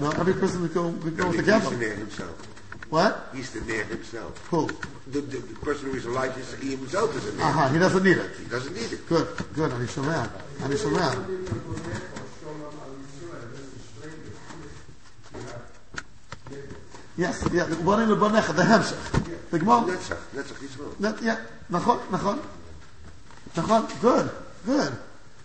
no, 0.00 0.10
every 0.10 0.34
person 0.34 0.62
would 0.62 0.74
go, 0.74 0.88
would 0.88 1.16
go 1.16 1.28
with 1.28 1.38
the 1.38 1.42
gavel. 1.42 1.70
He's 1.70 1.78
the 1.78 1.86
near 1.86 1.94
himself. 1.94 2.56
What? 2.90 3.30
He's 3.34 3.50
the 3.52 3.60
near 3.62 3.84
himself. 3.84 4.46
Who? 4.48 4.68
The, 5.08 5.20
the, 5.20 5.38
the 5.38 5.54
person 5.60 5.90
who 5.90 5.96
is 5.96 6.06
alive, 6.06 6.36
is, 6.38 6.54
he 6.54 6.76
himself 6.76 7.16
is 7.16 7.24
the 7.26 7.32
near. 7.32 7.46
Uh-huh, 7.46 7.68
he 7.68 7.78
doesn't 7.78 8.04
need 8.04 8.16
it. 8.16 8.30
He 8.38 8.48
doesn't 8.48 8.74
need 8.74 8.92
it. 8.92 9.08
Good, 9.08 9.26
good. 9.54 9.72
And 9.72 9.80
he's 9.80 9.98
around. 9.98 10.30
And 10.62 10.72
he's 10.72 10.84
around. 10.84 11.26
Yes, 17.16 17.48
yeah, 17.52 17.64
the 17.64 17.76
one 17.76 18.02
in 18.02 18.08
the 18.10 18.16
Bonecha, 18.16 18.54
the 18.54 18.62
Hemshech. 18.62 19.50
The 19.50 19.58
Gemara, 19.58 19.82
Netzach, 19.82 20.18
Netzach 20.34 20.58
Yisrael. 20.58 20.98
that, 20.98 21.22
yeah, 21.22 21.36
נכון, 21.70 21.98
נכון. 22.10 22.38
נכון, 23.56 23.86
good, 24.02 24.30
good. 24.66 24.92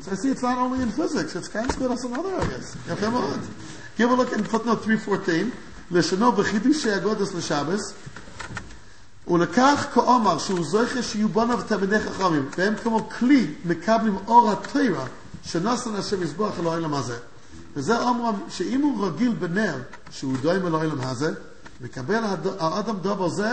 So 0.02 0.12
I 0.12 0.16
see 0.16 0.30
it's 0.32 0.42
not 0.42 0.58
only 0.58 0.82
in 0.82 0.92
physics, 0.92 1.36
it's 1.36 1.48
kind 1.48 1.70
of 1.70 1.78
good 1.78 1.92
also 1.92 2.08
in 2.10 2.16
other 2.16 2.36
areas. 2.36 2.76
יפה 2.88 3.10
מאוד. 3.10 3.40
Give 3.98 4.12
a 4.12 4.14
look 4.16 4.34
in 4.34 4.44
footnote 4.44 4.84
314, 4.84 5.52
לשונו 5.92 6.32
בחידושי 6.32 6.92
הגודס 6.92 7.34
לשבס, 7.34 7.94
ולקח 9.28 9.86
כאומר 9.94 10.38
שהוא 10.38 10.66
זוכר 10.66 11.02
שיהיו 11.02 11.30
בוניו 11.30 11.62
תלמידי 11.68 12.00
חכמים, 12.00 12.50
והם 12.58 12.76
כמו 12.76 13.10
כלי 13.20 13.54
מקבלים 13.66 14.18
אור 14.28 14.52
התוירה, 14.52 15.06
שנוסן 15.44 15.96
השם 15.96 16.24
יזבוח 16.24 16.60
אל 16.60 16.66
העולם 16.66 16.94
הזה. 16.94 17.18
וזה 17.76 18.00
אומרם 18.00 18.36
שאם 18.50 18.82
הוא 18.82 19.08
רגיל 19.08 19.34
בנר, 19.34 19.76
שהוא 20.12 20.38
דוים 20.42 20.68
אל 20.68 20.76
העולם 20.76 21.02
הזה, 21.02 21.34
מקבל 21.81 22.25
הד- 22.25 22.57
האדם 22.59 22.97
דובר 22.99 23.29
זה, 23.29 23.51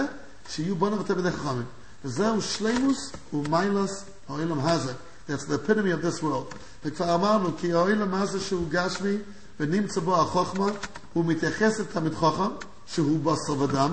שיהיו 0.49 0.75
בוניו 0.75 1.03
תלמידי 1.03 1.31
חכמים. 1.31 1.65
וזהו 2.05 2.41
שלימוס 2.41 3.11
ומיילס 3.33 4.03
העולם 4.29 4.59
הזה. 4.59 4.93
That's 5.29 5.41
the 5.43 5.53
epitome 5.53 5.69
of 6.01 6.19
this 6.19 6.23
world. 6.23 6.55
וכבר 6.85 7.15
אמרנו 7.15 7.49
כי 7.57 7.73
העולם 7.73 8.13
הזה 8.13 8.39
שהוא 8.39 8.65
גשמי 8.69 9.17
ונמצא 9.59 9.99
בו 10.01 10.15
החוכמה, 10.21 10.65
הוא 11.13 11.25
מתייחס 11.25 11.79
לתלמיד 11.79 12.13
חכם, 12.13 12.49
שהוא 12.87 13.19
בשר 13.23 13.61
ודם, 13.61 13.91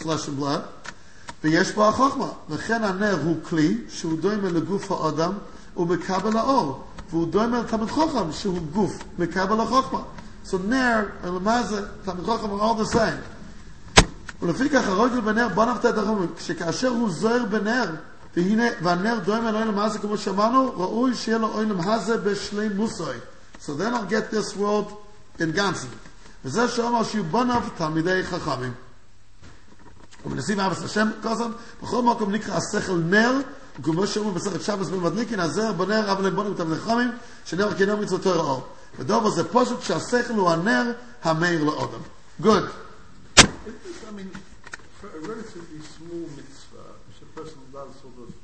flesh 0.00 0.04
and 0.04 0.42
blood, 0.42 0.88
ויש 1.44 1.72
בו 1.72 1.88
החוכמה. 1.88 2.28
וכן 2.50 2.84
הנר 2.84 3.18
הוא 3.24 3.36
כלי 3.48 3.78
שהוא 3.88 4.18
דומה 4.18 4.48
לגוף 4.48 4.92
האדם 4.92 5.32
ומקבל 5.76 6.36
האור. 6.36 6.84
והוא 7.10 7.26
דומה 7.30 7.60
לתלמיד 7.60 7.88
חכם 7.88 8.32
שהוא 8.32 8.58
גוף, 8.72 8.98
מקבל 9.18 9.60
החוכמה. 9.60 10.00
So 10.46 10.56
נר, 10.68 11.04
מה 11.42 11.62
זה, 11.62 11.82
תלמיד 12.04 12.24
חכם 12.26 12.46
are 12.50 12.60
all 12.60 12.88
the 12.88 12.94
same. 12.94 13.20
ולפיכך 14.41 14.87
הרוגל 14.87 15.21
בנר 15.21 15.47
בוא 15.47 15.65
נפתה 15.65 15.89
את 15.89 15.97
החומר, 15.97 16.25
שכאשר 16.39 16.87
הוא 16.87 17.09
זוהר 17.09 17.45
בנר, 17.49 17.85
והנה, 18.35 18.63
והנר 18.81 19.19
דומה 19.25 19.49
אל 19.49 19.55
אוילם 19.55 19.79
הזה 19.79 19.99
כמו 19.99 20.17
שאמרנו, 20.17 20.73
ראוי 20.77 21.15
שיהיה 21.15 21.37
לו 21.37 21.47
אוילם 21.47 21.89
הזה 21.89 22.17
בשלימוסוי. 22.17 23.15
So 23.65 23.69
then 23.69 23.93
I'll 23.93 24.09
get 24.09 24.31
this 24.31 24.55
world 24.57 24.91
in 25.39 25.57
Gansen. 25.57 25.95
וזה 26.45 26.67
שאומר 26.67 27.03
שיהיו 27.03 27.23
בוניו 27.23 27.61
תלמידי 27.77 28.23
חכמים. 28.23 28.73
ומנסים 30.25 30.59
אבס 30.59 30.83
השם 30.83 31.07
כוסם, 31.23 31.51
בכל 31.83 32.01
מקום 32.01 32.31
נקרא 32.31 32.55
השכל 32.55 32.97
נר, 32.97 33.31
כמו 33.83 34.07
שאומרים 34.07 34.35
בסרט 34.35 34.61
שבס 34.61 34.89
במדליקין, 34.89 35.39
הזר 35.39 35.71
בנר 35.73 36.11
אבל 36.11 36.25
הם 36.25 36.35
בונים 36.35 36.51
אותם 36.51 36.73
לחמים, 36.73 37.11
שנר 37.45 37.73
כנר 37.77 37.95
מצוותו 37.95 38.33
האור. 38.33 38.67
ודובר 38.99 39.29
זה 39.29 39.43
פשוט 39.43 39.81
שהשכל 39.81 40.33
הוא 40.33 40.51
הנר 40.51 40.91
המאיר 41.23 41.63
לאודם. 41.63 41.99
Good. 42.43 42.90
It's, 44.10 44.10
I 44.10 44.10
mean, 44.12 44.30
for 45.00 45.08
a 45.08 45.20
relatively 45.20 45.80
small 45.80 46.24
mitzvah, 46.36 46.88
which 47.06 47.18
a 47.22 47.28
person 47.38 47.58
does 47.72 47.94
sort 48.02 48.16
of 48.24 48.34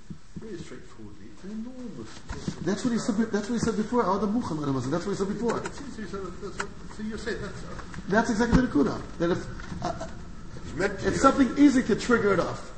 very 0.41 0.57
straightforwardly, 0.59 1.27
it's 1.35 1.45
enormous. 1.45 2.11
That's 2.63 2.85
what 2.85 2.93
he 2.93 2.99
said. 2.99 3.17
be- 3.19 3.25
That's 3.25 3.49
what 3.49 3.55
he 3.55 3.65
said 3.67 3.77
before. 3.77 4.03
Adam 4.17 4.33
Muchan 4.41 4.63
Adam 4.63 4.75
That's 4.91 5.07
what 5.07 5.13
he 5.13 5.17
said 5.19 5.29
before. 5.29 5.59
So, 5.63 5.71
so, 5.71 6.07
so, 6.11 6.19
that's 6.43 6.59
what- 6.59 6.69
so 6.97 7.03
you're 7.03 7.19
saying 7.19 7.39
that's 7.41 7.63
uh, 7.65 7.75
That's 8.09 8.31
exactly 8.31 8.61
the 8.63 8.69
kuda. 8.69 9.01
That 9.19 9.31
if 9.33 9.47
uh, 9.85 10.07
It's 10.65 10.75
meant 10.75 10.99
to 11.01 11.07
it's 11.09 11.17
be. 11.17 11.21
something 11.21 11.51
easy 11.59 11.83
to 11.85 11.95
trigger 11.97 12.33
it 12.35 12.41
off, 12.41 12.71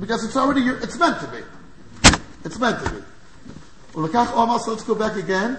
because 0.00 0.24
it's 0.24 0.36
already 0.36 0.62
it's 0.68 0.98
meant 0.98 1.18
to 1.20 1.26
be. 1.28 1.42
It's 2.44 2.58
meant 2.58 2.82
to 2.84 2.90
be. 2.90 3.02
ולקח 3.94 4.28
עומר, 4.32 4.58
so 4.58 4.70
let's 4.72 4.84
go 4.84 4.94
back 4.94 5.16
again. 5.16 5.56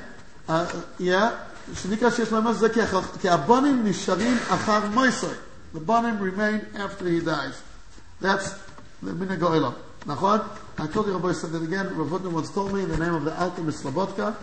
Uh, 0.50 0.66
yeah. 1.00 1.32
שנקרא 1.76 2.10
שיש 2.10 2.32
להם 2.32 2.54
זה 2.54 2.70
כי 2.70 2.82
הח- 2.82 3.18
כי 3.22 3.30
הבונים 3.30 3.86
נשארים 3.86 4.38
אחר 4.50 4.88
מויסוי. 4.94 5.34
The 5.79 5.85
bonim 5.85 6.21
remain 6.21 6.67
after 6.75 7.09
he 7.09 7.21
dies. 7.21 7.63
That's 8.21 8.53
the 9.01 9.13
Minagoila. 9.13 9.77
Nachon? 10.07 10.45
I 10.77 10.89
told 10.89 11.07
you, 11.07 11.13
Rabbi 11.13 11.31
said 11.31 11.55
it 11.55 11.63
again. 11.63 11.97
Rav 11.97 12.33
once 12.35 12.51
told 12.51 12.73
me 12.73 12.83
in 12.83 12.89
the 12.89 12.97
name 12.97 13.15
of 13.15 13.23
the 13.23 13.41
alchemist 13.41 13.85
Slobodka 13.85 14.35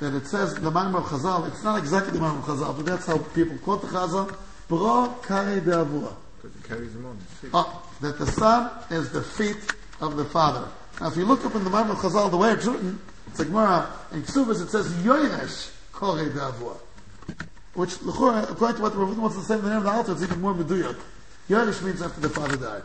that 0.00 0.14
it 0.14 0.26
says 0.26 0.54
the 0.54 0.70
Maamar 0.70 1.00
of 1.00 1.04
Chazal. 1.04 1.46
It's 1.48 1.62
not 1.62 1.78
exactly 1.78 2.12
the 2.12 2.20
Maamar 2.20 2.38
of 2.38 2.44
Chazal, 2.44 2.74
but 2.74 2.86
that's 2.86 3.04
how 3.04 3.18
people 3.18 3.58
quote 3.58 3.82
the 3.82 3.88
Chazal. 3.88 4.34
Bro 4.66 5.14
kare 5.22 5.60
deavura. 5.60 6.14
Oh, 7.52 7.90
that 8.00 8.18
the 8.18 8.26
son 8.26 8.70
is 8.90 9.12
the 9.12 9.22
feet 9.22 9.58
of 10.00 10.16
the 10.16 10.24
father. 10.24 10.68
Now, 11.02 11.08
if 11.08 11.18
you 11.18 11.26
look 11.26 11.44
up 11.44 11.54
in 11.54 11.64
the 11.64 11.70
Maamar 11.70 11.90
of 11.90 11.98
Chazal, 11.98 12.30
the 12.30 12.38
way 12.38 12.52
it's 12.52 12.64
written, 12.64 12.98
it's 13.26 13.38
like 13.38 13.48
Mara 13.48 13.92
in 14.12 14.22
Ksubas. 14.22 14.62
It 14.62 14.70
says 14.70 14.90
Yoyesh 15.04 15.70
kare 15.92 16.30
deavura. 16.30 16.78
Which, 17.78 17.94
according 17.94 18.56
to 18.56 18.82
what 18.82 18.92
the 18.92 18.98
Rav 18.98 19.16
wants 19.16 19.36
to 19.36 19.42
say 19.42 19.54
in 19.54 19.62
the 19.62 19.68
name 19.68 19.78
of 19.78 19.84
the 19.84 19.90
Alter, 19.90 20.10
it's 20.10 20.22
even 20.24 20.40
more 20.40 20.52
meduyak. 20.52 20.98
Yoresh 21.48 21.80
means 21.84 22.02
after 22.02 22.20
the 22.20 22.28
father 22.28 22.56
died. 22.56 22.82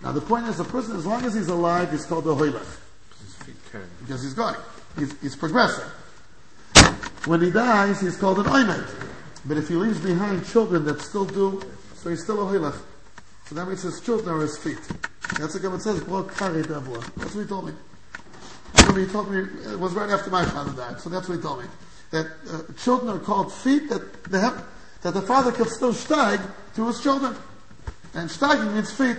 Now, 0.00 0.12
the 0.12 0.20
point 0.20 0.46
is, 0.46 0.58
the 0.58 0.64
person, 0.64 0.94
as 0.94 1.04
long 1.04 1.24
as 1.24 1.34
he's 1.34 1.48
alive, 1.48 1.90
he's 1.90 2.06
called 2.06 2.28
a 2.28 2.30
hoylech. 2.30 2.52
Because 2.54 3.24
his 3.24 3.34
feet 3.42 3.56
carry 3.72 3.84
he's 4.06 4.32
going. 4.32 4.54
He's, 4.96 5.20
he's 5.20 5.34
progressing. 5.34 5.90
When 7.24 7.40
he 7.40 7.50
dies, 7.50 8.00
he's 8.00 8.16
called 8.16 8.38
an 8.38 8.44
oimed. 8.44 8.88
But 9.44 9.56
if 9.56 9.66
he 9.66 9.74
leaves 9.74 9.98
behind 9.98 10.46
children 10.46 10.84
that 10.84 11.00
still 11.00 11.24
do, 11.24 11.60
so 11.96 12.10
he's 12.10 12.22
still 12.22 12.48
a 12.48 12.52
hilach. 12.52 12.80
So 13.46 13.56
that 13.56 13.66
means 13.66 13.82
his 13.82 14.00
children 14.00 14.36
are 14.36 14.40
his 14.40 14.56
feet. 14.56 14.78
That's 15.36 15.60
what 15.60 15.74
it 15.74 15.82
says, 15.82 16.00
"Bro 16.04 16.24
kari 16.24 16.62
davua." 16.62 17.02
That's 17.16 17.34
what 17.34 17.42
he 17.42 17.48
told 17.48 17.66
me. 17.66 17.72
Remember 18.76 19.00
he 19.00 19.06
told 19.06 19.32
me, 19.32 19.38
it 19.72 19.80
was 19.80 19.94
right 19.94 20.10
after 20.10 20.30
my 20.30 20.44
father 20.44 20.70
died, 20.74 21.00
so 21.00 21.10
that's 21.10 21.28
what 21.28 21.34
he 21.34 21.42
told 21.42 21.62
me 21.62 21.66
that 22.12 22.26
uh, 22.26 22.72
children 22.78 23.16
are 23.16 23.18
called 23.18 23.52
feet 23.52 23.88
that 23.88 24.24
they 24.24 24.38
have, 24.38 24.64
that 25.02 25.14
the 25.14 25.22
father 25.22 25.50
can 25.50 25.66
still 25.66 25.92
steig 25.92 26.40
to 26.76 26.86
his 26.86 27.02
children. 27.02 27.34
And 28.14 28.30
steiging 28.30 28.72
means 28.74 28.92
feet. 28.92 29.18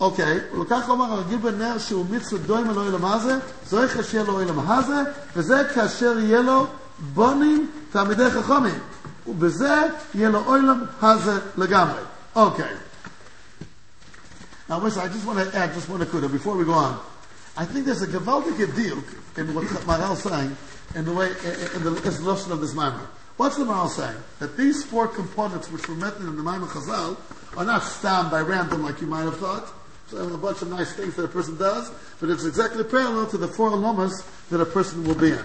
Okay. 0.00 0.40
ולכך 0.52 0.88
אומר 0.88 1.04
הרגיל 1.04 1.38
בנר 1.38 1.78
שהוא 1.78 2.06
מיץ 2.10 2.32
זוהי 2.46 2.64
וזה 5.36 5.64
כאשר 5.74 6.18
יהיה 6.18 6.40
לו 6.40 6.66
בונים 7.14 7.70
חכמים. 7.92 8.78
ובזה 9.26 9.86
יהיה 10.14 10.28
לו 10.28 10.44
הזה 11.02 11.38
לגמרי. 11.56 12.00
Now, 14.68 14.78
listen, 14.78 15.00
I 15.00 15.08
just 15.08 15.26
want 15.26 15.38
to 15.40 15.58
add 15.58 15.74
just 15.74 15.88
one 15.88 16.00
akuda 16.00 16.30
before 16.30 16.56
we 16.56 16.64
go 16.64 16.74
on. 16.74 17.00
I 17.56 17.64
think 17.64 17.86
there's 17.86 18.02
a 18.02 18.06
gewaltige 18.06 18.72
deal 18.76 19.02
in 19.36 19.52
what 19.52 19.64
Maharal 19.64 20.12
is 20.12 20.22
saying 20.22 20.56
in 20.94 21.04
the 21.04 21.12
way, 21.12 21.28
in 21.28 21.84
the 21.84 21.90
lesson 22.22 22.52
of 22.52 22.60
this 22.60 22.74
Maimon. 22.74 23.06
What's 23.36 23.56
the 23.56 23.64
Maharal 23.64 23.88
saying? 23.88 24.16
That 24.38 24.56
these 24.56 24.84
four 24.84 25.08
components 25.08 25.70
which 25.70 25.88
were 25.88 25.94
mentioned 25.94 26.28
in 26.28 26.36
the 26.36 26.42
Maamar 26.42 26.66
Chazal 26.68 27.16
are 27.56 27.64
not 27.64 27.82
stammed 27.82 28.30
by 28.30 28.40
random 28.40 28.82
like 28.82 29.00
you 29.00 29.06
might 29.06 29.22
have 29.22 29.38
thought. 29.38 29.72
So 30.08 30.18
a 30.18 30.36
bunch 30.36 30.60
of 30.60 30.68
nice 30.68 30.92
things 30.92 31.14
that 31.16 31.24
a 31.24 31.28
person 31.28 31.56
does, 31.56 31.90
but 32.20 32.28
it's 32.28 32.44
exactly 32.44 32.84
parallel 32.84 33.28
to 33.28 33.38
the 33.38 33.48
four 33.48 33.70
lamas 33.70 34.24
that 34.50 34.60
a 34.60 34.66
person 34.66 35.04
will 35.04 35.14
be 35.14 35.30
in. 35.30 35.44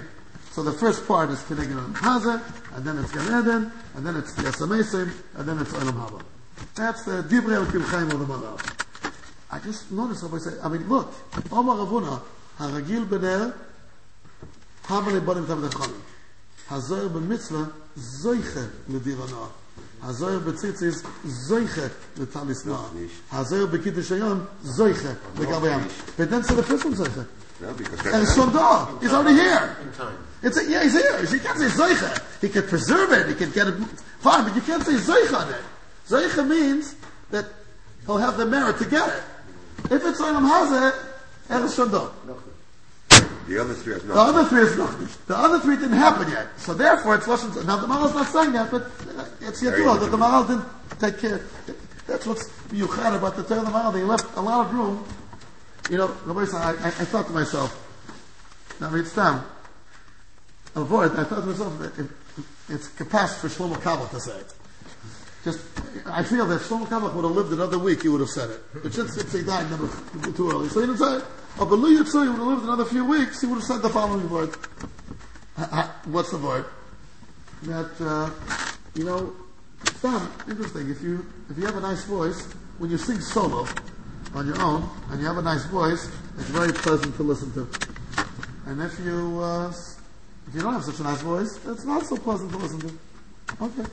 So 0.52 0.64
the 0.64 0.74
first 0.74 1.08
part 1.08 1.30
is 1.30 1.40
Keneged 1.44 1.74
Olam 1.74 1.94
Hazeh, 1.94 2.76
and 2.76 2.86
then 2.86 2.98
it's 2.98 3.12
Gan 3.12 3.44
Eden, 3.44 3.72
and 3.94 4.06
then 4.06 4.16
it's 4.16 4.34
the 4.34 4.48
and 5.38 5.48
then 5.48 5.60
it's 5.60 5.72
Olam 5.72 5.94
Haba. 5.94 6.22
That's 6.76 7.06
the 7.06 7.24
Divrei 7.24 7.64
Elokim 7.64 7.86
Chaim 7.86 8.10
of 8.12 8.20
the 8.20 8.26
Maharal. 8.26 9.12
I 9.52 9.60
just 9.60 9.92
noticed 9.92 10.22
somebody 10.22 10.44
say, 10.44 10.52
I 10.64 10.68
mean, 10.68 10.90
look, 10.90 11.14
Omar 11.52 11.78
Ravuna, 11.78 12.22
Haragil 12.58 13.06
Bener, 13.06 13.54
Hamale 14.88 15.20
Banim 15.26 15.48
Tamed 15.48 15.72
Chachamim. 15.72 16.02
Hazoyer 16.70 17.10
b'mitzvah, 17.10 17.72
Zoiche 17.98 18.70
l'dir 18.88 19.16
hanoah. 19.18 19.50
Hazoyer 20.04 20.40
b'tzitzis, 20.40 21.04
Zoiche 21.26 21.92
l'talis 22.18 22.66
noah. 22.66 22.90
Hazoyer 23.32 23.68
b'kiddush 23.68 24.12
hayom, 24.12 24.48
Zoiche 24.64 25.18
l'gavayam. 25.38 25.84
But 26.18 26.30
then 26.30 26.42
the 26.42 26.64
first 26.64 26.86
one 26.86 26.94
Zoiche. 26.94 27.28
No, 27.62 27.74
because 27.74 28.00
And 28.06 28.14
that's 28.14 28.36
it's. 28.36 29.02
He's 29.02 29.14
already 29.14 29.36
here. 29.36 29.78
In 29.82 29.92
time. 29.94 30.18
It's 30.44 30.58
a, 30.58 30.70
yeah, 30.70 30.84
he's 30.84 30.94
here. 30.94 31.26
He 31.26 31.40
can't 31.40 31.58
say 31.58 31.68
Zoiche. 31.68 32.42
He 32.42 32.50
can 32.50 32.64
preserve 32.64 33.12
it. 33.14 33.28
He 33.30 33.36
can 33.36 33.52
get 33.52 33.68
it. 33.68 33.76
Fine, 34.20 34.44
but 34.44 34.56
you 34.56 34.62
can't 34.62 34.84
say 34.84 34.94
Zoiche 34.94 35.34
on 35.34 35.50
it. 35.54 35.62
Zoiche 36.08 36.48
means 36.48 36.96
that 37.32 37.46
he'll 38.06 38.18
have 38.18 38.38
the 38.38 38.46
merit 38.46 38.78
to 38.80 38.86
get 38.86 39.08
it. 39.08 39.24
If 39.86 40.06
it's 40.06 40.22
Olam 40.22 40.48
Hazeh, 40.48 40.94
it's 41.50 41.78
Shondah. 41.78 42.12
The 43.48 43.62
other 43.62 43.74
three 43.76 43.94
have 43.94 44.08
The 44.08 44.16
not. 44.16 44.30
other 44.30 44.46
three 44.50 44.62
is 44.62 44.78
nothing. 44.78 45.08
The 45.28 45.38
other 45.38 45.60
three 45.60 45.76
didn't 45.76 45.98
happen 45.98 46.32
yet. 46.32 46.48
So 46.58 46.74
therefore, 46.74 47.16
it's 47.16 47.28
Lashon. 47.28 47.66
Now 47.66 47.78
the 47.78 47.88
Maharal's 47.88 48.16
not 48.16 48.28
saying 48.28 48.54
that, 48.54 48.72
but 48.72 48.90
it's 49.42 49.62
Yadua 49.62 50.00
that 50.00 50.10
the 50.10 50.18
Maharal 50.18 50.48
didn't 50.48 50.66
take 51.00 51.20
care. 51.20 51.42
That's 52.08 52.26
what's 52.26 52.50
yuchad 52.70 53.16
about 53.18 53.36
the 53.36 53.44
Torah 53.44 53.62
of 53.62 53.66
the 53.68 53.72
Maharal. 53.72 53.94
They 53.94 54.04
left 54.04 54.36
a 54.36 54.42
lot 54.42 54.66
of 54.66 54.74
room. 54.74 55.06
You 55.90 55.98
know, 55.98 56.08
Rabbi 56.26 56.52
I, 56.58 56.72
I, 56.72 56.88
I 56.88 57.06
thought 57.06 57.28
to 57.28 57.34
myself, 57.34 57.72
now 58.82 58.94
it's 58.96 59.16
down. 59.16 59.46
Avoid. 60.76 61.12
I 61.18 61.24
thought 61.24 61.42
to 61.42 61.46
myself 61.46 61.78
that 61.80 62.00
if, 62.00 62.12
it's 62.70 62.88
capacity 62.90 63.48
for 63.48 63.64
Shlomo 63.64 63.76
Carlebach 63.76 64.10
to 64.10 64.20
say 64.20 64.38
it. 64.38 64.54
Just, 65.44 65.60
I 66.08 66.24
feel 66.24 66.48
that 66.48 66.56
if 66.56 66.68
Shlomo 66.68 66.88
Carlebach 66.88 67.14
would 67.14 67.24
have 67.24 67.36
lived 67.36 67.54
another 67.54 67.78
week, 67.78 68.02
he 68.02 68.10
would 68.10 68.22
have 68.22 68.30
said 68.30 68.50
it. 68.50 68.62
But 68.82 68.94
since, 68.94 69.14
since 69.14 69.32
he 69.32 69.44
died 69.44 69.70
never, 69.70 69.88
too 70.32 70.50
early, 70.50 70.70
so 70.70 70.80
he 70.82 70.88
didn't 70.88 70.98
say 71.00 71.18
it. 71.18 71.24
Oh, 71.58 71.66
but 71.66 71.76
Lu 71.76 71.98
Yitzhak 71.98 72.28
would 72.28 72.38
have 72.38 72.48
lived 72.48 72.64
another 72.64 72.86
few 72.86 73.06
weeks, 73.06 73.40
he 73.40 73.48
would 73.48 73.56
have 73.56 73.64
said 73.64 73.82
the 73.82 73.90
following 73.90 74.30
word. 74.30 74.56
Ha- 75.58 75.70
ha- 75.72 75.96
What's 76.06 76.32
the 76.32 76.38
word? 76.38 76.66
That, 77.64 77.92
uh, 78.02 78.30
you 78.94 79.06
know, 79.06 79.34
Sam, 80.02 80.30
interesting, 80.50 80.90
if 80.90 81.02
you, 81.02 81.26
if 81.50 81.58
you 81.58 81.66
have 81.66 81.78
a 81.78 81.80
nice 81.80 82.04
voice, 82.04 82.44
when 82.78 82.92
you 82.92 82.98
sing 82.98 83.22
solo 83.22 83.66
on 84.34 84.48
your 84.48 84.62
own, 84.62 84.90
and 85.10 85.22
you 85.22 85.28
have 85.28 85.38
a 85.38 85.42
nice 85.42 85.66
voice, 85.68 86.10
it's 86.38 86.50
very 86.50 86.74
pleasant 86.74 87.16
to 87.16 87.24
listen 87.24 87.54
to. 87.54 87.68
And 88.66 88.82
if 88.82 89.00
you, 89.00 89.40
uh, 89.42 89.70
if 90.48 90.56
you 90.56 90.62
don't 90.62 90.74
have 90.74 90.84
such 90.84 91.00
a 91.00 91.04
nice 91.04 91.22
voice, 91.22 91.58
it's 91.68 91.86
not 91.86 92.06
so 92.06 92.18
pleasant 92.18 92.52
to 92.52 92.58
listen 92.58 92.82
to. 92.82 92.94
Okay. 93.62 93.90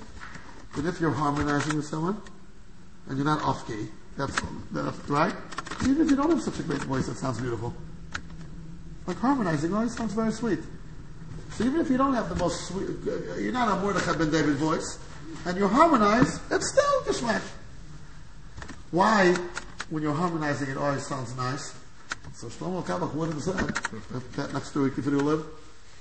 But 0.74 0.86
if 0.86 1.00
you're 1.00 1.12
harmonizing 1.12 1.76
with 1.76 1.86
someone, 1.86 2.20
and 3.06 3.16
you're 3.16 3.26
not 3.26 3.42
off 3.42 3.66
key, 3.68 3.88
that's, 4.16 5.08
right. 5.08 5.34
Even 5.82 6.02
if 6.02 6.10
you 6.10 6.16
don't 6.16 6.30
have 6.30 6.42
such 6.42 6.58
a 6.60 6.62
great 6.62 6.82
voice, 6.82 7.08
it 7.08 7.16
sounds 7.16 7.40
beautiful. 7.40 7.74
Like 9.06 9.16
harmonizing 9.18 9.74
always 9.74 9.96
sounds 9.96 10.12
very 10.12 10.32
sweet. 10.32 10.60
So 11.52 11.64
even 11.64 11.80
if 11.80 11.90
you 11.90 11.96
don't 11.96 12.14
have 12.14 12.28
the 12.28 12.36
most 12.36 12.68
sweet, 12.68 12.88
uh, 13.06 13.34
you're 13.36 13.52
not 13.52 13.76
a 13.76 13.80
Mordechai 13.80 14.16
ben 14.16 14.30
David 14.30 14.56
voice, 14.56 14.98
and 15.44 15.56
you 15.56 15.68
harmonize, 15.68 16.40
it's 16.50 16.68
still 16.70 17.02
geschmack. 17.02 17.42
Why, 18.90 19.34
when 19.90 20.02
you're 20.02 20.14
harmonizing, 20.14 20.70
it 20.70 20.76
always 20.76 21.06
sounds 21.06 21.36
nice? 21.36 21.74
So 22.34 22.48
Shlomo 22.48 22.84
Carlebach 22.84 23.14
would 23.14 23.32
have 23.32 23.42
said 23.42 23.56
that, 23.56 24.32
that 24.34 24.52
next 24.52 24.74
week 24.74 24.94
if 24.96 25.04
you 25.04 25.12
live, 25.12 25.44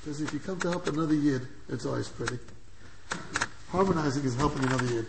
because 0.02 0.22
if 0.22 0.34
you 0.34 0.40
come 0.40 0.60
to 0.62 0.70
help 0.70 0.88
another 0.88 1.14
yid, 1.14 1.48
it's 1.70 1.86
always 1.86 2.08
pretty. 2.08 2.40
Harmonizing 3.70 4.24
is 4.24 4.36
helping 4.36 4.64
another 4.66 4.86
yid. 4.86 5.06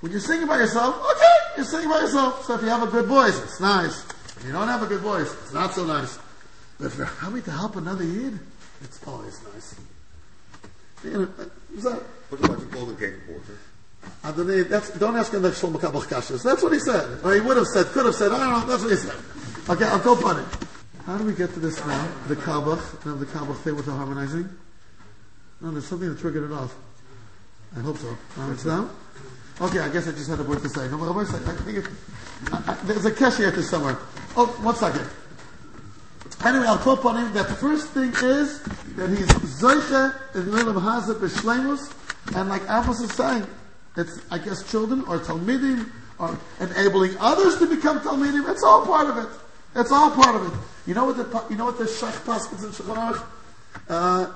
When 0.00 0.12
you're 0.12 0.20
singing 0.20 0.46
by 0.46 0.58
yourself, 0.58 0.94
okay, 0.94 1.17
you're 1.58 1.66
singing 1.66 1.90
by 1.90 2.00
yourself. 2.00 2.44
So 2.44 2.54
if 2.54 2.62
you 2.62 2.68
have 2.68 2.86
a 2.86 2.90
good 2.90 3.06
voice, 3.06 3.42
it's 3.42 3.60
nice. 3.60 4.06
If 4.36 4.44
you 4.46 4.52
don't 4.52 4.68
have 4.68 4.82
a 4.82 4.86
good 4.86 5.00
voice, 5.00 5.30
it's 5.42 5.52
not 5.52 5.74
so 5.74 5.84
nice. 5.84 6.18
But 6.78 6.86
if 6.86 6.96
you're 6.96 7.06
having 7.06 7.42
to 7.42 7.50
help 7.50 7.74
another 7.74 8.04
yid, 8.04 8.38
it's 8.82 9.00
always 9.06 9.42
nice. 9.52 9.74
You 11.02 11.10
know, 11.10 11.24
that, 11.26 12.02
What 12.28 12.44
about 12.44 12.60
the 12.60 12.66
golden 12.66 12.96
cake 12.96 13.14
water? 13.28 13.58
Adonai, 14.24 14.62
that's, 14.62 14.90
don't 14.98 15.16
ask 15.16 15.34
him 15.34 15.42
the 15.42 15.50
Shlomo 15.50 15.80
Carlebach 15.80 16.06
Kashas. 16.06 16.44
That's 16.44 16.62
what 16.62 16.72
he 16.72 16.78
said. 16.78 17.18
Or 17.24 17.34
he 17.34 17.40
would 17.40 17.56
have 17.56 17.66
said, 17.66 17.86
could 17.86 18.06
have 18.06 18.14
said, 18.14 18.30
I 18.30 18.38
don't 18.38 18.60
know, 18.60 18.66
that's 18.66 18.82
what 18.82 18.90
he 18.92 18.96
said. 18.96 19.16
Okay, 19.68 19.84
I'll 19.84 19.98
go 19.98 20.14
funny. 20.14 20.44
How 21.06 21.18
do 21.18 21.24
we 21.24 21.34
get 21.34 21.52
to 21.54 21.60
this 21.60 21.84
now? 21.84 22.08
The 22.28 22.36
Carlebach, 22.36 23.04
now 23.04 23.16
the 23.16 23.26
Carlebach 23.26 23.58
thing 23.62 23.74
with 23.74 23.86
the 23.86 23.92
harmonizing? 23.92 24.48
No, 25.60 25.72
there's 25.72 25.88
something 25.88 26.08
that 26.08 26.20
triggered 26.20 26.48
it 26.50 26.54
off. 26.54 26.74
I 27.76 27.80
hope 27.80 27.98
so. 27.98 28.16
Now 28.36 28.50
it's 28.52 28.64
down? 28.64 28.90
Okay, 29.60 29.80
I 29.80 29.88
guess 29.88 30.06
I 30.06 30.12
just 30.12 30.30
had 30.30 30.38
a 30.38 30.44
word 30.44 30.62
to 30.62 30.68
say. 30.68 30.88
No, 30.88 30.98
but 30.98 31.10
I 31.10 31.20
I 31.20 31.24
think 31.24 31.78
it, 31.78 31.88
I, 32.52 32.72
I, 32.72 32.74
there's 32.84 33.04
a 33.04 33.10
keshe 33.10 33.38
here 33.38 33.62
somewhere. 33.62 33.98
Oh, 34.36 34.46
one 34.62 34.76
second. 34.76 35.08
Anyway, 36.44 36.66
I'll 36.66 36.78
quote 36.78 37.04
on 37.04 37.16
him 37.16 37.32
that 37.34 37.48
the 37.48 37.54
first 37.54 37.88
thing 37.88 38.10
is 38.22 38.62
that 38.94 39.10
he's 39.10 39.26
Zoiche 39.26 40.14
in 40.36 40.42
Lilam 40.42 40.80
Hazet 40.80 41.18
B'Shleimus, 41.18 41.92
and 42.36 42.48
like 42.48 42.62
Amos 42.70 43.00
is 43.00 43.12
saying, 43.12 43.44
it's, 43.96 44.20
I 44.30 44.38
guess, 44.38 44.68
children 44.70 45.00
or 45.08 45.18
Talmidim, 45.18 45.90
or 46.20 46.38
enabling 46.60 47.16
others 47.18 47.58
to 47.58 47.66
become 47.66 47.98
Talmidim. 47.98 48.48
It's 48.48 48.62
all 48.62 48.86
part 48.86 49.08
of 49.08 49.18
it. 49.18 49.28
It's 49.74 49.90
all 49.90 50.12
part 50.12 50.36
of 50.36 50.46
it. 50.46 50.58
You 50.86 50.94
know 50.94 51.06
what 51.06 51.16
the, 51.16 51.44
you 51.50 51.56
know 51.56 51.64
what 51.64 51.78
the 51.78 51.84
Shach 51.84 52.12
Paskins 52.24 52.62
in 52.62 52.70
Shulchan? 52.70 53.20
Uh, 53.88 54.32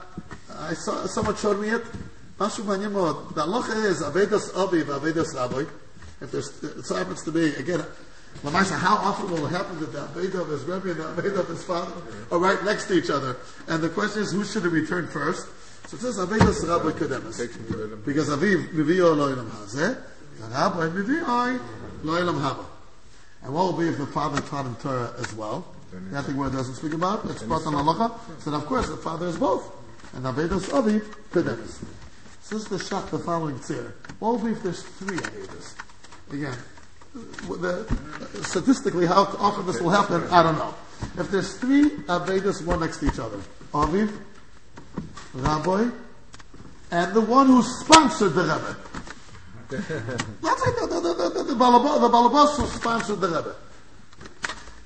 I 0.59 0.75
saw, 0.75 1.07
someone 1.07 1.37
showed 1.37 1.61
me 1.61 1.69
it. 1.69 1.85
Mashu 2.42 2.64
מעניין 2.64 2.92
מאוד. 2.92 3.34
The 3.34 3.46
halacha 3.46 3.86
is 3.86 4.02
Avedas 4.02 4.56
Avi 4.56 4.84
Avedas 4.84 5.34
Rabbi. 5.36 5.66
If 6.22 6.32
there's, 6.32 6.64
it 6.64 6.86
so 6.86 6.96
happens 6.96 7.24
to 7.24 7.32
be, 7.32 7.54
again, 7.56 7.84
Lamaisa, 8.44 8.78
how 8.78 8.98
often 8.98 9.32
will 9.32 9.46
it 9.46 9.50
happen 9.50 9.80
that 9.80 9.92
the 9.92 10.00
Aveda 10.00 10.42
of 10.42 10.50
his 10.50 10.64
Rebbe 10.64 10.92
and 10.92 11.00
the 11.00 11.22
Aveda 11.22 11.40
of 11.40 11.48
his 11.48 11.64
father 11.64 11.94
are 12.32 12.40
right 12.40 12.64
next 12.64 12.86
to 12.88 12.94
each 12.94 13.10
other? 13.10 13.38
And 13.68 13.82
the 13.82 13.90
question 13.90 14.22
is, 14.22 14.32
who 14.32 14.44
should 14.44 14.66
it 14.66 14.70
return 14.70 15.08
first? 15.08 15.48
So 15.88 15.98
it 15.98 16.02
says 16.02 16.18
Avedas 16.18 16.68
Rabbi 16.68 16.98
Kedemus. 16.98 18.06
Because 18.06 18.30
Aviv 18.30 18.70
Mivio 18.74 19.16
Lo'ilam 19.16 19.50
Hazeh, 19.50 19.98
and 20.44 20.52
Rabbi 20.52 20.90
Mivio 20.90 21.60
Lo'ilam 22.04 22.40
Haba. 22.42 22.66
And 23.44 23.54
what 23.54 23.66
will 23.66 23.80
be 23.80 23.88
if 23.88 23.98
the 23.98 24.06
father 24.08 24.42
taught 24.42 24.66
him 24.66 24.76
Torah 24.76 25.14
as 25.20 25.34
well? 25.34 25.66
That 26.12 26.26
thing 26.26 26.36
where 26.36 26.50
it 26.50 26.52
doesn't 26.52 26.76
speak 26.76 26.94
about, 26.94 27.26
it's 27.26 27.44
brought 27.44 27.66
on 27.66 27.74
halacha. 27.74 28.20
So 28.42 28.52
then 28.52 28.60
of 28.60 28.66
course 28.66 28.88
the 28.90 28.98
father 28.98 29.28
is 29.28 29.38
both. 29.38 29.72
And 30.14 30.26
Avedas 30.26 30.70
Aviv 30.70 31.02
Kedemus. 31.32 31.84
Is 32.53 32.67
the 32.67 32.79
shot 32.79 33.11
the 33.11 33.19
following 33.19 33.59
tzir. 33.61 33.93
What 34.19 34.33
will 34.33 34.45
be 34.45 34.53
if 34.53 34.63
there's 34.63 34.83
three 34.83 35.17
Avedas? 35.17 35.75
Again, 36.31 36.59
the, 37.15 38.43
statistically, 38.43 39.07
how 39.07 39.23
often 39.39 39.65
this 39.65 39.81
will 39.81 39.89
happen, 39.89 40.23
I 40.25 40.43
don't 40.43 40.59
know. 40.59 40.75
If 41.17 41.31
there's 41.31 41.57
three 41.57 41.89
Avedas, 41.89 42.63
one 42.63 42.81
next 42.81 42.99
to 42.99 43.07
each 43.07 43.19
other, 43.19 43.41
Aviv, 43.73 44.15
Rabbi, 45.33 45.89
and 46.91 47.15
the 47.15 47.23
one 47.23 47.47
who 47.47 47.63
sponsored 47.63 48.35
the 48.35 48.43
Rebbe. 48.43 48.77
That's 50.43 50.61
like 50.67 50.75
the, 50.77 50.87
the, 50.89 51.01
the, 51.01 51.31
the, 51.31 51.43
the, 51.45 51.55
Balabas, 51.55 52.03
the 52.03 52.09
Balabas 52.11 52.57
who 52.57 52.67
sponsored 52.67 53.23
the 53.23 53.29
Rebbe. 53.29 53.57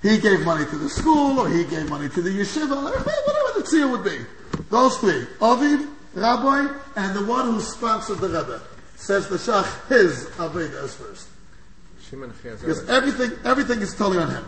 He 0.03 0.19
gave 0.19 0.45
money 0.45 0.67
to 0.67 0.77
the 0.77 0.89
school, 0.89 1.41
or 1.41 1.49
he 1.49 1.65
gave 1.65 1.91
money 1.91 2.09
to 2.11 2.23
the 2.23 2.31
yeshiva, 2.31 2.77
or 2.77 2.85
whatever 2.85 3.61
the 3.61 3.65
tzir 3.67 3.91
would 3.91 4.05
be. 4.05 4.25
Those 4.71 4.99
three, 4.99 5.27
Aviv, 5.41 5.96
Rabbi, 6.17 6.67
and 6.97 7.15
the 7.15 7.25
one 7.27 7.53
who 7.53 7.61
sponsored 7.61 8.19
the 8.19 8.29
Rebbe. 8.29 8.61
Says 8.97 9.29
the 9.29 9.37
Shach, 9.37 9.89
his 9.89 10.25
Aveda 10.37 10.85
is 10.85 10.95
first. 10.95 11.29
Because 12.11 12.89
everything, 12.89 13.33
everything 13.45 13.81
is 13.81 13.95
totally 13.95 14.19
on 14.19 14.31
him. 14.31 14.45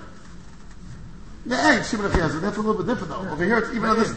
Yeah, 1.44 1.76
hey, 1.76 1.82
Shimon 1.82 2.10
Achiezer, 2.10 2.40
that's 2.40 2.56
a 2.56 2.60
little 2.60 2.82
bit 2.82 2.86
different 2.86 3.10
though. 3.10 3.30
Over 3.30 3.44
here, 3.44 3.58
it's 3.58 3.70
even 3.74 3.90
on 3.90 3.98
this? 3.98 4.12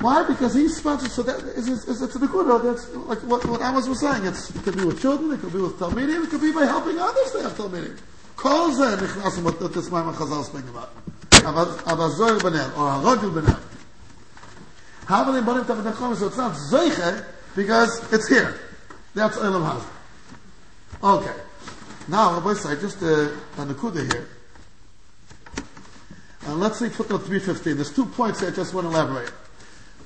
Why? 0.00 0.24
Because 0.24 0.54
he's 0.54 0.76
sponsored, 0.76 1.10
so 1.10 1.22
that 1.22 1.42
is, 1.56 1.68
is, 1.68 1.88
is 1.88 2.02
it's 2.02 2.14
a 2.14 2.18
good 2.18 2.62
That's 2.62 2.94
like 2.94 3.18
what, 3.20 3.44
what 3.46 3.62
Amos 3.62 3.88
was 3.88 4.00
saying. 4.00 4.26
It's, 4.26 4.54
it 4.54 4.62
could 4.62 4.76
be 4.76 4.84
with 4.84 5.00
children, 5.00 5.32
it 5.32 5.40
could 5.40 5.52
be 5.52 5.60
with 5.60 5.78
Talmidim, 5.78 6.24
it 6.24 6.30
could 6.30 6.42
be 6.42 6.52
by 6.52 6.66
helping 6.66 6.98
others 6.98 7.32
to 7.32 7.42
have 7.42 7.52
Talmidim. 7.56 7.98
Kol 8.36 8.70
zeh 8.70 8.96
nichnasim 8.96 9.42
what 9.42 9.60
what 9.60 9.72
this 9.72 9.88
Maamar 9.88 10.12
Chazal 10.14 10.42
is 10.42 10.46
speaking 10.48 10.68
about. 10.68 10.90
Avazoyer 11.30 12.38
Benel, 12.40 12.68
or 12.76 13.16
Harogil 13.16 13.32
Benel. 13.32 13.58
How 15.06 15.30
many 15.30 15.44
Bonim 15.46 15.64
Tafet 15.64 15.92
HaKomer? 15.92 16.16
So 16.16 16.26
it's 16.26 16.36
not 16.36 16.52
Zeicher, 16.54 17.24
because 17.54 18.12
it's 18.12 18.28
here. 18.28 18.58
That's 19.14 19.36
Olam 19.38 19.64
Haz. 19.64 19.84
Okay. 21.02 21.40
Now, 22.08 22.34
Rabbi 22.34 22.54
Sai, 22.54 22.74
just 22.76 22.98
uh, 22.98 23.30
the 23.56 23.74
kuda 23.74 24.12
here. 24.12 24.28
And 26.42 26.54
uh, 26.54 26.56
let's 26.56 26.78
see 26.78 26.88
footnote 26.88 27.26
315. 27.26 27.76
There's 27.76 27.94
two 27.94 28.06
points 28.06 28.40
here 28.40 28.50
I 28.50 28.52
just 28.52 28.74
want 28.74 28.86
to 28.86 28.90
elaborate. 28.90 29.32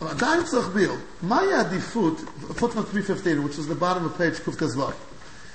Uh, 0.01 0.15
Adan 0.15 0.45
Tzachbil, 0.45 0.99
Maya 1.23 1.65
Adifut, 1.65 2.19
footnote 2.57 2.89
315, 2.89 3.43
which 3.43 3.59
is 3.59 3.67
the 3.67 3.75
bottom 3.75 4.07
of 4.07 4.17
page 4.17 4.35
Kuf 4.35 4.57
Tezvah. 4.57 4.95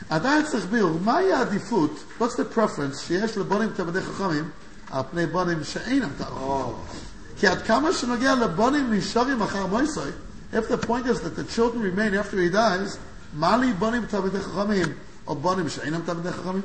Uh, 0.09 0.19
tzach 0.19 0.51
Tzachbil, 0.51 1.01
Maya 1.01 1.45
Adifut, 1.45 1.97
what's 2.19 2.35
the 2.35 2.45
preference? 2.45 3.07
Sheyesh 3.07 3.41
lebonim 3.41 3.69
tebedei 3.69 4.01
chachamim, 4.01 4.51
al 4.91 5.05
pnei 5.05 5.25
bonim 5.27 5.63
she'einam 5.65 6.15
ta'achim. 6.17 7.14
כי 7.45 7.49
עד 7.49 7.61
כמה 7.61 7.93
שנוגע 7.93 8.35
לבונים 8.35 8.93
נשארים 8.93 9.41
אחר 9.41 9.65
מויסוי, 9.65 10.11
if 10.53 10.55
the 10.55 10.87
point 10.87 11.05
is 11.05 11.19
that 11.19 11.35
the 11.35 11.55
children 11.55 11.81
remain 11.81 12.13
after 12.15 12.37
he 12.37 12.49
dies, 12.49 12.97
מה 13.33 13.57
לי 13.57 13.73
בונים 13.73 14.05
תלמידי 14.05 14.39
חכמים, 14.39 14.93
או 15.27 15.35
בונים 15.35 15.69
שאינם 15.69 16.01
תלמידי 16.05 16.31
חכמים? 16.31 16.61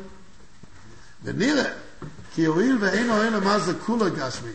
ונראה, 1.24 1.64
כי 2.34 2.44
הואיל 2.44 2.78
ואינו 2.80 3.22
אלא 3.22 3.40
מה 3.40 3.58
זה 3.58 3.72
כולו 3.86 4.06
גשמי, 4.16 4.50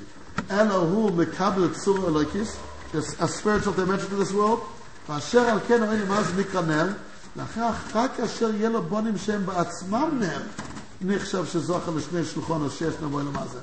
אלא 0.51 0.75
הוא 0.75 1.11
מקבל 1.11 1.73
צור 1.73 2.07
אלוקיס, 2.07 2.57
a 2.93 3.27
spiritual 3.27 3.75
dimension 3.77 4.09
to 4.09 4.25
this 4.25 4.33
world, 4.33 4.61
ואשר 5.09 5.39
על 5.39 5.59
כן 5.67 5.83
ראינו 5.83 6.05
מה 6.05 6.23
זה 6.23 6.41
נקרא 6.41 6.61
נר, 6.61 6.87
לאחר 7.35 7.69
רק 7.93 8.11
כאשר 8.17 8.55
יהיה 8.55 8.69
לו 8.69 8.81
בונים 8.81 9.17
שהם 9.17 9.45
בעצמם 9.45 10.09
נר, 10.19 10.41
נחשב 11.01 11.45
שזוכר 11.45 11.91
לשני 11.91 12.25
שלוחון 12.25 12.61
או 12.61 12.69
שיש 12.69 12.93
נבוא 13.01 13.21
אלו 13.21 13.31
מה 13.31 13.43
זה. 13.53 13.59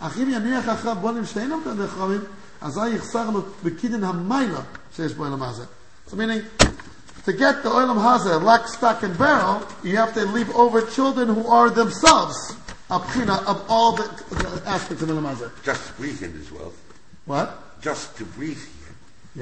אך 0.00 0.18
אם 0.18 0.28
יניח 0.30 0.68
אחריו 0.68 0.96
בונים 1.00 1.24
שאינם 1.26 1.60
תלמידי 1.64 1.88
חכמים, 1.88 2.20
אזי 2.60 2.88
יחסר 2.90 3.30
לו 3.30 3.42
בקידין 3.64 4.04
המיילה 4.04 4.60
שיש 4.96 5.12
בו 5.14 5.26
אלו 5.26 5.36
מה 5.36 5.52
זה. 5.52 5.64
So 6.08 6.14
meaning, 6.14 6.42
to 7.24 7.32
get 7.32 7.62
the 7.64 7.68
oilam 7.70 7.98
hazeh, 7.98 8.40
lock, 8.42 8.68
stock, 8.68 9.02
and 9.02 9.16
barrel, 9.18 9.62
you 9.82 9.96
have 9.96 10.14
to 10.14 10.24
leave 10.26 10.50
over 10.54 10.82
children 10.82 11.28
who 11.28 11.46
are 11.48 11.68
themselves 11.70 12.54
a 12.90 13.00
pchina 13.00 13.44
of 13.46 13.64
all 13.68 13.92
the, 13.92 14.04
the 14.36 14.62
aspects 14.66 15.02
of 15.02 15.08
oilam 15.08 15.26
hazeh. 15.34 15.50
Just 15.64 15.86
to 15.88 15.92
breathe 15.94 16.22
in 16.22 16.32
this 16.38 16.50
world. 16.52 16.74
What? 17.24 17.80
Just 17.82 18.16
to 18.18 18.24
breathe 18.24 18.58
here. 18.58 18.94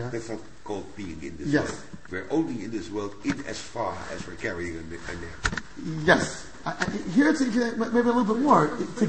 Yeah. 0.05 0.09
That's 0.11 0.29
not 0.31 0.41
called 0.65 0.87
being 0.97 1.19
in 1.23 1.37
this 1.37 1.49
Yes. 1.49 1.69
world. 1.69 1.81
We're 2.11 2.27
only 2.31 2.65
in 2.65 2.71
this 2.71 2.89
world 2.91 3.15
in 3.25 3.45
as 3.47 3.59
far 3.59 3.95
as 4.13 4.27
we're 4.27 4.35
carrying 4.37 4.77
a, 4.77 4.81
a 4.81 5.15
net. 5.17 5.61
Yes. 6.05 6.47
I, 6.65 6.71
I, 6.81 7.11
here 7.11 7.29
it's 7.29 7.41
maybe 7.41 7.59
a 7.59 8.13
little 8.13 8.25
bit 8.25 8.39
more. 8.39 8.69
To, 8.99 9.07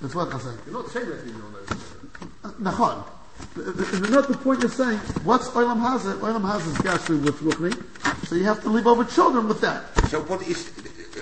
that's 0.00 0.14
what 0.14 0.32
I'm 0.32 0.40
saying. 0.40 0.58
You're 0.66 0.74
not 0.82 0.90
saying 0.90 1.08
that 1.08 1.20
in 1.22 1.28
your 1.28 1.50
notes. 1.50 1.72
Uh, 2.44 2.48
Nachon. 2.60 3.04
The- 3.54 3.62
the- 3.62 3.82
the- 3.98 4.10
Not 4.10 4.28
the 4.28 4.36
point 4.36 4.60
you're 4.60 4.70
saying. 4.70 4.98
What's 5.24 5.48
oilam 5.48 5.80
hazeh? 5.80 6.18
Oilam 6.18 6.42
hazeh 6.42 6.66
is 6.68 6.78
gashmi 6.78 7.22
with 7.22 7.40
ruchni. 7.40 8.26
So 8.26 8.34
you 8.34 8.44
have 8.44 8.62
to 8.62 8.68
leave 8.68 8.86
over 8.86 9.04
children 9.04 9.48
with 9.48 9.60
that. 9.60 9.84
So 10.10 10.20
what 10.22 10.42
is 10.46 10.70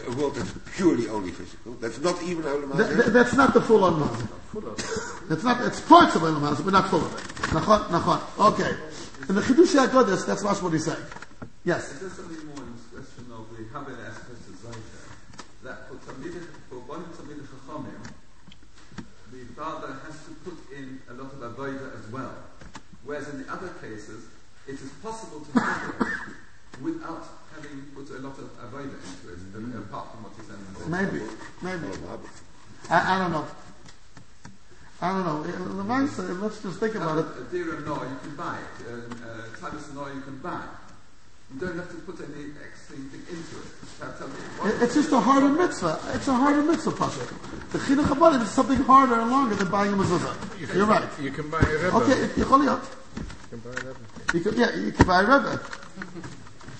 a 0.07 0.11
world 0.13 0.35
that's 0.37 0.53
purely 0.77 1.09
only 1.09 1.31
physical? 1.33 1.75
That's 1.81 1.99
not 2.01 2.23
even 2.23 2.45
Olam 2.45 2.77
Th- 2.77 2.89
th- 2.89 3.01
Hazeh? 3.01 3.13
that's 3.13 3.35
not 3.35 3.55
the 3.55 3.61
full 3.61 3.81
oilam 3.81 4.09
hazeh. 4.09 5.31
It's 5.31 5.45
not. 5.45 5.61
It's 5.63 5.81
parts 5.81 6.15
of 6.17 6.23
oilam 6.23 6.41
hazeh, 6.41 6.65
but 6.65 6.73
not 6.73 6.89
full 6.89 7.01
of 7.05 7.13
it. 7.15 7.21
Nachon. 7.51 7.87
Nachon. 7.89 8.21
Okay. 8.53 8.75
In 9.29 9.35
the 9.35 9.43
chidush 9.43 9.75
hagodas, 9.87 10.27
that's 10.27 10.43
much 10.43 10.61
what 10.63 10.73
he's 10.73 10.85
saying. 10.87 10.99
Yes. 11.65 11.93
Is 11.93 12.01
there 12.01 12.11
something 12.11 12.47
more 12.49 12.57
in 12.65 12.73
this 12.75 12.87
question 12.93 13.27
of 13.33 13.47
the 13.57 13.63
Habel 13.65 14.09
aspect 14.09 14.49
of 14.49 14.55
Zayta? 14.65 14.99
That 15.63 15.89
for 15.89 15.95
Talmidei, 15.97 16.43
for 16.71 16.77
one 16.89 17.05
Talmidei 17.05 17.45
Chachamim, 17.47 18.01
the 19.31 19.45
father 19.61 19.93
has 20.07 20.17
to 20.25 20.33
put 20.41 20.57
in 20.73 20.99
a 21.11 21.13
lot 21.13 21.31
of 21.37 21.41
avodah 21.53 21.93
as 21.93 22.11
well. 22.11 22.33
Whereas 23.05 23.29
in 23.29 23.43
the 23.45 23.53
other 23.53 23.69
cases, 23.81 24.25
it 24.67 24.81
is 24.81 24.91
possible 25.03 25.41
to 25.41 25.53
it 25.53 26.09
without 26.81 27.29
having 27.55 27.83
put 27.95 28.09
a 28.09 28.21
lot 28.25 28.39
of 28.39 28.49
avodah 28.65 28.97
into 29.05 29.25
it, 29.29 29.39
uh, 29.53 29.79
apart 29.85 30.13
from 30.13 30.25
what 30.25 30.33
he's 30.37 30.49
saying. 30.49 30.65
Maybe. 30.89 31.21
Maybe. 31.61 31.93
I, 32.89 33.17
I 33.17 33.19
don't 33.19 33.33
know. 33.33 33.47
I 35.03 35.09
don't 35.13 35.27
know. 35.29 35.39
Uh, 35.45 35.77
The 35.77 35.85
said, 36.09 36.31
let's 36.41 36.63
just 36.63 36.81
think 36.81 36.95
about 36.95 37.19
it. 37.19 37.27
A 37.41 37.45
deer 37.53 37.77
and 37.77 37.87
you 37.87 38.19
can 38.23 38.37
buy 38.37 38.57
it. 38.65 38.89
Um, 38.89 39.23
uh, 39.23 39.61
Titus 39.61 39.89
and 39.89 40.17
you 40.17 40.23
can 40.23 40.39
buy. 40.39 40.65
You 41.54 41.60
don't 41.60 41.78
have 41.78 41.90
to 41.90 41.96
put 42.08 42.18
any 42.20 42.52
extra 42.66 42.96
thing 42.96 43.10
into 43.30 43.56
it. 43.62 43.68
Tell- 44.00 44.14
tell 44.18 44.28
me, 44.28 44.34
what- 44.58 44.74
It- 44.74 44.82
It's 44.84 44.96
just 44.96 45.12
a 45.12 45.20
harder 45.20 45.50
mitzvah. 45.50 46.00
It's 46.14 46.28
a 46.28 46.34
harder 46.34 46.64
mitzvah, 46.64 46.92
Pasha. 46.92 47.26
The 47.72 47.80
chinuch 47.80 48.06
habanim 48.12 48.42
is 48.42 48.50
something 48.52 48.82
harder 48.84 49.16
and 49.22 49.30
longer 49.32 49.56
than 49.56 49.70
buying 49.70 49.94
a 49.94 49.98
mezuzah. 49.98 50.36
You're 50.76 50.86
right. 50.86 51.08
You 51.22 51.32
can 51.32 51.50
buy 51.50 51.60
a 51.60 51.78
rebbe. 51.84 51.96
Okay, 52.00 52.30
יכול 52.44 52.60
להיות. 52.66 52.82
You 52.84 53.48
can 53.52 53.60
buy 53.64 53.70
a 53.70 53.84
rebbe. 53.86 54.00
You 54.34 54.42
can, 54.42 54.54
yeah, 54.58 54.72
you 54.76 54.92
can 54.92 55.06
buy 55.08 55.22
a 55.22 55.26
rebbe. 55.26 55.60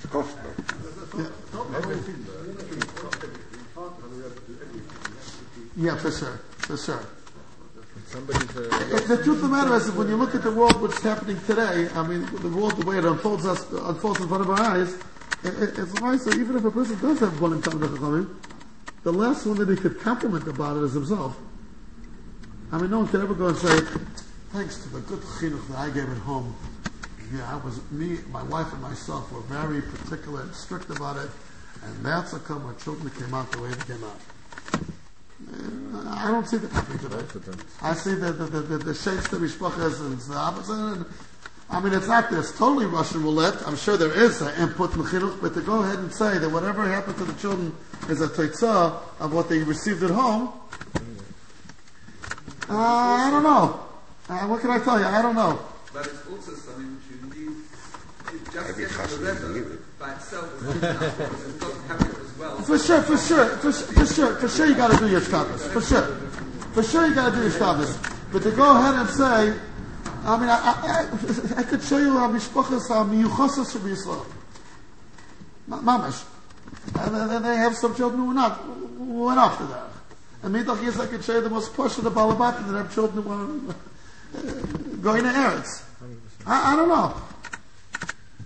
It's 0.04 0.12
costly. 0.12 0.52
Yeah, 5.78 5.96
for 5.98 6.12
sure, 6.12 6.40
for 6.60 6.78
sure. 6.78 7.00
The 8.11 9.21
truth 9.23 9.37
of 9.37 9.43
the 9.43 9.49
matter 9.49 9.75
is, 9.77 9.89
when 9.93 10.09
you 10.09 10.17
look 10.17 10.35
at 10.35 10.43
the 10.43 10.51
world, 10.51 10.83
what's 10.83 11.01
happening 11.01 11.41
today, 11.47 11.89
I 11.95 12.05
mean, 12.05 12.27
the 12.43 12.49
world, 12.49 12.77
the 12.77 12.85
way 12.85 12.99
it 12.99 13.05
unfolds 13.05 13.47
us, 13.47 13.71
unfolds 13.71 14.21
in 14.21 14.27
front 14.27 14.43
of 14.43 14.51
our 14.51 14.61
eyes, 14.61 14.95
it, 15.45 15.55
it, 15.63 15.79
it's 15.79 15.95
nice 15.95 16.25
that 16.25 16.35
even 16.35 16.57
if 16.57 16.65
a 16.65 16.73
person 16.73 16.99
does 16.99 17.21
have 17.21 17.41
one 17.41 17.53
in 17.53 17.63
Talmud 17.63 18.37
the 19.05 19.13
last 19.13 19.47
one 19.47 19.59
that 19.59 19.69
he 19.69 19.77
could 19.77 20.01
compliment 20.01 20.47
about 20.49 20.77
it 20.77 20.83
is 20.83 20.93
himself. 20.93 21.39
I 22.73 22.79
mean, 22.79 22.91
no 22.91 22.99
one 22.99 23.09
can 23.09 23.23
ever 23.23 23.33
go 23.33 23.47
and 23.47 23.57
say, 23.57 23.81
thanks 24.51 24.83
to 24.83 24.89
the 24.89 25.01
good 25.01 25.21
chinuch 25.21 25.69
that 25.69 25.79
I 25.79 25.91
gave 25.91 26.11
at 26.11 26.19
home, 26.19 26.55
yeah, 27.33 27.55
I 27.55 27.65
was, 27.65 27.81
me, 27.93 28.19
my 28.33 28.43
wife 28.43 28.73
and 28.73 28.83
myself 28.83 29.33
were 29.33 29.41
very 29.43 29.83
particular 29.83 30.43
and 30.43 30.55
strict 30.55 30.91
about 30.91 31.17
it, 31.17 31.31
and 31.85 32.05
that's 32.05 32.33
how 32.33 32.39
come 32.39 32.67
our 32.67 32.75
children 32.75 33.09
came 33.11 33.33
out 33.35 33.51
the 33.53 33.63
way 33.63 33.69
they 33.71 33.95
came 33.95 34.03
out. 34.03 34.19
Uh, 35.53 36.17
I 36.19 36.31
don't 36.31 36.47
see 36.47 36.59
the 36.59 36.69
happening 36.69 36.99
today. 36.99 37.17
both 37.17 37.35
of 37.35 37.45
them. 37.47 37.59
I 37.83 37.95
see 37.95 38.15
the 38.15 38.33
the 38.33 38.45
the, 38.45 38.61
the, 38.61 38.79
the 38.79 38.95
sheikhs, 38.95 39.29
the 39.29 39.39
mishpachas, 39.39 40.01
and 40.01 40.19
the 40.21 40.35
opposite. 40.35 41.07
I 41.73 41.81
mean, 41.81 41.93
it's 41.93 42.09
not 42.09 42.31
this 42.31 42.57
totally 42.59 42.87
Russian 42.87 43.23
roulette. 43.23 43.63
I'm 43.67 43.77
sure 43.77 43.97
there 43.97 44.13
is 44.13 44.43
an 44.43 44.53
input 44.61 44.95
in 44.97 45.03
chinuch, 45.03 45.41
but 45.41 45.55
to 45.55 45.61
go 45.61 45.83
ahead 45.83 46.01
and 46.01 46.13
say 46.13 46.39
that 46.39 46.51
whatever 46.51 46.87
happened 46.89 47.17
to 47.19 47.25
the 47.25 47.35
children 47.35 47.75
is 48.09 48.21
a 48.21 48.29
teitzah 48.29 48.99
of 49.21 49.33
what 49.33 49.49
they 49.49 49.59
received 49.59 50.03
at 50.03 50.11
home, 50.11 50.53
uh, 52.69 52.75
I 52.77 53.31
don't 53.31 53.43
know. 53.45 53.81
Uh, 54.29 54.47
what 54.47 54.61
can 54.61 54.71
I 54.71 54.79
tell 54.79 54.99
you? 54.99 55.05
I 55.07 55.23
don't 55.23 55.35
know. 55.35 55.61
But 55.93 56.07
it's 56.07 56.27
also 56.31 56.53
something 56.53 56.87
which 56.95 57.07
you 57.11 57.19
need. 57.35 57.57
It 58.33 58.45
just 58.53 58.71
Every 58.71 58.85
getting 58.85 58.97
chassid 58.97 59.41
the 59.41 59.75
is 59.75 59.81
by 59.99 60.13
itself 60.15 60.55
is 60.55 60.63
good 60.63 60.77
enough 60.77 61.19
because 61.19 61.47
you've 61.47 61.61
got 61.61 61.73
to 61.73 61.81
have 61.89 62.01
it 62.01 62.07
as 62.07 62.15
well. 62.15 62.20
For 62.67 62.79
sure, 62.79 63.03
for 63.03 63.17
sure, 63.17 63.47
for, 63.57 63.73
for 63.73 64.07
sure, 64.07 64.37
for 64.37 64.49
sure, 64.49 64.67
you 64.67 64.75
got 64.75 64.91
to 64.93 64.97
do 64.99 65.09
your 65.09 65.21
status. 65.21 65.67
For 65.73 65.81
sure, 65.81 66.03
for 66.73 66.83
sure, 66.83 67.07
you 67.07 67.15
got 67.15 67.31
to 67.31 67.37
do 67.37 67.43
your 67.43 67.51
status. 67.51 67.99
But 68.33 68.43
to 68.43 68.51
go 68.53 68.77
ahead 68.77 68.95
and 68.95 69.09
say, 69.09 69.59
I 70.25 70.39
mean, 70.39 70.49
I, 70.49 70.59
I, 70.59 71.57
I, 71.57 71.61
I 71.61 71.63
could 71.63 71.83
show 71.83 71.99
you 71.99 72.17
how 72.19 72.31
mishpachas 72.31 72.91
are 72.91 72.99
um, 72.99 73.11
miyuchosas 73.11 73.73
from 73.73 73.83
Yisrael. 73.83 74.27
Ma- 75.67 75.81
Mamash. 75.81 76.25
And 76.95 77.31
then 77.31 77.43
they 77.43 77.57
have 77.57 77.75
some 77.75 77.95
children 77.95 78.21
who 78.21 78.31
are 78.31 78.35
not, 78.35 78.53
who 78.59 79.25
went 79.25 79.39
after 79.39 79.67
that. 79.67 79.89
And 80.43 80.55
Midach 80.55 80.83
yes, 80.83 80.99
I 80.99 81.07
could 81.07 81.25
show 81.25 81.35
you 81.35 81.41
the 81.41 81.51
most 81.51 81.75
portion 81.75 82.07
of 82.07 82.15
the 82.15 82.21
Balabat 82.21 82.67
that 82.67 82.77
have 82.77 82.95
children 82.95 83.25
who 83.25 83.31
are 83.33 83.75
uh, 84.39 84.53
going 85.03 85.25
to 85.25 85.31
Eretz. 85.31 85.83
I, 86.47 86.73
I 86.73 86.77
don't 86.77 86.89
know. 86.89 87.15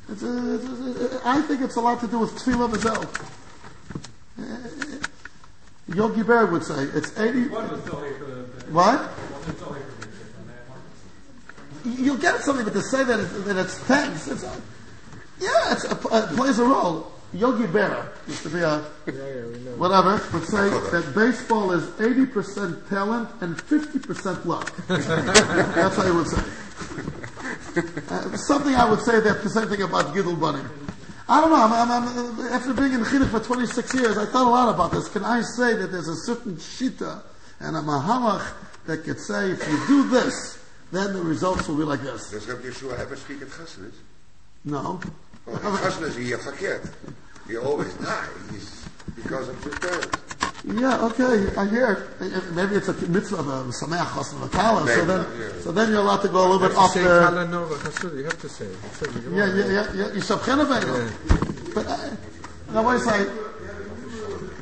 It's 0.09 0.23
a, 0.23 0.55
it's 0.55 1.15
a, 1.15 1.21
I 1.25 1.43
think 1.43 1.61
it's 1.63 1.77
a 1.77 1.81
lot 1.81 2.01
to 2.01 2.07
do 2.07 2.21
with 2.21 2.33
Tefillah 2.33 2.71
Mazel. 2.71 3.05
Yogi 5.89 6.23
Berra 6.23 6.51
would 6.51 6.65
say 6.65 6.85
it's 6.95 7.17
80. 7.19 7.45
What? 8.73 9.11
You- 11.85 11.91
You'll 12.05 12.17
get 12.17 12.41
something, 12.41 12.65
but 12.65 12.73
to 12.73 12.83
say 12.83 13.05
that, 13.05 13.21
it, 13.21 13.45
that 13.45 13.57
it's 13.59 13.79
thanks, 13.81 14.27
it's, 14.29 14.43
yeah, 15.39 15.73
it's, 15.73 15.85
it 15.85 16.01
plays 16.01 16.59
a 16.59 16.65
role. 16.65 17.13
Yogi 17.35 17.65
Berra 17.65 18.09
used 18.27 18.43
to 18.45 18.49
be 18.49 18.61
a, 18.61 18.63
Yeah, 18.63 18.83
yeah, 19.07 19.45
we 19.47 19.59
know. 19.59 19.71
whatever, 19.77 20.13
would 20.33 20.47
say 20.47 20.71
that 20.71 21.13
baseball 21.15 21.73
is 21.73 21.85
80% 22.01 22.89
talent 22.89 23.29
and 23.43 23.57
50% 23.57 24.45
luck. 24.47 24.73
That's 24.89 25.97
how 25.97 26.03
he 26.05 26.11
would 26.13 26.29
say. 26.29 26.43
Uh, 28.09 28.37
something 28.37 28.75
I 28.75 28.89
would 28.89 29.01
say 29.01 29.21
that 29.21 29.43
the 29.43 29.51
same 29.51 29.69
thing 29.69 29.83
about 29.83 30.15
Gidel 30.15 30.39
Bunny. 30.41 30.63
I 31.29 31.41
don't 31.41 31.51
know. 31.51 31.57
I'm, 31.57 31.73
I'm, 31.73 31.91
I'm, 31.91 32.53
after 32.53 32.75
being 32.75 32.93
in 32.93 33.01
Chinuch 33.01 33.31
for 33.31 33.41
26 33.41 33.95
years, 33.95 34.19
I 34.19 34.27
thought 34.27 34.47
a 34.47 34.51
lot 34.51 34.75
about 34.75 34.93
this. 34.93 35.09
Can 35.09 35.25
I 35.25 35.41
say 35.41 35.75
that 35.75 35.91
there's 35.91 36.09
a 36.09 36.17
certain 36.17 36.57
shita 36.57 37.23
and 37.61 37.77
a 37.77 37.81
mahalach 37.81 38.47
that 38.87 39.05
could 39.05 39.19
say 39.19 39.51
if 39.51 39.67
you 39.67 39.87
do 39.87 40.09
this, 40.09 40.63
then 40.93 41.15
the 41.15 41.23
results 41.23 41.67
will 41.67 41.77
be 41.77 41.85
like 41.85 42.03
this? 42.03 42.31
Does 42.31 42.47
Rabbi 42.47 42.69
Yeshua 42.69 42.99
ever 42.99 43.17
speak 43.17 43.41
at 43.41 43.49
Chassidus? 43.49 43.95
No. 44.65 45.01
Well, 45.47 45.59
Chassidus, 45.59 46.17
he 46.19 46.31
verkehrt. 46.33 46.93
He 47.47 47.57
always 47.57 47.93
die. 47.95 48.29
He's 48.53 48.87
because 49.17 49.49
of 49.49 49.65
his 49.65 49.79
parents. 49.79 50.24
Yeah, 50.67 51.05
okay, 51.05 51.55
I 51.59 51.67
hear. 51.69 52.09
it. 52.21 52.55
Maybe 52.55 52.77
it's 52.77 52.89
a 52.89 52.95
mitzvah 53.09 53.37
of 53.37 53.49
a 53.49 53.65
sameach 53.65 54.07
chassan 54.17 54.49
v'kala, 54.49 54.87
so 54.87 55.05
then, 55.05 55.27
yeah. 55.39 55.61
so 55.61 55.73
then 55.73 55.91
you're 55.91 56.01
allowed 56.01 56.23
to 56.23 56.29
go 56.29 56.41
a 56.41 56.49
little 56.49 56.69
bit 56.69 56.77
off 56.77 56.95
the. 56.95 57.01
Kala 57.01 57.47
Nova 57.47 57.75
Chassid, 57.75 58.17
you 58.17 58.25
have 58.25 58.41
to 58.41 58.49
say 58.49 58.65
it. 58.65 58.71
It 58.73 58.93
says 58.95 59.15
in 59.15 59.31
the 59.31 59.37
Yeah, 59.37 59.55
yeah, 59.55 59.67
yeah, 59.67 59.93
yeah. 59.93 60.21
Yishav 60.21 60.39
Cheneveinu. 60.39 61.75
But, 61.75 61.87
uh, 61.87 62.17
now 62.73 62.89
wait 62.89 62.97
a 62.97 63.01
second. 63.01 63.39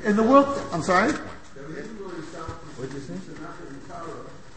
In 0.05 0.17
the 0.17 0.25
world, 0.25 0.61
I'm 0.73 0.83
sorry? 0.83 1.13
What 1.13 2.91
do 2.91 2.97
you 2.97 3.03
say? 3.03 3.15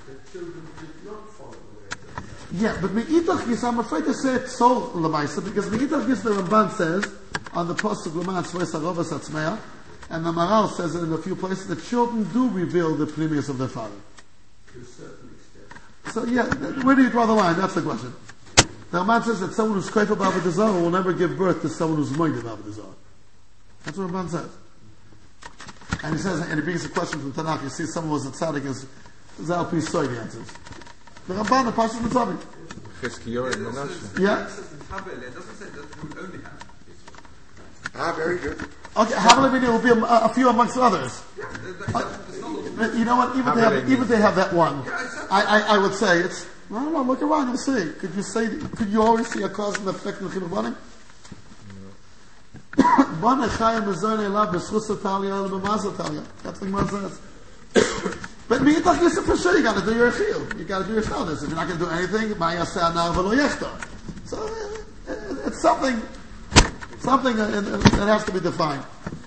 that 0.07 0.31
children 0.31 0.67
did 0.79 1.05
not 1.05 1.29
follow 1.29 1.51
the 1.51 1.77
way 1.77 1.85
of 2.17 2.61
Yeah, 2.61 2.77
but 2.81 2.91
Me'itach 2.95 3.47
Gis, 3.47 3.63
I'm 3.63 3.77
afraid 3.77 4.05
to 4.05 4.15
say 4.15 4.33
it 4.33 4.49
so 4.49 4.87
Lamaisa, 4.95 5.45
because 5.45 5.69
Me'itach 5.69 6.07
Gis, 6.07 6.23
the 6.23 6.31
Ramban 6.31 6.71
says, 6.71 7.05
on 7.53 7.67
the 7.67 7.75
post 7.75 8.07
Pasuk 8.07 8.15
Laman 8.15 8.43
Tzvay 8.43 8.65
Sarovas 8.65 9.13
Atzmeya, 9.13 9.59
and 10.09 10.25
the 10.25 10.31
Maharal 10.31 10.69
says 10.69 10.95
it 10.95 11.03
in 11.03 11.11
a 11.13 11.17
few 11.17 11.35
places, 11.35 11.67
that 11.67 11.83
children 11.83 12.23
do 12.31 12.49
reveal 12.49 12.95
the 12.95 13.07
premise 13.07 13.49
of 13.49 13.57
their 13.57 13.67
father. 13.67 13.95
to 14.71 14.79
a 14.79 14.85
certain 14.85 15.29
extent. 15.33 15.81
So 16.13 16.25
yeah, 16.25 16.45
where 16.83 16.95
do 16.95 17.03
you 17.03 17.09
draw 17.09 17.25
the 17.25 17.33
line? 17.33 17.57
That's 17.57 17.73
the 17.73 17.81
question. 17.81 18.13
The 18.91 18.99
Ramban 18.99 19.23
says 19.23 19.39
that 19.41 19.53
someone 19.53 19.75
who's 19.75 19.89
Kreif 19.89 20.09
about 20.09 20.33
the 20.41 20.65
will 20.65 20.91
never 20.91 21.11
give 21.11 21.37
birth 21.37 21.61
to 21.63 21.69
someone 21.69 21.97
who's 21.97 22.11
Moed 22.11 22.39
about 22.39 22.63
the 22.63 22.71
Zohar. 22.71 22.93
That's 23.83 23.97
what 23.97 24.07
Ramban 24.09 24.29
says. 24.29 24.49
And 26.03 26.15
he 26.15 26.21
says, 26.21 26.39
and 26.41 26.59
he 26.59 26.61
brings 26.61 26.85
a 26.85 26.89
question 26.89 27.19
from 27.19 27.33
Tanakh, 27.33 27.63
you 27.63 27.69
see 27.69 27.85
someone 27.85 28.13
was 28.13 28.25
a 28.27 28.29
tzaddik, 28.29 28.65
is 28.65 28.85
Zal 29.43 29.65
Pi 29.65 29.79
Soy, 29.79 30.07
the 30.07 30.19
answers. 30.19 30.47
The 31.27 31.33
Ramban, 31.33 31.65
the 31.65 31.71
Pasuk 31.71 32.03
Mitzvah. 32.03 32.37
Chizkiyor 33.01 33.53
and 33.53 33.65
Menashe. 33.65 34.19
Yeah? 34.19 34.43
It 34.45 35.33
doesn't 35.33 35.55
say 35.55 35.65
that 35.65 35.85
you 36.03 36.21
only 36.21 36.43
have 36.43 36.65
Ah, 37.95 38.13
very 38.13 38.37
good. 38.39 38.59
Okay, 38.97 39.13
Havli 39.13 39.61
will 39.61 39.79
be 39.81 39.89
a, 39.89 40.03
a 40.03 40.33
few 40.33 40.49
amongst 40.49 40.77
others. 40.77 41.23
But 41.91 42.93
you 42.95 43.05
know 43.05 43.15
what? 43.17 43.35
Even 43.37 43.55
they 43.55 43.61
have, 43.61 43.89
even 43.89 44.07
they 44.07 44.17
have 44.17 44.35
that 44.35 44.53
one. 44.53 44.83
I, 45.31 45.43
I, 45.43 45.75
I 45.75 45.77
would 45.77 45.93
say 45.93 46.19
it's. 46.19 46.47
I 46.71 46.83
don't 46.83 46.93
know. 46.93 47.03
Look 47.03 47.21
around 47.21 47.49
and 47.49 47.59
see. 47.59 47.91
Could 47.99 48.13
you 48.15 48.23
say? 48.23 48.47
Could 48.75 48.89
you 48.89 49.01
always 49.01 49.27
see 49.27 49.43
a 49.43 49.49
cause 49.49 49.77
and 49.79 49.87
effect 49.87 50.19
in 50.21 50.29
the 50.29 50.33
chinuch 50.33 50.75
talia. 55.97 56.23
That's 56.43 56.61
what 56.61 56.89
says. 56.89 57.21
But 58.47 58.61
me, 58.61 58.77
like 58.77 59.01
you 59.01 59.09
for 59.23 59.35
sure, 59.35 59.57
you 59.57 59.63
got 59.63 59.75
to 59.79 59.83
do 59.83 59.97
your 59.97 60.11
chiyuv. 60.11 60.59
You 60.59 60.65
got 60.65 60.79
to 60.79 60.85
do 60.85 60.93
your 60.93 61.01
shoulders. 61.01 61.41
If 61.41 61.49
you're 61.49 61.57
not 61.57 61.67
going 61.67 61.79
to 61.79 61.85
do 61.85 61.91
anything. 61.91 62.29
So 64.25 64.37
uh, 64.37 65.11
uh, 65.11 65.47
it's 65.47 65.61
something, 65.63 65.99
something 67.05 67.35
that, 67.37 68.07
has 68.07 68.23
to 68.25 68.31
be 68.31 68.39
defined. 68.39 68.83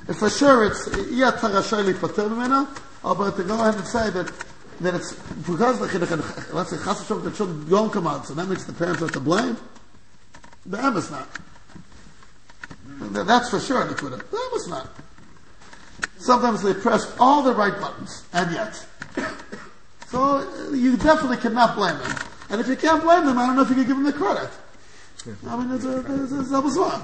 And 0.09 0.17
for 0.17 0.29
sure, 0.29 0.67
it's 0.67 0.89
iya 1.11 1.33
tarashay 1.33 1.87
li 1.87 1.95
pater 1.95 2.29
mimena, 2.29 2.69
but 3.03 3.37
to 3.37 3.45
go 3.45 3.55
ahead 3.55 3.77
and 3.77 3.87
say 3.87 4.11
that 4.11 4.33
that 4.81 4.95
it's 4.95 5.15
because 5.47 5.81
the 5.81 5.87
chinuch, 5.87 6.53
let's 6.53 6.71
say 6.71 6.77
chas 6.85 7.07
the 7.09 7.31
children 7.31 7.69
don't 7.69 7.93
come 7.93 8.07
out, 8.07 8.27
so 8.27 8.35
that 8.35 8.49
makes 8.49 8.65
the 8.65 8.73
parents 8.73 9.03
are 9.03 9.09
to 9.09 9.21
blame. 9.21 9.57
The 10.67 10.83
em 10.83 10.97
is 10.97 11.11
not. 11.11 11.29
That's 13.27 13.51
for 13.51 13.61
sure, 13.61 13.85
Nikuda. 13.87 14.19
The 14.31 14.37
em 14.37 14.57
is 14.57 14.69
not. 14.69 14.89
Sometimes 16.19 16.63
they 16.63 16.75
press 16.75 17.15
all 17.19 17.43
the 17.43 17.55
right 17.55 17.79
buttons, 17.81 18.25
and 18.33 18.53
yet. 18.53 18.87
So 20.09 20.23
uh, 20.23 20.71
you 20.73 20.97
definitely 20.97 21.37
cannot 21.37 21.77
blame 21.77 21.99
them. 21.99 22.17
And 22.51 22.61
if 22.61 22.69
you 22.69 22.77
can't 22.77 23.03
blame 23.03 23.27
them, 23.27 23.39
I 23.39 23.47
don't 23.47 23.57
know 23.57 23.63
if 23.63 23.69
you 23.69 23.75
can 23.75 23.87
give 23.87 23.97
them 23.97 24.05
the 24.05 24.13
credit. 24.13 24.51
I 25.47 25.57
mean, 25.57 25.75
it's 25.75 25.85
a, 25.85 25.99
it's 25.99 26.33
a, 26.33 26.41
it's 26.41 26.77
a 26.77 27.03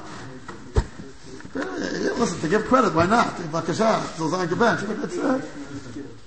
Eh, 1.57 1.61
eh, 1.61 2.11
listen, 2.19 2.41
to 2.41 2.49
give 2.49 2.65
credit, 2.65 2.95
why 2.95 3.07
not? 3.07 3.35
Bakasha, 3.53 4.01
Zilzan 4.17 4.49
Gebench. 4.49 4.87
But 4.87 5.05
it's, 5.05 5.19
uh, 5.19 5.41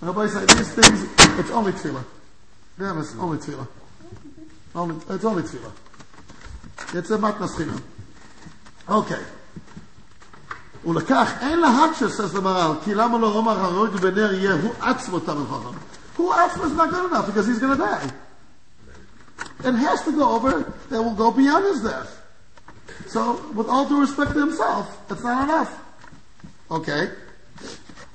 Rabbi 0.02 0.28
say, 0.28 0.46
these 0.46 0.74
things, 0.74 1.04
it's 1.40 1.52
only 1.52 1.74
tefillah. 1.74 2.04
Damn, 2.80 3.00
it's 3.00 3.14
only 3.16 3.38
tefillah. 3.38 3.68
Only, 4.74 4.96
it's 5.10 5.26
only 5.26 5.44
tefillah. 5.44 5.72
It's 6.94 7.12
a 7.12 7.18
matnas 7.18 7.56
chinam. 7.56 7.82
Okay. 8.88 9.24
ולכך 10.86 11.32
אין 11.42 11.60
להקשה, 11.60 12.10
says 12.10 12.32
the 12.32 12.42
Maharal, 12.42 12.84
כי 12.84 12.94
למה 12.94 13.18
לא 13.18 13.28
אומר 13.28 13.60
הרוג 13.60 13.96
בנר 13.96 14.34
יהיה 14.34 14.54
הוא 14.54 14.74
עצמו 14.80 15.20
תמר 15.20 15.46
חכם? 15.46 15.78
Who 16.18 16.32
עצמו 16.32 16.64
is 16.64 16.72
not 16.72 16.90
good 16.90 17.12
enough 17.12 17.26
because 17.26 17.48
he's 17.48 17.60
going 17.60 17.78
to 17.78 17.84
die. 17.84 18.10
It 19.66 19.74
has 19.74 20.04
to 20.04 20.12
go 20.12 20.36
over, 20.36 20.74
that 20.90 21.04
will 21.04 21.16
go 21.16 21.32
beyond 21.32 21.66
his 21.66 21.82
death. 21.82 22.22
So, 23.08 23.42
with 23.54 23.68
all 23.68 23.88
due 23.88 24.02
respect 24.02 24.32
to 24.34 24.40
himself, 24.40 25.08
that's 25.08 25.24
not 25.24 25.44
enough. 25.44 25.72
Okay? 26.72 27.10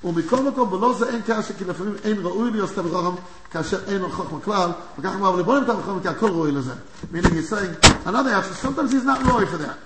ומכל 0.03 0.43
מקום, 0.43 0.73
ולא 0.73 0.93
זה 0.93 1.09
אין 1.09 1.21
כאשר, 1.21 1.53
כי 1.53 1.65
לפעמים 1.65 1.93
אין 2.03 2.17
ראוי 2.23 2.51
להיות 2.51 2.69
סתם 2.69 2.83
חכם, 2.89 3.21
כאשר 3.51 3.79
אין 3.87 4.09
חכם 4.09 4.39
כלל, 4.39 4.71
וכך 4.99 5.15
אמר, 5.15 5.29
אבל 5.29 5.43
בוא 5.43 5.59
חכם, 5.59 5.99
כי 6.01 6.07
הכל 6.07 6.29
ראוי 6.29 6.51
לזה. 6.51 6.73
Meaning 7.13 7.31
he's 7.31 7.49
saying, 7.49 7.73
another 8.05 8.29
answer, 8.29 8.53
sometimes 8.53 8.91
he's 8.91 9.05
not 9.05 9.19
ראוי 9.19 9.45
for 9.45 9.57
that. 9.57 9.77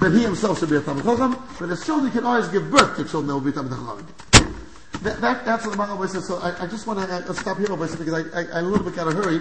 That 0.00 0.12
he 0.12 0.22
himself 0.22 0.58
should 0.58 0.70
be 0.70 0.76
a 0.76 0.80
Talmid 0.80 1.04
Chacham, 1.04 1.36
but 1.58 1.68
his 1.68 1.84
children 1.84 2.10
can 2.12 2.24
always 2.24 2.48
give 2.48 2.70
birth 2.70 2.96
to 2.96 3.04
children 3.04 3.26
that 3.28 3.34
will 3.34 3.40
be 3.40 3.52
Talmid 3.52 3.70
Chacham. 3.70 4.06
That, 5.02 5.20
that, 5.20 5.44
that's 5.44 5.66
what 5.66 5.76
the 5.76 5.82
Maharal 5.82 6.08
says, 6.08 6.26
so 6.26 6.38
I, 6.38 6.62
I 6.62 6.66
just 6.68 6.86
want 6.86 7.00
to 7.00 7.06
uh, 7.12 7.32
stop 7.32 7.58
here, 7.58 7.66
because 7.66 8.54
I, 8.54 8.60
little 8.60 8.88
bit 8.88 8.98
out 8.98 9.08
of 9.08 9.14
hurry, 9.14 9.40